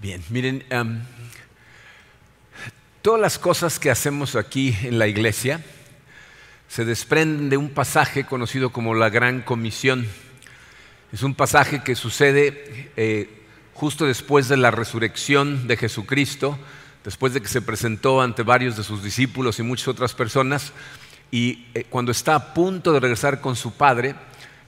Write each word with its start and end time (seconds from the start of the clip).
Bien, 0.00 0.22
miren, 0.30 0.64
todas 3.02 3.20
las 3.20 3.36
cosas 3.36 3.80
que 3.80 3.90
hacemos 3.90 4.36
aquí 4.36 4.76
en 4.84 4.96
la 4.96 5.08
iglesia 5.08 5.60
se 6.68 6.84
desprenden 6.84 7.50
de 7.50 7.56
un 7.56 7.70
pasaje 7.70 8.24
conocido 8.24 8.70
como 8.70 8.94
la 8.94 9.10
Gran 9.10 9.42
Comisión. 9.42 10.06
Es 11.12 11.24
un 11.24 11.34
pasaje 11.34 11.82
que 11.82 11.96
sucede 11.96 12.92
eh, 12.96 13.42
justo 13.74 14.06
después 14.06 14.46
de 14.46 14.56
la 14.56 14.70
resurrección 14.70 15.66
de 15.66 15.76
Jesucristo, 15.76 16.56
después 17.02 17.34
de 17.34 17.40
que 17.40 17.48
se 17.48 17.60
presentó 17.60 18.22
ante 18.22 18.44
varios 18.44 18.76
de 18.76 18.84
sus 18.84 19.02
discípulos 19.02 19.58
y 19.58 19.64
muchas 19.64 19.88
otras 19.88 20.14
personas, 20.14 20.72
y 21.32 21.66
eh, 21.74 21.82
cuando 21.90 22.12
está 22.12 22.36
a 22.36 22.54
punto 22.54 22.92
de 22.92 23.00
regresar 23.00 23.40
con 23.40 23.56
su 23.56 23.72
Padre, 23.72 24.14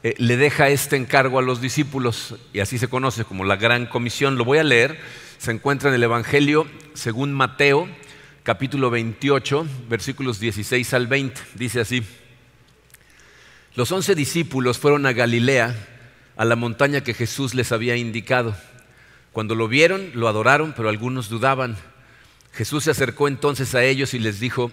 eh, 0.02 0.14
le 0.16 0.38
deja 0.38 0.70
este 0.70 0.96
encargo 0.96 1.38
a 1.38 1.42
los 1.42 1.60
discípulos, 1.60 2.34
y 2.54 2.60
así 2.60 2.78
se 2.78 2.88
conoce 2.88 3.24
como 3.24 3.44
la 3.44 3.56
Gran 3.56 3.84
Comisión. 3.84 4.38
Lo 4.38 4.46
voy 4.46 4.56
a 4.56 4.64
leer, 4.64 4.98
se 5.40 5.52
encuentra 5.52 5.88
en 5.88 5.94
el 5.94 6.02
Evangelio 6.02 6.66
según 6.92 7.32
Mateo, 7.32 7.88
capítulo 8.42 8.90
28, 8.90 9.66
versículos 9.88 10.38
16 10.38 10.92
al 10.92 11.06
20. 11.06 11.40
Dice 11.54 11.80
así, 11.80 12.02
los 13.74 13.90
once 13.90 14.14
discípulos 14.14 14.76
fueron 14.76 15.06
a 15.06 15.14
Galilea, 15.14 15.74
a 16.36 16.44
la 16.44 16.56
montaña 16.56 17.00
que 17.00 17.14
Jesús 17.14 17.54
les 17.54 17.72
había 17.72 17.96
indicado. 17.96 18.54
Cuando 19.32 19.54
lo 19.54 19.66
vieron, 19.66 20.10
lo 20.12 20.28
adoraron, 20.28 20.74
pero 20.76 20.90
algunos 20.90 21.30
dudaban. 21.30 21.78
Jesús 22.52 22.84
se 22.84 22.90
acercó 22.90 23.26
entonces 23.26 23.74
a 23.74 23.82
ellos 23.82 24.12
y 24.12 24.18
les 24.18 24.40
dijo, 24.40 24.70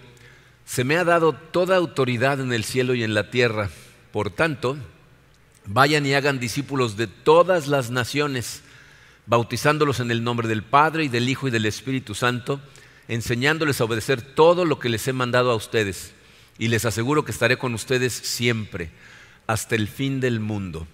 se 0.66 0.84
me 0.84 0.98
ha 0.98 1.04
dado 1.04 1.32
toda 1.32 1.76
autoridad 1.76 2.42
en 2.42 2.52
el 2.52 2.62
cielo 2.62 2.94
y 2.94 3.04
en 3.04 3.14
la 3.14 3.30
tierra. 3.30 3.70
Por 4.12 4.28
tanto, 4.28 4.76
Vayan 5.70 6.06
y 6.06 6.14
hagan 6.14 6.40
discípulos 6.40 6.96
de 6.96 7.06
todas 7.06 7.66
las 7.66 7.90
naciones, 7.90 8.62
bautizándolos 9.28 10.00
en 10.00 10.10
el 10.10 10.24
nombre 10.24 10.48
del 10.48 10.62
Padre 10.62 11.04
y 11.04 11.08
del 11.08 11.28
Hijo 11.28 11.46
y 11.46 11.50
del 11.50 11.66
Espíritu 11.66 12.14
Santo, 12.14 12.60
enseñándoles 13.08 13.80
a 13.80 13.84
obedecer 13.84 14.22
todo 14.22 14.64
lo 14.64 14.78
que 14.78 14.88
les 14.88 15.06
he 15.06 15.12
mandado 15.12 15.50
a 15.50 15.54
ustedes. 15.54 16.14
Y 16.58 16.68
les 16.68 16.86
aseguro 16.86 17.24
que 17.24 17.30
estaré 17.30 17.58
con 17.58 17.74
ustedes 17.74 18.14
siempre, 18.14 18.90
hasta 19.46 19.76
el 19.76 19.86
fin 19.86 20.18
del 20.20 20.40
mundo. 20.40 20.88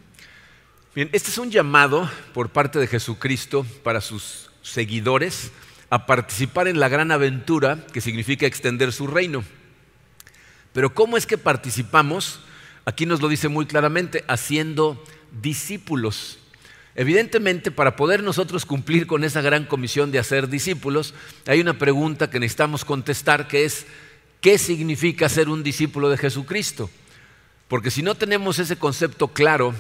Bien, 0.94 1.08
este 1.12 1.30
es 1.30 1.38
un 1.38 1.50
llamado 1.50 2.10
por 2.34 2.50
parte 2.50 2.78
de 2.78 2.88
Jesucristo 2.88 3.64
para 3.82 4.00
sus 4.00 4.50
seguidores 4.62 5.52
a 5.88 6.06
participar 6.06 6.66
en 6.66 6.80
la 6.80 6.88
gran 6.88 7.12
aventura 7.12 7.86
que 7.92 8.00
significa 8.00 8.46
extender 8.46 8.92
su 8.92 9.06
reino. 9.06 9.44
Pero 10.72 10.92
¿cómo 10.92 11.16
es 11.16 11.24
que 11.24 11.38
participamos? 11.38 12.40
Aquí 12.84 13.06
nos 13.06 13.22
lo 13.22 13.28
dice 13.28 13.48
muy 13.48 13.66
claramente, 13.66 14.24
haciendo 14.27 15.02
discípulos. 15.40 16.40
Evidentemente, 16.96 17.70
para 17.70 17.96
poder 17.96 18.22
nosotros 18.22 18.64
cumplir 18.64 19.06
con 19.06 19.24
esa 19.24 19.40
gran 19.40 19.64
comisión 19.64 20.12
de 20.12 20.20
hacer 20.20 20.48
discípulos, 20.48 21.14
hay 21.46 21.60
una 21.60 21.76
pregunta 21.76 22.30
que 22.30 22.38
necesitamos 22.38 22.84
contestar 22.84 23.48
que 23.48 23.64
es, 23.64 23.86
¿qué 24.40 24.58
significa 24.58 25.28
ser 25.28 25.48
un 25.48 25.62
discípulo 25.64 26.08
de 26.08 26.18
Jesucristo? 26.18 26.88
Porque 27.66 27.90
si 27.90 28.02
no 28.02 28.14
tenemos 28.14 28.60
ese 28.60 28.76
concepto 28.76 29.28
claro, 29.28 29.74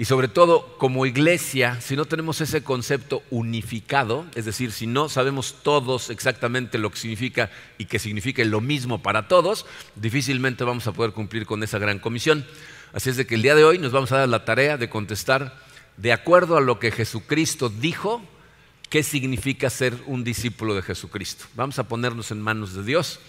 y 0.00 0.06
sobre 0.06 0.28
todo 0.28 0.78
como 0.78 1.04
iglesia, 1.04 1.78
si 1.82 1.94
no 1.94 2.06
tenemos 2.06 2.40
ese 2.40 2.64
concepto 2.64 3.22
unificado, 3.28 4.24
es 4.34 4.46
decir, 4.46 4.72
si 4.72 4.86
no 4.86 5.10
sabemos 5.10 5.56
todos 5.62 6.08
exactamente 6.08 6.78
lo 6.78 6.90
que 6.90 6.96
significa 6.96 7.50
y 7.76 7.84
que 7.84 7.98
significa 7.98 8.42
lo 8.44 8.62
mismo 8.62 9.02
para 9.02 9.28
todos, 9.28 9.66
difícilmente 9.96 10.64
vamos 10.64 10.86
a 10.86 10.92
poder 10.92 11.12
cumplir 11.12 11.44
con 11.44 11.62
esa 11.62 11.78
gran 11.78 11.98
comisión. 11.98 12.46
Así 12.94 13.10
es 13.10 13.18
de 13.18 13.26
que 13.26 13.34
el 13.34 13.42
día 13.42 13.54
de 13.54 13.64
hoy 13.64 13.76
nos 13.76 13.92
vamos 13.92 14.10
a 14.12 14.20
dar 14.20 14.28
la 14.30 14.46
tarea 14.46 14.78
de 14.78 14.88
contestar 14.88 15.68
de 15.96 16.12
acuerdo 16.12 16.56
a 16.56 16.60
lo 16.60 16.78
que 16.78 16.90
Jesucristo 16.90 17.68
dijo, 17.68 18.22
qué 18.90 19.02
significa 19.02 19.70
ser 19.70 19.96
un 20.06 20.24
discípulo 20.24 20.74
de 20.74 20.82
Jesucristo. 20.82 21.46
Vamos 21.54 21.78
a 21.78 21.84
ponernos 21.84 22.30
en 22.32 22.40
manos 22.42 22.74
de 22.74 22.82
Dios 22.82 23.20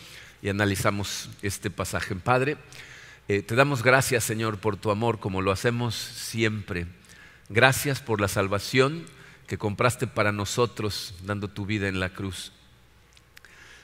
y 0.41 0.49
analizamos 0.49 1.29
este 1.41 1.69
pasaje. 1.69 2.15
Padre, 2.15 2.57
eh, 3.27 3.43
te 3.43 3.55
damos 3.55 3.83
gracias, 3.83 4.23
Señor, 4.23 4.57
por 4.57 4.75
tu 4.75 4.89
amor 4.89 5.19
como 5.19 5.41
lo 5.41 5.51
hacemos 5.51 5.95
siempre. 5.95 6.87
Gracias 7.49 8.01
por 8.01 8.19
la 8.19 8.27
salvación 8.27 9.05
que 9.47 9.57
compraste 9.57 10.07
para 10.07 10.31
nosotros 10.31 11.13
dando 11.23 11.47
tu 11.47 11.65
vida 11.65 11.87
en 11.87 11.99
la 11.99 12.09
cruz. 12.09 12.51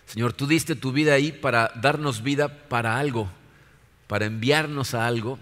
Señor, 0.08 0.34
tú 0.34 0.48
diste 0.48 0.76
tu 0.76 0.92
vida 0.92 1.14
ahí 1.14 1.32
para 1.32 1.72
darnos 1.76 2.24
vida 2.24 2.70
para 2.70 2.98
algo, 2.98 3.30
para 4.08 4.26
enviarnos 4.26 4.94
a 4.94 5.06
algo 5.06 5.38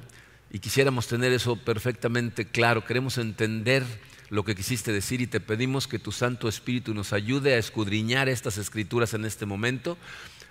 y 0.51 0.59
quisiéramos 0.59 1.07
tener 1.07 1.31
eso 1.33 1.55
perfectamente 1.55 2.45
claro. 2.45 2.85
Queremos 2.85 3.17
entender 3.17 3.83
lo 4.29 4.43
que 4.43 4.55
quisiste 4.55 4.91
decir 4.91 5.21
y 5.21 5.27
te 5.27 5.39
pedimos 5.39 5.87
que 5.87 5.99
tu 5.99 6.11
Santo 6.11 6.47
Espíritu 6.47 6.93
nos 6.93 7.13
ayude 7.13 7.53
a 7.53 7.57
escudriñar 7.57 8.29
estas 8.29 8.57
escrituras 8.57 9.13
en 9.13 9.25
este 9.25 9.45
momento 9.45 9.97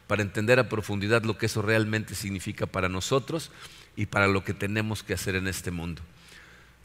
para 0.06 0.22
entender 0.22 0.59
a 0.59 0.69
profundidad 0.69 1.22
lo 1.22 1.38
que 1.38 1.47
eso 1.47 1.62
realmente 1.62 2.15
significa 2.15 2.66
para 2.66 2.88
nosotros 2.88 3.50
y 3.97 4.06
para 4.06 4.27
lo 4.27 4.44
que 4.44 4.55
tenemos 4.55 5.03
que 5.03 5.15
hacer 5.15 5.34
en 5.34 5.49
este 5.49 5.71
mundo. 5.71 6.03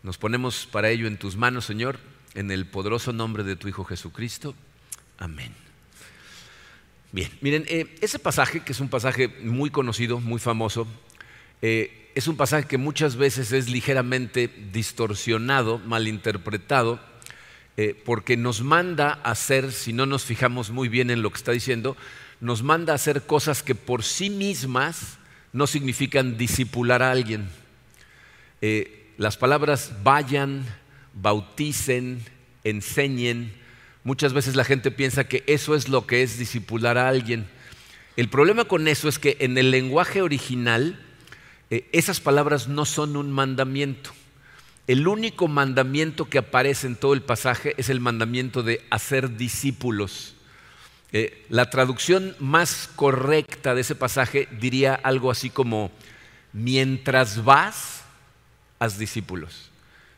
Nos 0.03 0.17
ponemos 0.17 0.67
para 0.71 0.89
ello 0.89 1.07
en 1.07 1.17
tus 1.17 1.35
manos, 1.35 1.65
Señor, 1.65 1.99
en 2.33 2.51
el 2.51 2.65
poderoso 2.65 3.11
nombre 3.11 3.43
de 3.43 3.55
tu 3.55 3.67
Hijo 3.67 3.83
Jesucristo. 3.83 4.55
Amén. 5.17 5.53
Bien, 7.11 7.29
miren, 7.41 7.65
eh, 7.67 7.97
ese 8.01 8.19
pasaje, 8.19 8.61
que 8.61 8.71
es 8.71 8.79
un 8.79 8.87
pasaje 8.87 9.27
muy 9.41 9.71
conocido, 9.71 10.19
muy 10.19 10.39
famoso, 10.39 10.87
eh, 11.61 12.11
es 12.15 12.27
un 12.27 12.37
pasaje 12.37 12.67
que 12.67 12.77
muchas 12.77 13.15
veces 13.15 13.51
es 13.51 13.69
ligeramente 13.69 14.49
distorsionado, 14.71 15.79
malinterpretado, 15.79 16.99
eh, 17.77 17.95
porque 18.03 18.35
nos 18.35 18.61
manda 18.61 19.19
a 19.23 19.31
hacer, 19.31 19.71
si 19.71 19.93
no 19.93 20.05
nos 20.05 20.25
fijamos 20.25 20.69
muy 20.69 20.89
bien 20.89 21.11
en 21.11 21.21
lo 21.21 21.29
que 21.29 21.37
está 21.37 21.51
diciendo, 21.51 21.95
nos 22.41 22.63
manda 22.63 22.93
a 22.93 22.95
hacer 22.95 23.21
cosas 23.25 23.63
que 23.63 23.75
por 23.75 24.03
sí 24.03 24.29
mismas 24.29 25.17
no 25.53 25.67
significan 25.67 26.37
disipular 26.37 27.01
a 27.01 27.11
alguien. 27.11 27.49
Eh, 28.61 29.13
las 29.17 29.37
palabras 29.37 29.93
vayan, 30.03 30.65
bauticen, 31.13 32.23
enseñen, 32.63 33.53
muchas 34.03 34.33
veces 34.33 34.55
la 34.55 34.63
gente 34.63 34.91
piensa 34.91 35.27
que 35.27 35.43
eso 35.47 35.75
es 35.75 35.87
lo 35.87 36.05
que 36.05 36.21
es 36.21 36.37
disipular 36.37 36.97
a 36.97 37.07
alguien. 37.07 37.47
El 38.17 38.29
problema 38.29 38.65
con 38.65 38.87
eso 38.87 39.07
es 39.07 39.19
que 39.19 39.37
en 39.39 39.57
el 39.57 39.71
lenguaje 39.71 40.21
original 40.21 40.99
eh, 41.69 41.87
esas 41.91 42.19
palabras 42.19 42.67
no 42.67 42.85
son 42.85 43.15
un 43.15 43.31
mandamiento. 43.31 44.11
El 44.87 45.07
único 45.07 45.47
mandamiento 45.47 46.25
que 46.25 46.39
aparece 46.39 46.87
en 46.87 46.95
todo 46.95 47.13
el 47.13 47.21
pasaje 47.21 47.75
es 47.77 47.89
el 47.89 47.99
mandamiento 47.99 48.63
de 48.63 48.83
hacer 48.89 49.37
discípulos. 49.37 50.33
Eh, 51.11 51.45
la 51.49 51.69
traducción 51.69 52.35
más 52.39 52.89
correcta 52.95 53.75
de 53.75 53.81
ese 53.81 53.95
pasaje 53.95 54.47
diría 54.59 54.95
algo 54.95 55.29
así 55.29 55.49
como, 55.49 55.91
mientras 56.53 57.43
vas, 57.43 58.03
haz 58.79 58.97
discípulos. 58.97 59.69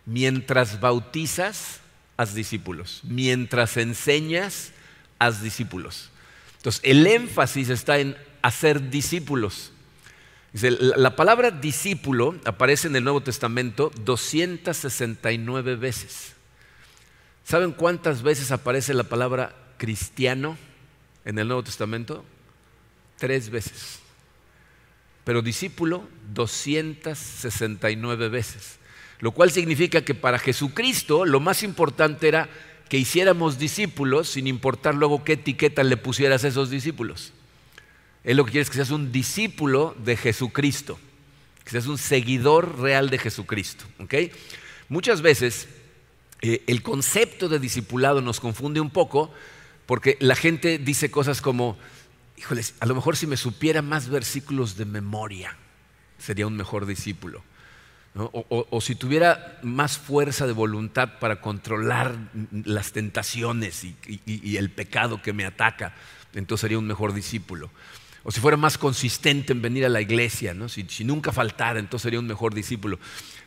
Mientras 0.05 0.79
bautizas, 0.79 1.81
haz 2.15 2.33
discípulos. 2.33 3.01
Mientras 3.03 3.75
enseñas, 3.75 4.71
haz 5.19 5.41
discípulos. 5.41 6.09
Entonces, 6.57 6.81
el 6.85 7.05
énfasis 7.07 7.69
está 7.69 7.99
en 7.99 8.15
hacer 8.41 8.89
discípulos. 8.89 9.71
La 10.53 11.15
palabra 11.15 11.51
discípulo 11.51 12.35
aparece 12.45 12.87
en 12.87 12.95
el 12.95 13.03
Nuevo 13.03 13.21
Testamento 13.21 13.91
269 14.03 15.75
veces. 15.75 16.33
¿Saben 17.43 17.71
cuántas 17.71 18.21
veces 18.21 18.51
aparece 18.51 18.93
la 18.93 19.03
palabra 19.03 19.55
cristiano? 19.77 20.57
en 21.25 21.39
el 21.39 21.47
Nuevo 21.47 21.63
Testamento? 21.63 22.23
Tres 23.17 23.49
veces. 23.49 23.99
Pero 25.23 25.41
discípulo 25.41 26.07
269 26.33 28.29
veces. 28.29 28.77
Lo 29.19 29.31
cual 29.31 29.51
significa 29.51 30.01
que 30.01 30.15
para 30.15 30.39
Jesucristo 30.39 31.25
lo 31.25 31.39
más 31.39 31.61
importante 31.63 32.27
era 32.27 32.49
que 32.89 32.97
hiciéramos 32.97 33.59
discípulos 33.59 34.29
sin 34.29 34.47
importar 34.47 34.95
luego 34.95 35.23
qué 35.23 35.33
etiqueta 35.33 35.83
le 35.83 35.97
pusieras 35.97 36.43
a 36.43 36.47
esos 36.47 36.69
discípulos. 36.69 37.33
Él 38.23 38.37
lo 38.37 38.45
que 38.45 38.51
quiere 38.51 38.63
es 38.63 38.69
que 38.69 38.75
seas 38.75 38.91
un 38.91 39.11
discípulo 39.11 39.95
de 40.03 40.15
Jesucristo, 40.15 40.99
que 41.63 41.71
seas 41.71 41.87
un 41.87 41.97
seguidor 41.97 42.79
real 42.79 43.09
de 43.09 43.17
Jesucristo. 43.17 43.85
Muchas 44.89 45.21
veces 45.21 45.67
eh, 46.41 46.63
el 46.67 46.81
concepto 46.81 47.49
de 47.49 47.59
discipulado 47.59 48.21
nos 48.21 48.39
confunde 48.39 48.79
un 48.79 48.89
poco 48.89 49.31
porque 49.85 50.17
la 50.19 50.35
gente 50.35 50.77
dice 50.77 51.11
cosas 51.11 51.41
como, 51.41 51.77
híjoles, 52.37 52.75
a 52.79 52.85
lo 52.85 52.95
mejor 52.95 53.17
si 53.17 53.27
me 53.27 53.37
supiera 53.37 53.81
más 53.81 54.09
versículos 54.09 54.77
de 54.77 54.85
memoria, 54.85 55.57
sería 56.17 56.47
un 56.47 56.55
mejor 56.55 56.85
discípulo. 56.85 57.43
O, 58.13 58.81
si 58.81 58.95
tuviera 58.95 59.57
más 59.63 59.97
fuerza 59.97 60.45
de 60.45 60.51
voluntad 60.51 61.19
para 61.19 61.39
controlar 61.39 62.13
las 62.51 62.91
tentaciones 62.91 63.85
y, 63.85 64.57
el 64.57 64.69
pecado 64.69 65.21
que 65.21 65.31
me 65.31 65.45
ataca, 65.45 65.93
entonces 66.33 66.61
sería 66.61 66.77
un 66.77 66.87
mejor 66.87 67.13
discípulo. 67.13 67.71
O 68.23 68.31
si 68.31 68.39
fuera 68.39 68.57
más 68.57 68.77
consistente 68.77 69.53
en 69.53 69.61
venir 69.61 69.85
a 69.85 69.89
la 69.89 70.01
iglesia, 70.01 70.55
si, 70.67 71.03
nunca 71.03 71.31
faltara, 71.31 71.79
entonces 71.79 72.03
sería 72.03 72.19
un 72.19 72.27
mejor 72.27 72.53
discípulo. 72.53 72.99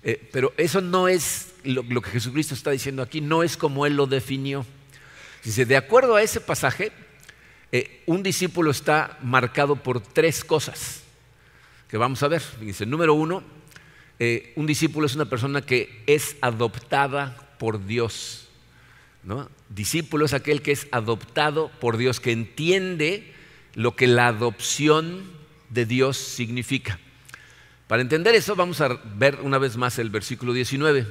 Eh, 0.03 0.29
pero 0.33 0.53
eso 0.57 0.81
no 0.81 1.09
es 1.09 1.55
lo 1.65 2.03
que 2.03 2.11
Jesucristo 2.11 2.55
está 2.55 2.71
diciendo 2.71 3.03
aquí, 3.03 3.21
no 3.21 3.43
es 3.43 3.57
como 3.57 3.87
Él 3.87 3.95
lo 3.95 4.07
definió. 4.07 4.67
Dice, 5.45 5.67
de 5.67 5.77
acuerdo 5.77 6.17
a 6.17 6.23
ese 6.23 6.41
pasaje, 6.41 6.91
eh, 7.71 8.03
un 8.07 8.23
discípulo 8.23 8.71
está 8.71 9.19
marcado 9.23 9.77
por 9.77 10.01
tres 10.01 10.45
cosas 10.45 11.03
que 11.89 11.99
vamos 11.99 12.23
a 12.23 12.29
ver. 12.29 12.43
Dice, 12.61 12.87
número 12.87 13.15
uno, 13.15 13.43
eh, 14.19 14.53
un 14.57 14.67
discípulo 14.67 15.07
es 15.07 15.15
una 15.15 15.27
persona 15.27 15.61
que 15.61 16.03
es 16.07 16.37
adoptada 16.41 17.57
por 17.59 17.85
Dios. 17.85 18.49
¿no? 19.23 19.51
Discípulo 19.69 20.25
es 20.25 20.35
aquel 20.35 20.63
que 20.63 20.73
es 20.73 20.87
adoptado 20.93 21.71
por 21.81 21.97
Dios, 21.97 22.21
que 22.21 22.33
entiende 22.33 23.34
lo 23.75 23.97
que 23.97 24.07
la 24.07 24.29
adopción 24.29 25.23
de 25.71 25.87
Dios 25.87 26.17
significa. 26.17 26.99
Para 27.87 28.03
entender 28.03 28.35
eso 28.35 28.57
vamos 28.57 28.81
a 28.81 29.01
ver 29.17 29.39
una 29.43 29.59
vez 29.59 29.77
más 29.77 29.99
el 29.99 30.11
versículo 30.11 30.53
19. 30.53 31.07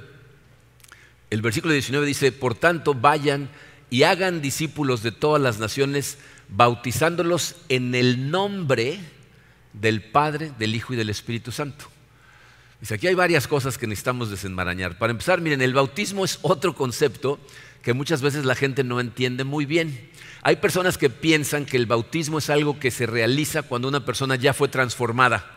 El 1.30 1.42
versículo 1.42 1.74
19 1.74 2.06
dice, 2.06 2.32
por 2.32 2.56
tanto, 2.56 2.94
vayan 2.94 3.50
y 3.90 4.04
hagan 4.04 4.42
discípulos 4.42 5.04
de 5.04 5.12
todas 5.12 5.42
las 5.42 5.60
naciones, 5.60 6.18
bautizándolos 6.50 7.56
en 7.70 7.94
el 7.96 8.32
nombre 8.32 9.00
del 9.74 10.02
Padre, 10.02 10.52
del 10.58 10.76
Hijo 10.76 10.94
y 10.94 10.96
del 10.96 11.10
Espíritu 11.10 11.52
Santo. 11.52 11.86
Dice, 12.80 12.96
aquí 12.96 13.08
hay 13.08 13.16
varias 13.16 13.48
cosas 13.48 13.78
que 13.78 13.88
necesitamos 13.88 14.30
desenmarañar. 14.30 14.98
Para 14.98 15.12
empezar, 15.12 15.42
miren, 15.42 15.62
el 15.62 15.74
bautismo 15.74 16.26
es 16.26 16.40
otro 16.42 16.76
concepto 16.76 17.40
que 17.82 17.94
muchas 17.94 18.22
veces 18.22 18.46
la 18.46 18.56
gente 18.56 18.84
no 18.84 19.00
entiende 19.00 19.44
muy 19.44 19.66
bien. 19.66 20.10
Hay 20.46 20.58
personas 20.58 20.98
que 20.98 21.10
piensan 21.10 21.66
que 21.66 21.78
el 21.78 21.86
bautismo 21.86 22.38
es 22.38 22.50
algo 22.50 22.78
que 22.78 22.92
se 22.92 23.06
realiza 23.06 23.64
cuando 23.64 23.88
una 23.88 24.06
persona 24.06 24.36
ya 24.36 24.54
fue 24.54 24.68
transformada. 24.68 25.50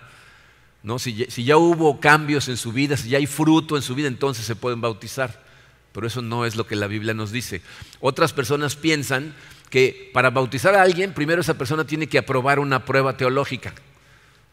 ¿no? 0.85 1.01
Si, 1.01 1.27
ya 1.27 1.57
hubo 1.57 1.99
cambios 1.99 2.49
en 2.49 2.57
su 2.57 2.71
vida, 2.73 2.97
si 2.97 3.09
ya 3.09 3.19
hay 3.19 3.27
fruto 3.27 3.75
en 3.77 3.83
su 3.83 3.97
vida, 3.97 4.07
entonces 4.07 4.47
se 4.47 4.55
pueden 4.55 4.81
bautizar. 4.81 5.45
Pero 5.91 6.07
eso 6.07 6.23
no 6.23 6.47
es 6.47 6.55
lo 6.55 6.69
que 6.69 6.77
la 6.77 6.87
Biblia 6.87 7.15
nos 7.15 7.33
dice. 7.33 7.63
Otras 7.99 8.33
personas 8.33 8.77
piensan 8.77 9.35
que 9.71 10.11
para 10.15 10.31
bautizar 10.31 10.77
a 10.77 10.83
alguien, 10.83 11.13
primero 11.13 11.41
esa 11.41 11.59
persona 11.59 11.85
tiene 11.85 12.07
que 12.07 12.19
aprobar 12.19 12.61
una 12.61 12.85
prueba 12.85 13.17
teológica. 13.17 13.75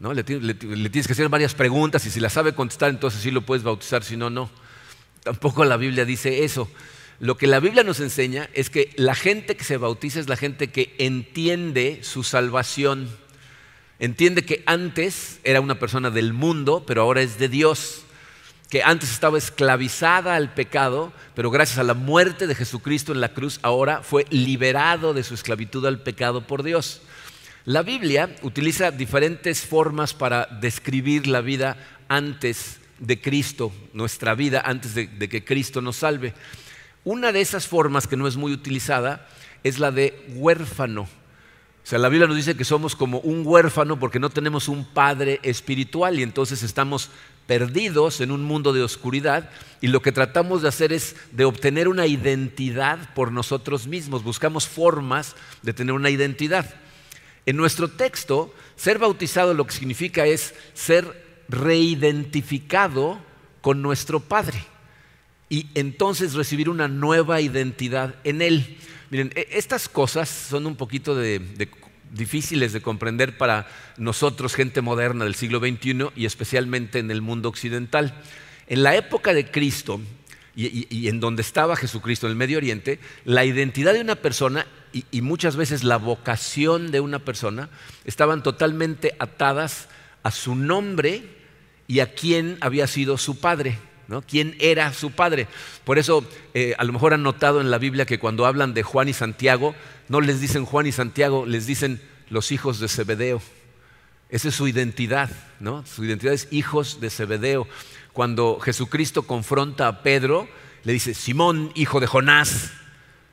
¿no? 0.00 0.12
Le, 0.12 0.24
tienes 0.24 1.06
que 1.06 1.12
hacer 1.12 1.28
varias 1.28 1.54
preguntas 1.54 2.04
y 2.06 2.10
si 2.10 2.18
la 2.18 2.28
sabe 2.28 2.54
contestar, 2.54 2.90
entonces 2.90 3.20
sí 3.20 3.30
lo 3.30 3.42
puedes 3.42 3.62
bautizar, 3.62 4.02
si 4.02 4.16
no, 4.16 4.30
no. 4.30 4.50
Tampoco 5.22 5.64
la 5.64 5.76
Biblia 5.76 6.04
dice 6.04 6.42
eso. 6.42 6.68
Lo 7.20 7.36
que 7.36 7.46
la 7.46 7.60
Biblia 7.60 7.84
nos 7.84 8.00
enseña 8.00 8.48
es 8.54 8.70
que 8.70 8.90
la 8.96 9.14
gente 9.14 9.56
que 9.56 9.64
se 9.64 9.76
bautiza 9.76 10.20
es 10.20 10.28
la 10.28 10.36
gente 10.36 10.70
que 10.70 10.94
entiende 10.98 12.00
su 12.02 12.22
salvación. 12.22 13.08
Entiende 13.98 14.44
que 14.44 14.62
antes 14.66 15.40
era 15.44 15.60
una 15.60 15.78
persona 15.78 16.10
del 16.10 16.32
mundo, 16.32 16.84
pero 16.86 17.02
ahora 17.02 17.22
es 17.22 17.38
de 17.38 17.48
Dios. 17.48 18.02
Que 18.68 18.82
antes 18.82 19.12
estaba 19.12 19.38
esclavizada 19.38 20.34
al 20.34 20.52
pecado, 20.52 21.12
pero 21.34 21.50
gracias 21.50 21.78
a 21.78 21.84
la 21.84 21.94
muerte 21.94 22.46
de 22.46 22.54
Jesucristo 22.54 23.12
en 23.12 23.20
la 23.20 23.32
cruz, 23.32 23.60
ahora 23.62 24.02
fue 24.02 24.26
liberado 24.30 25.14
de 25.14 25.22
su 25.22 25.34
esclavitud 25.34 25.86
al 25.86 26.02
pecado 26.02 26.46
por 26.46 26.62
Dios. 26.62 27.02
La 27.66 27.82
Biblia 27.82 28.34
utiliza 28.42 28.90
diferentes 28.90 29.62
formas 29.62 30.12
para 30.12 30.46
describir 30.60 31.26
la 31.26 31.40
vida 31.40 31.78
antes 32.08 32.78
de 32.98 33.20
Cristo, 33.20 33.72
nuestra 33.92 34.34
vida 34.34 34.62
antes 34.64 34.94
de, 34.94 35.28
que 35.28 35.44
Cristo 35.44 35.80
nos 35.80 35.96
salve. 35.96 36.34
Una 37.04 37.32
de 37.32 37.42
esas 37.42 37.66
formas 37.66 38.06
que 38.06 38.16
no 38.16 38.26
es 38.26 38.36
muy 38.36 38.52
utilizada 38.52 39.28
es 39.62 39.78
la 39.78 39.90
de 39.90 40.24
huérfano. 40.34 41.02
O 41.02 41.86
sea, 41.86 41.98
la 41.98 42.08
Biblia 42.08 42.26
nos 42.26 42.36
dice 42.36 42.56
que 42.56 42.64
somos 42.64 42.96
como 42.96 43.18
un 43.18 43.42
huérfano 43.46 43.98
porque 43.98 44.18
no 44.18 44.30
tenemos 44.30 44.68
un 44.68 44.86
padre 44.86 45.38
espiritual 45.42 46.18
y 46.18 46.22
entonces 46.22 46.62
estamos 46.62 47.10
perdidos 47.46 48.22
en 48.22 48.30
un 48.30 48.42
mundo 48.42 48.72
de 48.72 48.82
oscuridad 48.82 49.50
y 49.82 49.88
lo 49.88 50.00
que 50.00 50.12
tratamos 50.12 50.62
de 50.62 50.68
hacer 50.68 50.94
es 50.94 51.14
de 51.30 51.44
obtener 51.44 51.88
una 51.88 52.06
identidad 52.06 53.12
por 53.14 53.32
nosotros 53.32 53.86
mismos. 53.86 54.24
Buscamos 54.24 54.66
formas 54.66 55.36
de 55.60 55.74
tener 55.74 55.94
una 55.94 56.08
identidad. 56.08 56.74
En 57.44 57.58
nuestro 57.58 57.88
texto, 57.88 58.54
ser 58.76 58.98
bautizado 58.98 59.52
lo 59.52 59.66
que 59.66 59.74
significa 59.74 60.24
es 60.24 60.54
ser 60.72 61.22
reidentificado 61.50 63.18
con 63.60 63.82
nuestro 63.82 64.20
Padre 64.20 64.64
y 65.48 65.66
entonces 65.74 66.34
recibir 66.34 66.68
una 66.68 66.88
nueva 66.88 67.40
identidad 67.40 68.14
en 68.24 68.42
Él. 68.42 68.78
Miren, 69.10 69.32
e, 69.34 69.48
estas 69.52 69.88
cosas 69.88 70.28
son 70.28 70.66
un 70.66 70.76
poquito 70.76 71.16
difíciles 72.12 72.72
de 72.72 72.82
comprender 72.82 73.36
para 73.36 73.66
nosotros, 73.96 74.54
gente 74.54 74.80
moderna 74.80 75.24
del 75.24 75.34
siglo 75.34 75.60
XXI 75.60 76.10
y 76.16 76.26
especialmente 76.26 76.98
en 76.98 77.10
el 77.10 77.22
mundo 77.22 77.48
occidental. 77.48 78.20
En 78.66 78.82
la 78.82 78.96
época 78.96 79.34
de 79.34 79.50
Cristo 79.50 80.00
y, 80.56 80.86
y 80.88 81.08
en 81.08 81.20
donde 81.20 81.42
estaba 81.42 81.76
Jesucristo 81.76 82.26
en 82.26 82.32
el 82.32 82.36
Medio 82.36 82.58
Oriente, 82.58 82.98
la 83.24 83.44
identidad 83.44 83.92
de 83.92 84.00
una 84.00 84.16
persona 84.16 84.66
y, 85.10 85.22
muchas 85.22 85.56
veces 85.56 85.82
la 85.82 85.96
vocación 85.96 86.92
de 86.92 87.00
una 87.00 87.18
persona 87.18 87.68
estaban 88.04 88.42
totalmente 88.42 89.16
atadas 89.18 89.88
a 90.22 90.30
su 90.30 90.54
nombre 90.54 91.24
y 91.88 91.98
a 92.00 92.14
quién 92.14 92.58
había 92.60 92.86
sido 92.86 93.18
su 93.18 93.40
padre. 93.40 93.78
¿No? 94.08 94.22
¿Quién 94.22 94.56
era 94.60 94.92
su 94.92 95.10
padre? 95.10 95.46
Por 95.84 95.98
eso, 95.98 96.26
eh, 96.54 96.74
a 96.78 96.84
lo 96.84 96.92
mejor 96.92 97.14
han 97.14 97.22
notado 97.22 97.60
en 97.60 97.70
la 97.70 97.78
Biblia 97.78 98.06
que 98.06 98.18
cuando 98.18 98.46
hablan 98.46 98.74
de 98.74 98.82
Juan 98.82 99.08
y 99.08 99.12
Santiago, 99.12 99.74
no 100.08 100.20
les 100.20 100.40
dicen 100.40 100.64
Juan 100.64 100.86
y 100.86 100.92
Santiago, 100.92 101.46
les 101.46 101.66
dicen 101.66 102.00
los 102.30 102.52
hijos 102.52 102.80
de 102.80 102.88
Zebedeo. 102.88 103.40
Esa 104.28 104.48
es 104.48 104.54
su 104.54 104.66
identidad, 104.66 105.30
¿no? 105.60 105.86
Su 105.86 106.04
identidad 106.04 106.34
es 106.34 106.48
hijos 106.50 107.00
de 107.00 107.10
Zebedeo. 107.10 107.68
Cuando 108.12 108.58
Jesucristo 108.60 109.22
confronta 109.22 109.86
a 109.86 110.02
Pedro, 110.02 110.48
le 110.82 110.92
dice, 110.92 111.14
Simón, 111.14 111.72
hijo 111.74 112.00
de 112.00 112.06
Jonás, 112.06 112.72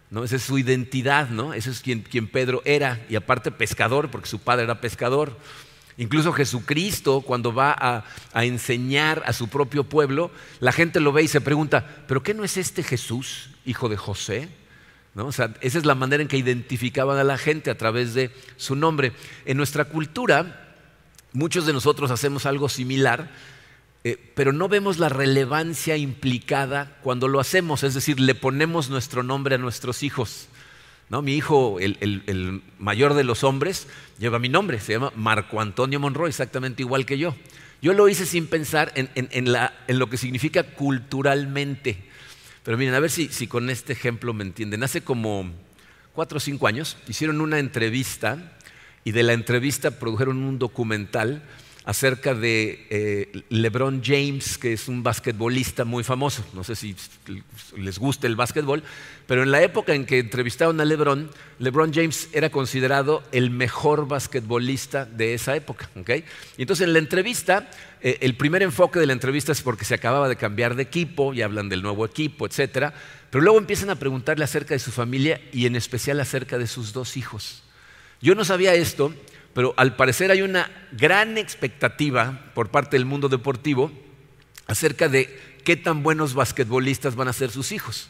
¿no? 0.10 0.24
Esa 0.24 0.36
es 0.36 0.44
su 0.44 0.58
identidad, 0.58 1.30
¿no? 1.30 1.54
Ese 1.54 1.72
es 1.72 1.82
quien, 1.82 2.28
Pedro 2.28 2.62
era, 2.66 3.04
y 3.10 3.16
aparte 3.16 3.52
pescador, 3.52 4.12
porque 4.12 4.30
su 4.30 4.40
padre 4.40 4.66
era 4.66 4.82
pescador. 4.82 5.38
Incluso 5.98 6.34
Jesucristo, 6.34 7.22
cuando 7.22 7.54
va 7.54 7.76
a, 8.34 8.46
enseñar 8.46 9.24
a 9.26 9.34
su 9.34 9.50
propio 9.50 9.84
pueblo, 9.84 10.32
la 10.60 10.72
gente 10.72 11.00
lo 11.00 11.12
ve 11.12 11.24
y 11.24 11.28
se 11.28 11.42
pregunta, 11.42 12.04
¿pero 12.08 12.24
qué 12.24 12.34
no 12.34 12.44
es 12.44 12.58
este 12.58 12.84
Jesús, 12.84 13.50
hijo 13.66 13.90
de 13.90 13.98
José? 13.98 14.50
¿No? 15.14 15.30
Esa 15.30 15.52
es 15.62 15.86
la 15.86 15.96
manera 15.96 16.22
en 16.22 16.30
que 16.30 16.38
identificaban 16.38 17.18
a 17.18 17.24
la 17.24 17.38
gente 17.38 17.70
a 17.70 17.78
través 17.78 18.14
de 18.14 18.32
su 18.56 18.76
nombre. 18.76 19.12
En 19.46 19.58
nuestra 19.58 19.86
cultura, 19.86 20.76
muchos 21.34 21.66
de 21.66 21.74
nosotros 21.74 22.12
hacemos 22.12 22.46
algo 22.46 22.70
similar, 22.70 23.30
eh, 24.04 24.32
pero 24.36 24.54
no 24.54 24.68
vemos 24.68 24.98
la 24.98 25.10
relevancia 25.10 25.98
implicada 25.98 26.98
cuando 27.04 27.28
lo 27.28 27.40
hacemos, 27.40 27.84
es 27.84 27.94
decir, 27.94 28.20
le 28.20 28.34
ponemos 28.34 28.90
nuestro 28.90 29.22
nombre 29.22 29.56
a 29.56 29.60
nuestros 29.60 30.02
hijos. 30.02 30.48
¿No? 31.12 31.22
Mi 31.22 31.36
hijo, 31.36 31.78
el, 31.82 32.62
mayor 32.80 33.16
de 33.16 33.26
los 33.26 33.44
hombres, 33.44 33.90
lleva 34.18 34.40
mi 34.40 34.48
nombre, 34.48 34.80
se 34.80 34.94
llama 34.94 35.12
Marco 35.14 35.60
Antonio 35.60 36.00
Monroy, 36.00 36.30
exactamente 36.30 36.84
igual 36.84 37.06
que 37.06 37.18
yo. 37.18 37.36
Yo 37.82 37.92
lo 37.92 38.08
hice 38.08 38.26
sin 38.26 38.48
pensar 38.48 38.94
en, 38.96 40.00
lo 40.00 40.10
que 40.10 40.16
significa 40.16 40.64
culturalmente. 40.64 41.98
Pero 42.64 42.78
miren, 42.78 42.94
a 42.94 43.02
ver 43.02 43.10
si, 43.10 43.28
si 43.28 43.48
con 43.48 43.70
este 43.70 43.92
ejemplo 43.92 44.34
me 44.34 44.46
entienden. 44.46 44.84
Hace 44.84 45.02
como 45.02 45.52
cuatro 46.14 46.38
o 46.38 46.40
cinco 46.40 46.66
años 46.66 46.96
hicieron 47.10 47.42
una 47.42 47.60
entrevista 47.60 48.58
y 49.04 49.12
de 49.12 49.24
la 49.24 49.34
entrevista 49.34 50.00
produjeron 50.00 50.38
un 50.38 50.60
documental 50.60 51.44
acerca 51.84 52.36
de 52.36 52.86
eh, 52.90 53.44
LeBron 53.50 54.02
James, 54.04 54.58
que 54.58 54.74
es 54.74 54.88
un 54.88 55.02
basquetbolista 55.02 55.84
muy 55.84 56.04
famoso. 56.04 56.46
No 56.54 56.64
sé 56.64 56.76
si 56.76 56.96
les 57.76 57.98
gusta 57.98 58.28
el 58.28 58.36
básquetbol, 58.36 58.84
pero 59.26 59.42
en 59.42 59.52
la 59.52 59.64
época 59.64 59.96
en 59.96 60.06
que 60.06 60.20
entrevistaron 60.20 60.80
a 60.80 60.86
LeBron, 60.86 61.32
LeBron 61.58 61.92
James 61.92 62.30
era 62.34 62.52
considerado 62.52 63.24
el 63.32 63.50
mejor 63.50 64.08
basquetbolista 64.08 65.06
de 65.06 65.34
esa 65.34 65.56
época. 65.56 65.90
Y 66.58 66.62
entonces 66.62 66.86
en 66.86 66.94
la 66.94 67.00
entrevista, 67.00 67.70
eh, 68.02 68.20
el 68.22 68.36
primer 68.36 68.62
enfoque 68.62 69.00
de 69.00 69.08
la 69.08 69.14
entrevista 69.14 69.52
es 69.52 69.62
porque 69.62 69.86
se 69.86 69.96
acababa 69.96 70.30
de 70.30 70.36
cambiar 70.36 70.76
de 70.76 70.84
equipo 70.84 71.34
y 71.34 71.42
hablan 71.42 71.68
del 71.68 71.82
nuevo 71.82 72.06
equipo, 72.06 72.46
etc. 72.46 72.94
Pero 73.32 73.44
luego 73.44 73.58
empiezan 73.58 73.90
a 73.90 73.96
preguntarle 73.96 74.44
acerca 74.44 74.76
de 74.76 74.80
su 74.80 74.92
familia 74.92 75.42
y 75.52 75.66
en 75.66 75.76
especial 75.76 76.20
acerca 76.20 76.60
de 76.60 76.68
sus 76.68 76.94
dos 76.94 77.18
hijos. 77.18 77.64
Yo 78.22 78.36
no 78.36 78.46
sabía 78.46 78.76
esto 78.76 79.12
pero 79.54 79.74
al 79.78 79.96
parecer 79.96 80.32
hay 80.32 80.42
una 80.42 80.70
gran 80.92 81.38
expectativa 81.38 82.52
por 82.54 82.70
parte 82.70 82.98
del 82.98 83.06
mundo 83.06 83.30
deportivo 83.30 83.92
acerca 84.68 85.10
de 85.10 85.40
qué 85.64 85.76
tan 85.76 86.04
buenos 86.04 86.34
basquetbolistas 86.34 87.16
van 87.16 87.28
a 87.28 87.34
ser 87.34 87.52
sus 87.52 87.72
hijos. 87.72 88.10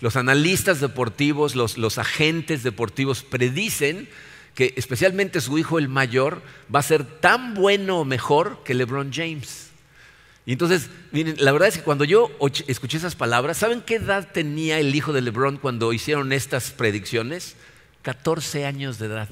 Los 0.00 0.16
analistas 0.16 0.80
deportivos, 0.80 1.56
los, 1.56 1.98
agentes 1.98 2.62
deportivos 2.62 3.22
predicen 3.22 4.08
que 4.54 4.74
especialmente 4.76 5.40
su 5.40 5.58
hijo 5.58 5.78
el 5.78 5.88
mayor 5.88 6.42
va 6.74 6.80
a 6.80 6.84
ser 6.84 7.04
tan 7.04 7.54
bueno 7.54 8.00
o 8.00 8.04
mejor 8.04 8.62
que 8.64 8.74
LeBron 8.74 9.12
James. 9.12 9.68
Y 10.46 10.52
entonces, 10.52 10.88
miren, 11.12 11.36
la 11.38 11.52
verdad 11.52 11.68
es 11.68 11.76
que 11.76 11.82
cuando 11.82 12.04
yo 12.04 12.30
escuché 12.66 12.96
esas 12.96 13.14
palabras, 13.14 13.58
¿saben 13.58 13.82
qué 13.82 13.96
edad 13.96 14.28
tenía 14.32 14.78
el 14.78 14.94
hijo 14.94 15.12
de 15.12 15.20
LeBron 15.20 15.58
cuando 15.58 15.92
hicieron 15.92 16.32
estas 16.32 16.70
predicciones? 16.70 17.56
14 18.02 18.64
años 18.64 18.98
de 18.98 19.06
edad. 19.06 19.28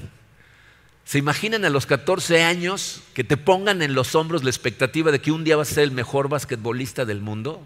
¿Se 1.07 1.17
imaginan 1.17 1.63
a 1.63 1.69
los 1.69 1.85
14 1.85 2.43
años 2.43 3.01
que 3.13 3.23
te 3.23 3.37
pongan 3.37 3.81
en 3.81 3.93
los 3.93 4.13
hombros 4.13 4.43
la 4.43 4.49
expectativa 4.49 5.09
de 5.09 5.21
que 5.21 5.31
un 5.31 5.45
día 5.45 5.55
vas 5.55 5.71
a 5.71 5.75
ser 5.75 5.85
el 5.85 5.91
mejor 5.91 6.27
basquetbolista 6.27 7.05
del 7.05 7.21
mundo? 7.21 7.65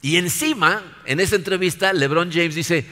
Y 0.00 0.16
encima, 0.16 0.82
en 1.04 1.20
esa 1.20 1.36
entrevista, 1.36 1.92
LeBron 1.92 2.32
James 2.32 2.54
dice, 2.54 2.86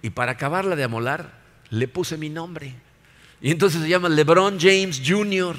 y 0.00 0.08
para 0.08 0.32
acabarla 0.32 0.76
de 0.76 0.84
amolar, 0.84 1.42
le 1.68 1.88
puse 1.88 2.16
mi 2.16 2.30
nombre. 2.30 2.72
Y 3.42 3.50
entonces 3.50 3.82
se 3.82 3.88
llama 3.90 4.08
LeBron 4.08 4.58
James 4.58 5.02
Jr. 5.06 5.56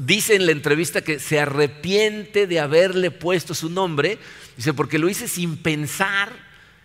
Dice 0.00 0.34
en 0.34 0.44
la 0.44 0.52
entrevista 0.52 1.00
que 1.00 1.18
se 1.18 1.40
arrepiente 1.40 2.46
de 2.46 2.60
haberle 2.60 3.10
puesto 3.10 3.54
su 3.54 3.70
nombre, 3.70 4.18
dice, 4.58 4.74
porque 4.74 4.98
lo 4.98 5.08
hice 5.08 5.26
sin 5.26 5.56
pensar 5.56 6.30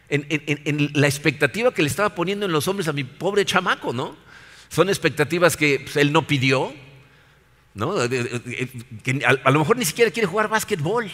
en, 0.08 0.92
la 0.94 1.08
expectativa 1.08 1.74
que 1.74 1.82
le 1.82 1.90
estaba 1.90 2.16
poniendo 2.16 2.46
en 2.46 2.54
los 2.54 2.70
hombres 2.70 2.88
a 2.88 2.94
mi 2.94 3.04
pobre 3.04 3.44
chamaco, 3.44 3.92
¿no? 3.92 4.31
Son 4.72 4.88
expectativas 4.88 5.58
que 5.58 5.82
pues, 5.82 5.98
él 5.98 6.14
no 6.14 6.26
pidió, 6.26 6.74
¿no? 7.74 7.94
Que 9.04 9.20
a, 9.26 9.52
lo 9.52 9.60
mejor 9.60 9.76
ni 9.76 9.84
siquiera 9.84 10.12
quiere 10.12 10.28
jugar 10.28 10.48
básquetbol. 10.48 11.12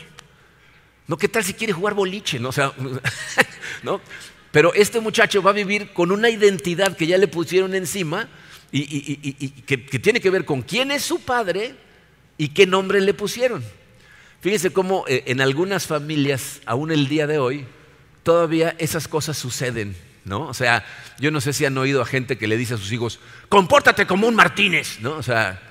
¿No? 1.08 1.18
¿Qué 1.18 1.28
tal 1.28 1.44
si 1.44 1.56
quiere 1.56 1.74
jugar 1.74 1.96
boliche? 1.96 2.38
¿no? 2.38 2.52
Sea, 2.52 2.72
¿no? 3.84 4.00
Pero 4.52 4.76
este 4.76 5.00
muchacho 5.00 5.42
va 5.42 5.50
a 5.50 5.54
vivir 5.54 5.92
con 5.94 6.12
una 6.12 6.30
identidad 6.30 6.96
que 6.96 7.08
ya 7.08 7.18
le 7.18 7.28
pusieron 7.28 7.74
encima 7.74 8.30
y, 8.72 9.50
que, 9.62 9.78
tiene 9.78 10.22
que 10.22 10.30
ver 10.30 10.46
con 10.46 10.62
quién 10.62 10.92
es 10.92 11.04
su 11.04 11.22
padre 11.22 11.74
y 12.38 12.50
qué 12.50 12.68
nombre 12.68 13.02
le 13.02 13.16
pusieron. 13.16 13.64
Fíjense 14.42 14.72
cómo 14.72 15.04
eh, 15.08 15.24
en 15.26 15.42
algunas 15.42 15.88
familias, 15.88 16.62
aún 16.68 16.92
el 16.92 17.08
día 17.08 17.26
de 17.26 17.40
hoy, 17.40 17.66
todavía 18.22 18.76
esas 18.78 19.08
cosas 19.08 19.36
suceden, 19.36 19.96
¿no? 20.28 20.42
O 20.42 20.54
sea, 20.54 20.86
yo 21.20 21.32
no 21.32 21.42
sé 21.42 21.54
si 21.54 21.66
han 21.66 21.78
oído 21.78 22.02
a 22.02 22.06
gente 22.06 22.38
que 22.38 22.48
le 22.48 22.58
dice 22.58 22.76
a 22.76 22.78
sus 22.78 22.92
hijos, 22.92 23.20
compórtate 23.50 24.06
como 24.06 24.28
un 24.28 24.36
Martínez, 24.36 25.00
¿no? 25.00 25.14
O 25.14 25.24
sea, 25.24 25.62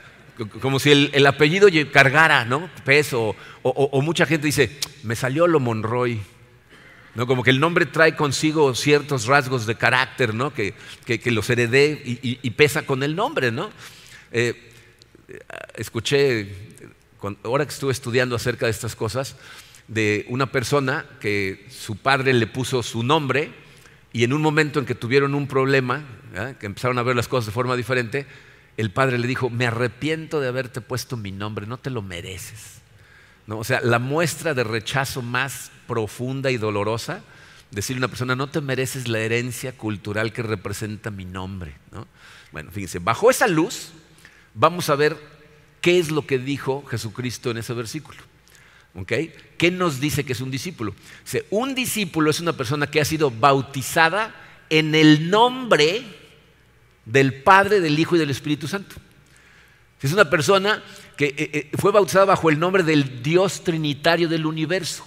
como 0.61 0.79
si 0.79 0.91
el, 0.91 1.27
apellido 1.27 1.69
cargara, 1.93 2.45
¿no? 2.45 2.69
Peso. 2.85 3.37
O, 3.63 4.03
mucha 4.03 4.27
gente 4.27 4.47
dice, 4.47 4.79
me 5.03 5.17
salió 5.17 5.47
lo 5.47 5.61
Monroy. 5.61 6.21
¿no? 7.15 7.27
Como 7.27 7.43
que 7.43 7.51
el 7.51 7.61
nombre 7.61 7.87
trae 7.87 8.15
consigo 8.15 8.75
ciertos 8.75 9.27
rasgos 9.27 9.65
de 9.65 9.77
carácter, 9.77 10.35
¿no? 10.35 10.53
que, 10.53 10.75
los 11.27 11.49
heredé 11.49 12.03
y, 12.05 12.51
pesa 12.51 12.83
con 12.83 13.03
el 13.03 13.17
nombre. 13.17 13.51
¿no? 13.51 13.71
Eh, 14.31 14.73
escuché, 15.77 16.55
ahora 17.43 17.65
que 17.65 17.73
estuve 17.73 17.93
estudiando 17.93 18.37
acerca 18.37 18.67
de 18.67 18.73
estas 18.73 18.95
cosas, 18.95 19.37
de 19.89 20.27
una 20.29 20.53
persona 20.53 21.07
que 21.21 21.67
su 21.71 21.97
padre 21.97 22.35
le 22.35 22.47
puso 22.47 22.83
su 22.83 23.03
nombre 23.03 23.66
y 24.17 24.25
en 24.25 24.33
un 24.33 24.41
momento 24.41 24.81
en 24.81 24.87
que 24.87 24.95
tuvieron 24.95 25.35
un 25.35 25.47
problema, 25.47 26.03
que 26.59 26.65
empezaron 26.65 26.97
a 26.97 27.03
ver 27.03 27.15
las 27.15 27.29
cosas 27.29 27.45
de 27.45 27.53
forma 27.53 27.77
diferente, 27.77 28.27
el 28.79 28.91
padre 28.91 29.19
le 29.19 29.27
dijo, 29.27 29.51
me 29.51 29.67
arrepiento 29.67 30.41
de 30.41 30.49
haberte 30.49 30.81
puesto 30.81 31.19
mi 31.19 31.33
nombre, 31.33 31.67
no 31.67 31.77
te 31.77 31.91
lo 31.91 32.01
mereces. 32.01 32.81
¿No? 33.47 33.59
O 33.59 33.65
sea, 33.65 33.83
la 33.83 33.99
muestra 33.99 34.55
de 34.55 34.65
rechazo 34.65 35.21
más 35.21 35.71
profunda 35.87 36.51
y 36.51 36.57
dolorosa, 36.57 37.21
decirle 37.71 37.99
a 37.99 38.07
una 38.07 38.09
persona, 38.09 38.35
no 38.35 38.47
te 38.47 38.63
mereces 38.63 39.07
la 39.07 39.19
herencia 39.19 39.77
cultural 39.77 40.33
que 40.33 40.43
representa 40.43 41.11
mi 41.11 41.27
nombre. 41.27 41.75
Bueno, 42.53 42.71
fíjense, 42.73 43.01
bajo 43.01 43.31
esa 43.31 43.47
luz 43.47 43.93
vamos 44.55 44.89
a 44.89 44.97
ver 44.97 45.19
qué 45.83 45.99
es 45.99 46.11
lo 46.11 46.27
que 46.27 46.39
dijo 46.39 46.87
Jesucristo 46.87 47.51
en 47.51 47.59
ese 47.59 47.75
versículo. 47.75 48.23
¿Qué 49.05 49.71
nos 49.71 50.01
dice 50.01 50.25
que 50.25 50.33
es 50.33 50.41
un 50.41 50.51
discípulo? 50.51 50.95
un 51.51 51.75
discípulo 51.75 52.31
es 52.31 52.41
una 52.41 52.57
persona 52.57 52.87
que 52.87 53.01
ha 53.01 53.05
sido 53.05 53.31
bautizada 53.31 54.35
en 54.71 54.95
el 54.95 55.29
nombre 55.29 56.03
del 57.05 57.43
Padre, 57.43 57.81
del 57.81 57.99
Hijo 57.99 58.17
y 58.17 58.19
del 58.19 58.31
Espíritu 58.31 58.69
Santo. 58.69 58.97
Es 60.01 60.13
una 60.13 60.29
persona 60.31 60.83
que 61.17 61.27
eh, 61.27 61.51
eh, 61.53 61.71
fue 61.79 61.93
bautizada 61.93 62.27
bajo 62.27 62.51
el 62.51 62.59
nombre 62.59 62.83
del 62.83 63.23
Dios 63.23 63.65
Trinitario 63.65 64.29
del 64.29 64.47
universo. 64.47 65.07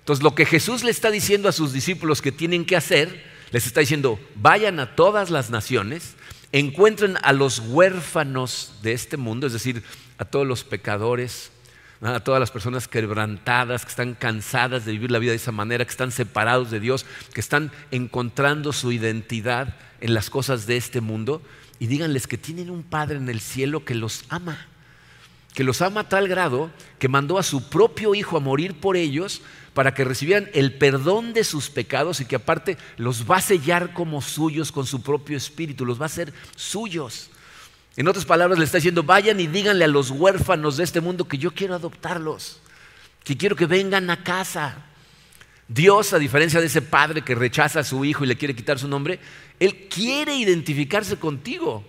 Entonces, 0.00 0.22
lo 0.22 0.34
que 0.34 0.46
Jesús 0.46 0.84
le 0.84 0.90
está 0.90 1.10
diciendo 1.10 1.48
a 1.48 1.52
sus 1.52 1.72
discípulos 1.72 2.22
que 2.22 2.32
tienen 2.32 2.64
que 2.64 2.76
hacer, 2.76 3.24
les 3.50 3.66
está 3.66 3.80
diciendo, 3.80 4.20
vayan 4.34 4.80
a 4.80 4.94
todas 4.94 5.30
las 5.30 5.50
naciones, 5.50 6.14
encuentren 6.52 7.16
a 7.22 7.32
los 7.32 7.58
huérfanos 7.58 8.74
de 8.82 8.92
este 8.92 9.16
mundo, 9.16 9.46
es 9.46 9.52
decir, 9.52 9.82
a 10.18 10.24
todos 10.24 10.46
los 10.46 10.64
pecadores, 10.64 11.50
a 12.00 12.20
todas 12.20 12.40
las 12.40 12.50
personas 12.50 12.86
quebrantadas, 12.86 13.84
que 13.84 13.90
están 13.90 14.14
cansadas 14.14 14.84
de 14.84 14.92
vivir 14.92 15.10
la 15.10 15.18
vida 15.18 15.32
de 15.32 15.36
esa 15.36 15.52
manera, 15.52 15.84
que 15.84 15.90
están 15.90 16.12
separados 16.12 16.70
de 16.70 16.80
Dios, 16.80 17.06
que 17.32 17.40
están 17.40 17.72
encontrando 17.90 18.72
su 18.72 18.92
identidad 18.92 19.74
en 20.00 20.14
las 20.14 20.30
cosas 20.30 20.66
de 20.66 20.76
este 20.76 21.00
mundo, 21.00 21.42
y 21.80 21.86
díganles 21.86 22.26
que 22.26 22.38
tienen 22.38 22.70
un 22.70 22.82
Padre 22.82 23.16
en 23.16 23.28
el 23.28 23.40
cielo 23.40 23.84
que 23.84 23.94
los 23.94 24.24
ama, 24.28 24.66
que 25.54 25.64
los 25.64 25.82
ama 25.82 26.02
a 26.02 26.08
tal 26.08 26.28
grado 26.28 26.70
que 26.98 27.08
mandó 27.08 27.38
a 27.38 27.42
su 27.42 27.68
propio 27.68 28.14
Hijo 28.14 28.36
a 28.36 28.40
morir 28.40 28.78
por 28.78 28.96
ellos 28.96 29.42
para 29.74 29.94
que 29.94 30.04
recibieran 30.04 30.48
el 30.54 30.74
perdón 30.74 31.32
de 31.32 31.44
sus 31.44 31.70
pecados 31.70 32.20
y 32.20 32.24
que 32.24 32.36
aparte 32.36 32.76
los 32.96 33.28
va 33.28 33.36
a 33.36 33.40
sellar 33.40 33.92
como 33.92 34.22
suyos 34.22 34.72
con 34.72 34.86
su 34.86 35.02
propio 35.02 35.36
espíritu, 35.36 35.84
los 35.84 36.00
va 36.00 36.04
a 36.04 36.06
hacer 36.06 36.32
suyos. 36.56 37.30
En 37.98 38.06
otras 38.06 38.24
palabras, 38.24 38.60
le 38.60 38.64
está 38.64 38.78
diciendo, 38.78 39.02
vayan 39.02 39.40
y 39.40 39.48
díganle 39.48 39.84
a 39.84 39.88
los 39.88 40.12
huérfanos 40.12 40.76
de 40.76 40.84
este 40.84 41.00
mundo 41.00 41.26
que 41.26 41.36
yo 41.36 41.50
quiero 41.50 41.74
adoptarlos, 41.74 42.60
que 43.24 43.36
quiero 43.36 43.56
que 43.56 43.66
vengan 43.66 44.08
a 44.08 44.22
casa. 44.22 44.86
Dios, 45.66 46.12
a 46.12 46.20
diferencia 46.20 46.60
de 46.60 46.66
ese 46.66 46.80
padre 46.80 47.22
que 47.22 47.34
rechaza 47.34 47.80
a 47.80 47.84
su 47.84 48.04
hijo 48.04 48.22
y 48.22 48.28
le 48.28 48.36
quiere 48.36 48.54
quitar 48.54 48.78
su 48.78 48.86
nombre, 48.86 49.18
Él 49.58 49.88
quiere 49.90 50.36
identificarse 50.36 51.16
contigo, 51.16 51.84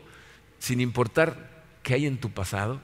sin 0.57 0.81
importar 0.81 1.63
qué 1.83 1.93
hay 1.93 2.07
en 2.07 2.17
tu 2.17 2.31
pasado, 2.31 2.81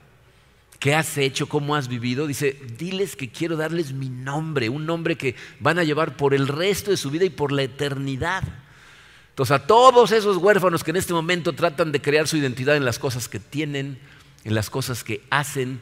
qué 0.77 0.93
has 0.93 1.17
hecho, 1.17 1.49
cómo 1.49 1.75
has 1.75 1.87
vivido. 1.87 2.27
Dice, 2.27 2.55
diles 2.77 3.15
que 3.15 3.31
quiero 3.31 3.57
darles 3.57 3.91
mi 3.91 4.09
nombre, 4.09 4.69
un 4.69 4.85
nombre 4.85 5.17
que 5.17 5.33
van 5.59 5.79
a 5.79 5.83
llevar 5.83 6.15
por 6.15 6.35
el 6.35 6.47
resto 6.47 6.91
de 6.91 6.97
su 6.97 7.09
vida 7.09 7.25
y 7.25 7.31
por 7.31 7.51
la 7.51 7.63
eternidad. 7.63 8.43
Entonces 9.35 9.51
a 9.51 9.67
todos 9.67 10.13
esos 10.13 10.37
huérfanos 10.37 10.81
que 10.81 10.91
en 10.91 10.95
este 10.95 11.11
momento 11.11 11.51
tratan 11.51 11.91
de 11.91 12.01
crear 12.01 12.25
su 12.25 12.37
identidad 12.37 12.77
en 12.77 12.85
las 12.85 12.99
cosas 12.99 13.27
que 13.27 13.41
tienen, 13.41 13.99
en 14.45 14.55
las 14.55 14.69
cosas 14.69 15.03
que 15.03 15.25
hacen, 15.29 15.81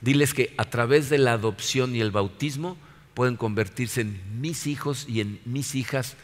diles 0.00 0.32
que 0.32 0.54
a 0.56 0.64
través 0.64 1.10
de 1.10 1.18
la 1.18 1.34
adopción 1.34 1.94
y 1.94 2.00
el 2.00 2.12
bautismo 2.12 2.78
pueden 3.12 3.36
convertirse 3.36 4.00
en 4.00 4.40
mis 4.40 4.66
hijos 4.66 5.04
y 5.06 5.20
en 5.20 5.38
mis 5.44 5.74
hijas. 5.74 6.16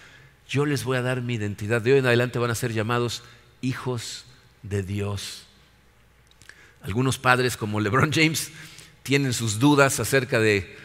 Yo 0.49 0.65
les 0.65 0.85
voy 0.85 0.97
a 0.97 1.03
dar 1.03 1.21
mi 1.21 1.35
identidad. 1.35 1.83
De 1.83 1.93
hoy 1.93 1.99
en 1.99 2.07
adelante 2.07 2.39
van 2.39 2.51
a 2.51 2.55
ser 2.55 2.73
llamados 2.73 3.25
hijos 3.61 4.25
de 4.63 4.83
Dios. 4.83 5.45
Algunos 6.81 7.19
padres 7.19 7.59
como 7.59 7.81
LeBron 7.81 8.11
James 8.11 8.53
tienen 9.03 9.35
sus 9.35 9.59
dudas 9.59 10.01
acerca 10.01 10.41
de 10.41 10.79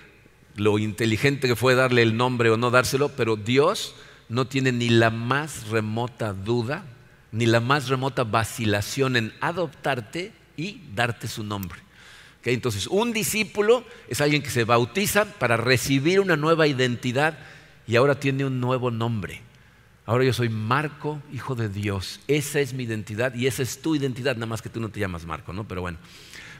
lo 0.57 0.77
inteligente 0.77 1.47
que 1.47 1.55
fue 1.55 1.73
darle 1.73 2.01
el 2.01 2.17
nombre 2.17 2.49
o 2.49 2.57
no 2.57 2.69
dárselo, 2.69 3.13
pero 3.15 3.37
Dios 3.37 3.95
no 4.29 4.47
tiene 4.47 4.71
ni 4.71 4.89
la 4.89 5.09
más 5.09 5.69
remota 5.69 6.33
duda, 6.33 6.85
ni 7.31 7.45
la 7.45 7.59
más 7.59 7.89
remota 7.89 8.23
vacilación 8.23 9.15
en 9.15 9.33
adoptarte 9.41 10.33
y 10.57 10.81
darte 10.93 11.27
su 11.27 11.43
nombre. 11.43 11.79
Entonces, 12.43 12.85
un 12.87 13.11
discípulo 13.11 13.83
es 14.07 14.21
alguien 14.21 14.43
que 14.43 14.51
se 14.51 14.65
bautiza 14.65 15.25
para 15.25 15.57
recibir 15.57 16.19
una 16.19 16.37
nueva 16.37 16.67
identidad 16.67 17.37
y 17.87 17.95
ahora 17.95 18.19
tiene 18.19 18.45
un 18.45 18.59
nuevo 18.59 18.91
nombre. 18.91 19.41
Ahora 20.05 20.23
yo 20.23 20.33
soy 20.33 20.49
Marco, 20.49 21.19
hijo 21.33 21.55
de 21.55 21.69
Dios. 21.69 22.19
Esa 22.27 22.59
es 22.59 22.73
mi 22.73 22.83
identidad 22.83 23.33
y 23.33 23.47
esa 23.47 23.63
es 23.63 23.81
tu 23.81 23.95
identidad, 23.95 24.35
nada 24.35 24.45
más 24.45 24.61
que 24.61 24.69
tú 24.69 24.79
no 24.79 24.89
te 24.89 24.99
llamas 24.99 25.25
Marco, 25.25 25.53
¿no? 25.53 25.67
Pero 25.67 25.81
bueno, 25.81 25.97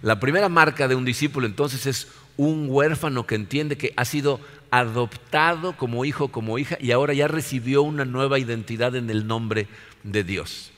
la 0.01 0.19
primera 0.19 0.49
marca 0.49 0.87
de 0.87 0.95
un 0.95 1.05
discípulo 1.05 1.45
entonces 1.45 1.85
es 1.85 2.07
un 2.37 2.65
huérfano 2.69 3.27
que 3.27 3.35
entiende 3.35 3.77
que 3.77 3.93
ha 3.95 4.05
sido 4.05 4.39
adoptado 4.71 5.77
como 5.77 6.05
hijo, 6.05 6.29
como 6.29 6.57
hija, 6.57 6.77
y 6.79 6.91
ahora 6.91 7.13
ya 7.13 7.27
recibió 7.27 7.81
una 7.81 8.05
nueva 8.05 8.39
identidad 8.39 8.95
en 8.95 9.09
el 9.09 9.27
nombre 9.27 9.67
de 10.03 10.23
Dios. 10.23 10.71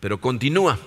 Pero 0.00 0.20
continúa. 0.20 0.78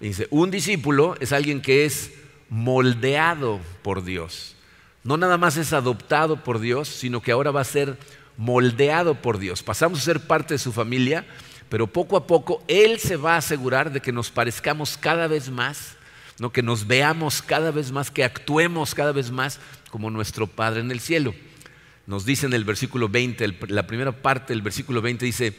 Dice, 0.00 0.26
un 0.30 0.50
discípulo 0.50 1.16
es 1.20 1.32
alguien 1.32 1.62
que 1.62 1.84
es 1.84 2.12
moldeado 2.48 3.60
por 3.82 4.04
Dios. 4.04 4.56
No 5.04 5.16
nada 5.16 5.38
más 5.38 5.56
es 5.56 5.72
adoptado 5.72 6.42
por 6.42 6.58
Dios, 6.58 6.88
sino 6.88 7.22
que 7.22 7.32
ahora 7.32 7.50
va 7.50 7.60
a 7.60 7.64
ser 7.64 7.96
moldeado 8.36 9.14
por 9.14 9.38
Dios. 9.38 9.62
Pasamos 9.62 10.00
a 10.00 10.04
ser 10.04 10.20
parte 10.20 10.54
de 10.54 10.58
su 10.58 10.72
familia, 10.72 11.24
pero 11.68 11.86
poco 11.86 12.16
a 12.16 12.26
poco 12.26 12.62
Él 12.68 12.98
se 12.98 13.16
va 13.16 13.34
a 13.34 13.38
asegurar 13.38 13.92
de 13.92 14.00
que 14.00 14.12
nos 14.12 14.30
parezcamos 14.30 14.98
cada 14.98 15.26
vez 15.28 15.48
más, 15.48 15.96
¿no? 16.38 16.50
que 16.52 16.62
nos 16.62 16.86
veamos 16.86 17.40
cada 17.40 17.70
vez 17.70 17.90
más, 17.92 18.10
que 18.10 18.24
actuemos 18.24 18.94
cada 18.94 19.12
vez 19.12 19.30
más 19.30 19.58
como 19.90 20.10
nuestro 20.10 20.46
Padre 20.46 20.80
en 20.80 20.90
el 20.90 21.00
cielo 21.00 21.34
nos 22.06 22.24
dice 22.24 22.46
en 22.46 22.52
el 22.52 22.64
versículo 22.64 23.08
20, 23.08 23.54
la 23.68 23.86
primera 23.86 24.12
parte 24.12 24.52
del 24.52 24.62
versículo 24.62 25.02
20 25.02 25.24
dice, 25.24 25.54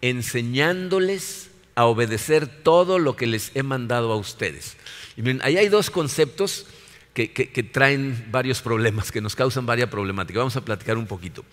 enseñándoles 0.00 1.50
a 1.74 1.86
obedecer 1.86 2.46
todo 2.46 2.98
lo 2.98 3.16
que 3.16 3.26
les 3.26 3.52
he 3.54 3.62
mandado 3.62 4.12
a 4.12 4.16
ustedes. 4.16 4.76
Y 5.16 5.22
miren, 5.22 5.40
ahí 5.42 5.56
hay 5.56 5.68
dos 5.68 5.90
conceptos 5.90 6.66
que, 7.12 7.70
traen 7.72 8.28
varios 8.30 8.62
problemas, 8.62 9.12
que 9.12 9.20
nos 9.20 9.36
causan 9.36 9.66
varias 9.66 9.90
problemáticas. 9.90 10.40
Vamos 10.40 10.56
a 10.56 10.64
platicar 10.64 10.96
un 10.96 11.06
poquito. 11.06 11.44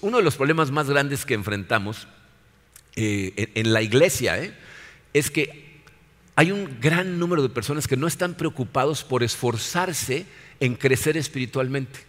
Uno 0.00 0.16
de 0.16 0.24
los 0.24 0.36
problemas 0.36 0.70
más 0.70 0.88
grandes 0.90 1.24
que 1.24 1.34
enfrentamos 1.34 2.08
eh, 2.96 3.52
en, 3.54 3.72
la 3.72 3.80
iglesia 3.80 4.42
eh, 4.42 4.52
es 5.14 5.30
que 5.30 5.82
hay 6.34 6.50
un 6.50 6.78
gran 6.80 7.18
número 7.18 7.42
de 7.42 7.48
personas 7.48 7.86
que 7.86 7.96
no 7.96 8.08
están 8.08 8.34
preocupados 8.34 9.04
por 9.04 9.22
esforzarse 9.22 10.26
en 10.58 10.74
crecer 10.74 11.16
espiritualmente. 11.16 12.07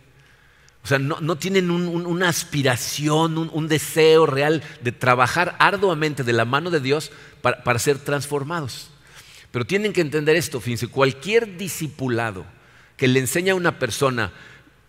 O 0.83 0.87
sea, 0.87 0.97
no, 0.97 1.37
tienen 1.37 1.69
una 1.69 2.29
aspiración, 2.29 3.37
un, 3.37 3.67
deseo 3.67 4.25
real 4.25 4.63
de 4.81 4.91
trabajar 4.91 5.55
arduamente 5.59 6.23
de 6.23 6.33
la 6.33 6.45
mano 6.45 6.69
de 6.71 6.79
Dios 6.79 7.11
para, 7.41 7.63
para 7.63 7.79
ser 7.79 7.99
transformados. 7.99 8.89
Pero 9.51 9.65
tienen 9.65 9.93
que 9.93 10.01
entender 10.01 10.35
esto, 10.35 10.61
fíjense, 10.61 10.87
cualquier 10.87 11.57
discipulado 11.57 12.45
que 12.97 13.07
le 13.07 13.19
enseña 13.19 13.53
a 13.53 13.57
una 13.57 13.77
persona 13.77 14.31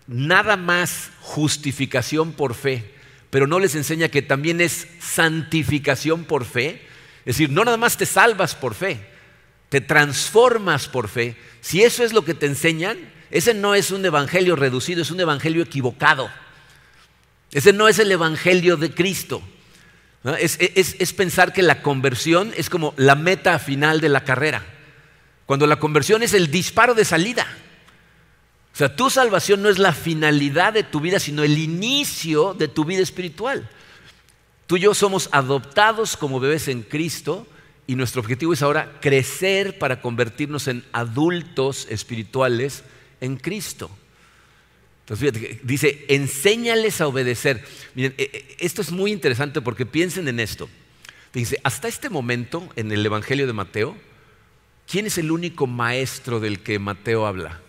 nada 0.07 0.57
más 0.57 1.11
justificación 1.21 2.33
por 2.33 2.55
fe, 2.55 2.95
pero 3.31 3.47
no 3.47 3.59
les 3.59 3.75
enseña 3.75 4.09
que 4.09 4.23
también 4.23 4.61
es 4.61 4.89
santificación 5.01 6.25
por 6.25 6.45
fe, 6.45 6.83
es 7.21 7.37
decir, 7.37 7.51
no 7.51 7.65
nada 7.65 7.77
más 7.77 7.97
te 7.97 8.07
salvas 8.07 8.55
por 8.55 8.75
fe, 8.75 9.07
te 9.69 9.81
transformas 9.81 10.89
por 10.89 11.09
fe. 11.09 11.37
Si 11.61 11.83
eso 11.83 12.03
es 12.03 12.13
lo 12.13 12.25
que 12.25 12.35
te 12.35 12.47
enseñan, 12.47 12.99
ese 13.31 13.55
no 13.55 13.75
es 13.75 13.91
un 13.91 14.05
evangelio 14.05 14.57
reducido, 14.57 15.03
es 15.03 15.11
un 15.11 15.21
evangelio 15.21 15.63
equivocado. 15.63 16.31
Ese 17.53 17.73
no 17.73 17.89
es 17.89 17.99
el 17.99 18.11
evangelio 18.11 18.77
de 18.77 18.93
Cristo. 18.93 19.43
Es, 20.39 20.59
es, 20.61 21.13
pensar 21.13 21.53
que 21.53 21.63
la 21.63 21.83
conversión 21.83 22.53
es 22.57 22.69
como 22.69 22.93
la 22.97 23.15
meta 23.15 23.59
final 23.59 24.01
de 24.01 24.09
la 24.09 24.25
carrera. 24.25 24.63
Cuando 25.47 25.67
la 25.67 25.77
conversión 25.77 26.23
es 26.23 26.35
el 26.35 26.51
disparo 26.51 26.95
de 26.95 27.05
salida. 27.05 27.47
O 28.73 28.77
sea, 28.77 28.95
tu 28.95 29.11
salvación 29.11 29.63
no 29.63 29.69
es 29.69 29.79
la 29.79 29.93
finalidad 29.93 30.73
de 30.73 30.83
tu 30.83 31.01
vida, 31.01 31.19
sino 31.19 31.43
el 31.43 31.59
inicio 31.59 32.55
de 32.55 32.69
tu 32.69 32.85
vida 32.85 33.03
espiritual. 33.03 33.69
Tú 34.67 34.77
y 34.77 34.81
yo 34.81 34.95
somos 34.95 35.29
adoptados 35.33 36.17
como 36.17 36.39
bebés 36.39 36.69
en 36.69 36.83
Cristo 36.83 37.47
y 37.87 37.97
nuestro 37.97 38.21
objetivo 38.21 38.53
es 38.53 38.63
ahora 38.63 39.01
crecer 39.01 39.79
para 39.79 40.01
convertirnos 40.01 40.69
en 40.69 40.85
adultos 40.93 41.89
espirituales 41.91 42.85
en 43.21 43.37
Cristo. 43.37 43.91
Entonces, 45.01 45.33
fíjate, 45.33 45.61
dice, 45.65 46.05
enséñales 46.09 47.01
a 47.01 47.09
obedecer. 47.09 47.65
Miren, 47.95 48.15
e, 48.17 48.23
e, 48.33 48.57
esto 48.65 48.81
es 48.81 48.93
muy 48.93 49.11
interesante 49.11 49.61
porque 49.61 49.87
piensen 49.87 50.29
en 50.29 50.39
esto. 50.39 50.69
Dice, 51.33 51.61
hasta 51.65 51.89
este 51.89 52.11
momento 52.11 52.69
en 52.77 52.93
el 52.93 53.05
Evangelio 53.05 53.47
de 53.47 53.53
Mateo, 53.53 53.97
¿quién 54.89 55.07
es 55.07 55.19
el 55.19 55.31
único 55.31 55.67
maestro 55.67 56.41
del 56.41 56.61
que 56.61 56.79
Mateo 56.79 57.27
habla? 57.27 57.61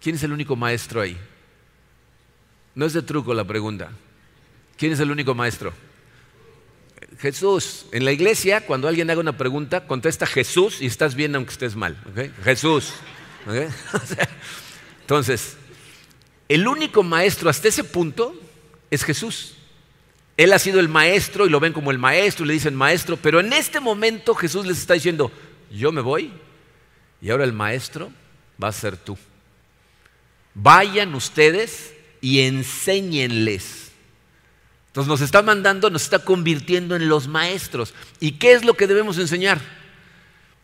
¿Quién 0.00 0.16
es 0.16 0.22
el 0.22 0.32
único 0.32 0.56
maestro 0.56 1.00
ahí? 1.00 1.16
No 2.74 2.86
es 2.86 2.92
de 2.92 3.02
truco 3.02 3.34
la 3.34 3.44
pregunta. 3.44 3.90
¿Quién 4.76 4.92
es 4.92 5.00
el 5.00 5.10
único 5.10 5.34
maestro? 5.34 5.72
Jesús. 7.18 7.86
En 7.92 8.04
la 8.04 8.12
iglesia, 8.12 8.66
cuando 8.66 8.88
alguien 8.88 9.10
haga 9.10 9.20
una 9.20 9.36
pregunta, 9.36 9.86
contesta 9.86 10.26
Jesús 10.26 10.80
y 10.80 10.86
estás 10.86 11.14
bien 11.14 11.34
aunque 11.34 11.52
estés 11.52 11.74
mal. 11.74 11.96
Jesús. 12.44 12.92
Entonces, 15.00 15.56
el 16.48 16.66
único 16.66 17.02
maestro 17.02 17.48
hasta 17.48 17.68
ese 17.68 17.84
punto 17.84 18.34
es 18.90 19.04
Jesús. 19.04 19.54
Él 20.36 20.52
ha 20.52 20.58
sido 20.58 20.80
el 20.80 20.88
maestro 20.88 21.46
y 21.46 21.50
lo 21.50 21.60
ven 21.60 21.72
como 21.72 21.90
el 21.90 21.98
maestro 21.98 22.44
y 22.44 22.48
le 22.48 22.54
dicen 22.54 22.74
maestro, 22.74 23.16
pero 23.16 23.40
en 23.40 23.52
este 23.52 23.80
momento 23.80 24.34
Jesús 24.34 24.66
les 24.66 24.78
está 24.78 24.94
diciendo, 24.94 25.30
yo 25.70 25.92
me 25.92 26.02
voy 26.02 26.30
y 27.22 27.30
ahora 27.30 27.44
el 27.44 27.52
maestro 27.52 28.12
va 28.62 28.68
a 28.68 28.72
ser 28.72 28.96
tú. 28.96 29.16
Vayan 30.54 31.14
ustedes 31.14 31.94
y 32.20 32.40
enséñenles. 32.40 33.92
Entonces 34.88 35.08
nos 35.08 35.20
está 35.20 35.42
mandando, 35.42 35.90
nos 35.90 36.02
está 36.02 36.18
convirtiendo 36.18 36.96
en 36.96 37.08
los 37.08 37.28
maestros. 37.28 37.94
¿Y 38.20 38.32
qué 38.32 38.52
es 38.52 38.64
lo 38.64 38.74
que 38.74 38.86
debemos 38.86 39.18
enseñar? 39.18 39.60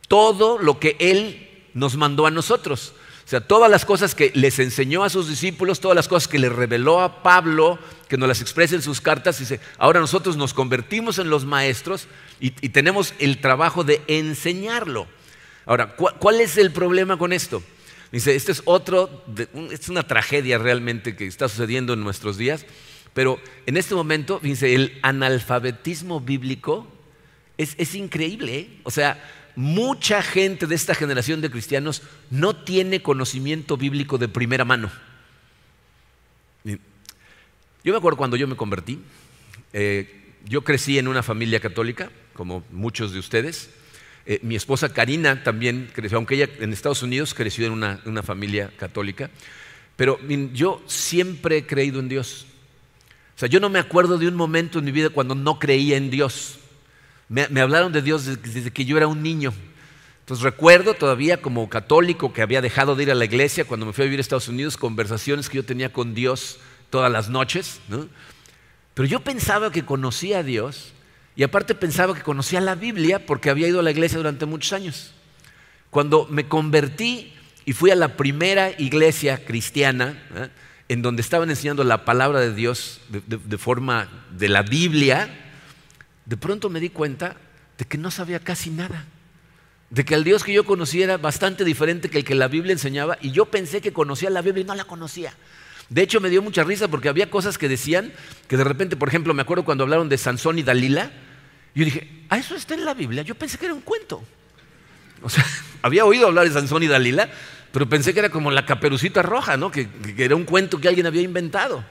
Todo 0.08 0.58
lo 0.58 0.80
que 0.80 0.96
Él 0.98 1.51
nos 1.74 1.96
mandó 1.96 2.26
a 2.26 2.30
nosotros. 2.30 2.94
O 3.24 3.28
sea, 3.28 3.40
todas 3.40 3.70
las 3.70 3.84
cosas 3.84 4.14
que 4.14 4.32
les 4.34 4.58
enseñó 4.58 5.04
a 5.04 5.10
sus 5.10 5.28
discípulos, 5.28 5.80
todas 5.80 5.94
las 5.94 6.08
cosas 6.08 6.28
que 6.28 6.38
le 6.38 6.48
reveló 6.48 7.00
a 7.00 7.22
Pablo, 7.22 7.78
que 8.08 8.16
nos 8.16 8.28
las 8.28 8.40
expresa 8.40 8.74
en 8.74 8.82
sus 8.82 9.00
cartas, 9.00 9.38
dice, 9.38 9.60
ahora 9.78 10.00
nosotros 10.00 10.36
nos 10.36 10.52
convertimos 10.52 11.18
en 11.18 11.30
los 11.30 11.44
maestros 11.44 12.08
y, 12.40 12.50
tenemos 12.50 13.14
el 13.20 13.40
trabajo 13.40 13.84
de 13.84 14.02
enseñarlo. 14.08 15.06
Ahora, 15.64 15.94
¿cuál 15.94 16.40
es 16.40 16.56
el 16.56 16.72
problema 16.72 17.16
con 17.16 17.32
esto? 17.32 17.62
Dice, 18.10 18.34
este 18.34 18.52
es 18.52 18.62
otro, 18.64 19.24
es 19.70 19.88
una 19.88 20.06
tragedia 20.06 20.58
realmente 20.58 21.14
que 21.14 21.26
está 21.26 21.48
sucediendo 21.48 21.92
en 21.92 22.02
nuestros 22.02 22.36
días, 22.36 22.66
pero 23.14 23.38
en 23.66 23.76
este 23.76 23.94
momento, 23.94 24.40
dice, 24.42 24.74
el 24.74 24.98
analfabetismo 25.02 26.20
bíblico 26.20 26.88
es, 27.56 27.94
increíble. 27.94 28.58
¿eh? 28.58 28.80
O 28.82 28.90
sea, 28.90 29.22
mucha 29.56 30.22
gente 30.22 30.66
de 30.66 30.74
esta 30.74 30.94
generación 30.94 31.40
de 31.40 31.50
cristianos 31.50 32.02
no 32.30 32.56
tiene 32.56 33.02
conocimiento 33.02 33.76
bíblico 33.76 34.18
de 34.18 34.28
primera 34.28 34.64
mano. 34.64 34.90
Yo 36.64 37.92
me 37.92 37.98
acuerdo 37.98 38.16
cuando 38.16 38.36
yo 38.36 38.46
me 38.46 38.54
convertí, 38.54 39.00
eh, 39.72 40.34
yo 40.44 40.62
crecí 40.62 40.98
en 40.98 41.08
una 41.08 41.22
familia 41.22 41.58
católica, 41.58 42.10
como 42.32 42.64
muchos 42.70 43.12
de 43.12 43.18
ustedes. 43.18 43.70
Eh, 44.24 44.38
mi 44.42 44.54
esposa 44.54 44.92
Karina 44.92 45.42
también 45.42 45.90
creció, 45.92 46.16
aunque 46.16 46.36
ella 46.36 46.48
en 46.60 46.72
Estados 46.72 47.02
Unidos 47.02 47.34
creció 47.34 47.66
en 47.66 47.72
una, 47.72 48.22
familia 48.22 48.70
católica. 48.76 49.30
Pero 49.96 50.18
yo 50.52 50.82
siempre 50.86 51.58
he 51.58 51.66
creído 51.66 52.00
en 52.00 52.08
Dios. 52.08 52.46
O 53.36 53.38
sea, 53.38 53.48
yo 53.48 53.58
no 53.60 53.68
me 53.68 53.78
acuerdo 53.78 54.16
de 54.16 54.28
un 54.28 54.34
momento 54.34 54.78
en 54.78 54.84
mi 54.84 54.92
vida 54.92 55.10
cuando 55.10 55.34
no 55.34 55.58
creía 55.58 55.96
en 55.96 56.10
Dios. 56.10 56.58
Me, 57.32 57.62
hablaron 57.62 57.92
de 57.92 58.02
Dios 58.02 58.26
desde, 58.26 58.70
que 58.70 58.84
yo 58.84 58.98
era 58.98 59.06
un 59.06 59.22
niño. 59.22 59.54
Entonces 60.20 60.44
recuerdo 60.44 60.92
todavía 60.92 61.40
como 61.40 61.66
católico 61.70 62.34
que 62.34 62.42
había 62.42 62.60
dejado 62.60 62.94
de 62.94 63.04
ir 63.04 63.10
a 63.10 63.14
la 63.14 63.24
iglesia 63.24 63.64
cuando 63.64 63.86
me 63.86 63.94
fui 63.94 64.02
a 64.02 64.04
vivir 64.04 64.20
a 64.20 64.20
Estados 64.20 64.48
Unidos, 64.48 64.76
conversaciones 64.76 65.48
que 65.48 65.56
yo 65.56 65.64
tenía 65.64 65.90
con 65.90 66.12
Dios 66.12 66.58
todas 66.90 67.10
las 67.10 67.30
noches. 67.30 67.80
Pero 68.92 69.08
yo 69.08 69.20
pensaba 69.20 69.72
que 69.72 69.82
conocía 69.82 70.40
a 70.40 70.42
Dios 70.42 70.92
y 71.34 71.42
aparte 71.42 71.74
pensaba 71.74 72.14
que 72.14 72.20
conocía 72.20 72.60
la 72.60 72.74
Biblia 72.74 73.24
porque 73.24 73.48
había 73.48 73.66
ido 73.66 73.80
a 73.80 73.82
la 73.82 73.92
iglesia 73.92 74.18
durante 74.18 74.44
muchos 74.44 74.74
años. 74.74 75.14
Cuando 75.88 76.28
me 76.30 76.48
convertí 76.48 77.32
y 77.64 77.72
fui 77.72 77.90
a 77.90 77.96
la 77.96 78.18
primera 78.18 78.78
iglesia 78.78 79.42
cristiana, 79.46 80.22
en 80.90 81.00
donde 81.00 81.22
estaban 81.22 81.48
enseñando 81.48 81.82
la 81.82 82.04
palabra 82.04 82.40
de 82.40 82.52
Dios 82.52 83.00
de 83.08 83.56
forma 83.56 84.10
de 84.36 84.50
la 84.50 84.60
Biblia, 84.60 85.30
de 86.24 86.36
pronto 86.36 86.70
me 86.70 86.80
di 86.80 86.90
cuenta 86.90 87.36
de 87.78 87.84
que 87.84 87.98
no 87.98 88.10
sabía 88.10 88.40
casi 88.40 88.70
nada. 88.70 89.06
De 89.90 90.04
que 90.04 90.14
el 90.14 90.24
Dios 90.24 90.44
que 90.44 90.52
yo 90.52 90.64
conocía 90.64 91.04
era 91.04 91.18
bastante 91.18 91.64
diferente 91.64 92.08
que 92.08 92.18
el 92.18 92.24
que 92.24 92.34
la 92.34 92.48
Biblia 92.48 92.72
enseñaba 92.72 93.18
y 93.20 93.32
yo 93.32 93.46
pensé 93.46 93.80
que 93.80 93.92
conocía 93.92 94.30
la 94.30 94.40
Biblia 94.40 94.62
y 94.62 94.66
no 94.66 94.74
la 94.74 94.84
conocía. 94.84 95.34
De 95.88 96.00
hecho, 96.00 96.20
me 96.20 96.30
dio 96.30 96.40
mucha 96.40 96.64
risa 96.64 96.88
porque 96.88 97.08
había 97.08 97.28
cosas 97.28 97.58
que 97.58 97.68
decían 97.68 98.12
que 98.48 98.56
de 98.56 98.64
repente, 98.64 98.96
por 98.96 99.08
ejemplo, 99.08 99.34
me 99.34 99.42
acuerdo 99.42 99.64
cuando 99.64 99.84
hablaron 99.84 100.08
de 100.08 100.16
Sansón 100.16 100.58
y 100.58 100.62
Dalila, 100.62 101.10
yo 101.74 101.84
dije, 101.84 102.24
¿ah, 102.30 102.38
eso 102.38 102.54
está 102.54 102.74
en 102.74 102.84
la 102.84 102.94
Biblia? 102.94 103.22
Yo 103.22 103.34
pensé 103.34 103.58
que 103.58 103.66
era 103.66 103.74
un 103.74 103.82
cuento. 103.82 104.22
O 105.22 105.28
sea, 105.28 105.44
había 105.82 106.06
oído 106.06 106.28
hablar 106.28 106.46
de 106.46 106.54
Sansón 106.54 106.82
y 106.82 106.86
Dalila, 106.86 107.28
pero 107.72 107.88
pensé 107.88 108.14
que 108.14 108.20
era 108.20 108.30
como 108.30 108.50
la 108.50 108.64
caperucita 108.64 109.20
roja, 109.20 109.58
¿no? 109.58 109.70
que 109.70 109.88
era 110.16 110.36
un 110.36 110.44
cuento 110.44 110.80
que 110.80 110.88
alguien 110.88 111.06
había 111.06 111.22
inventado. 111.22 111.84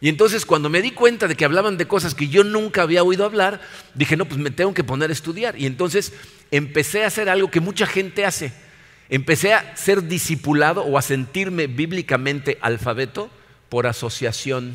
Y 0.00 0.08
entonces 0.08 0.44
cuando 0.44 0.68
me 0.68 0.82
di 0.82 0.90
cuenta 0.90 1.28
de 1.28 1.34
que 1.34 1.44
hablaban 1.44 1.76
de 1.76 1.86
cosas 1.86 2.14
que 2.14 2.28
yo 2.28 2.44
nunca 2.44 2.82
había 2.82 3.02
oído 3.02 3.24
hablar, 3.24 3.60
dije, 3.94 4.16
no, 4.16 4.26
pues 4.26 4.38
me 4.38 4.50
tengo 4.50 4.74
que 4.74 4.84
poner 4.84 5.10
a 5.10 5.12
estudiar. 5.12 5.58
Y 5.58 5.66
entonces 5.66 6.12
empecé 6.50 7.04
a 7.04 7.08
hacer 7.08 7.28
algo 7.28 7.50
que 7.50 7.60
mucha 7.60 7.86
gente 7.86 8.24
hace. 8.24 8.52
Empecé 9.08 9.54
a 9.54 9.76
ser 9.76 10.04
discipulado 10.04 10.82
o 10.82 10.98
a 10.98 11.02
sentirme 11.02 11.66
bíblicamente 11.66 12.58
alfabeto 12.60 13.30
por 13.68 13.86
asociación. 13.86 14.74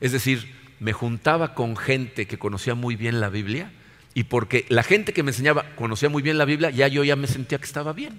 Es 0.00 0.12
decir, 0.12 0.54
me 0.80 0.92
juntaba 0.92 1.54
con 1.54 1.76
gente 1.76 2.26
que 2.26 2.38
conocía 2.38 2.74
muy 2.74 2.96
bien 2.96 3.20
la 3.20 3.28
Biblia 3.28 3.72
y 4.14 4.24
porque 4.24 4.64
la 4.68 4.82
gente 4.82 5.12
que 5.12 5.22
me 5.22 5.30
enseñaba 5.30 5.74
conocía 5.76 6.08
muy 6.08 6.22
bien 6.22 6.38
la 6.38 6.44
Biblia, 6.44 6.70
ya 6.70 6.88
yo 6.88 7.04
ya 7.04 7.16
me 7.16 7.26
sentía 7.26 7.58
que 7.58 7.66
estaba 7.66 7.92
bien. 7.92 8.18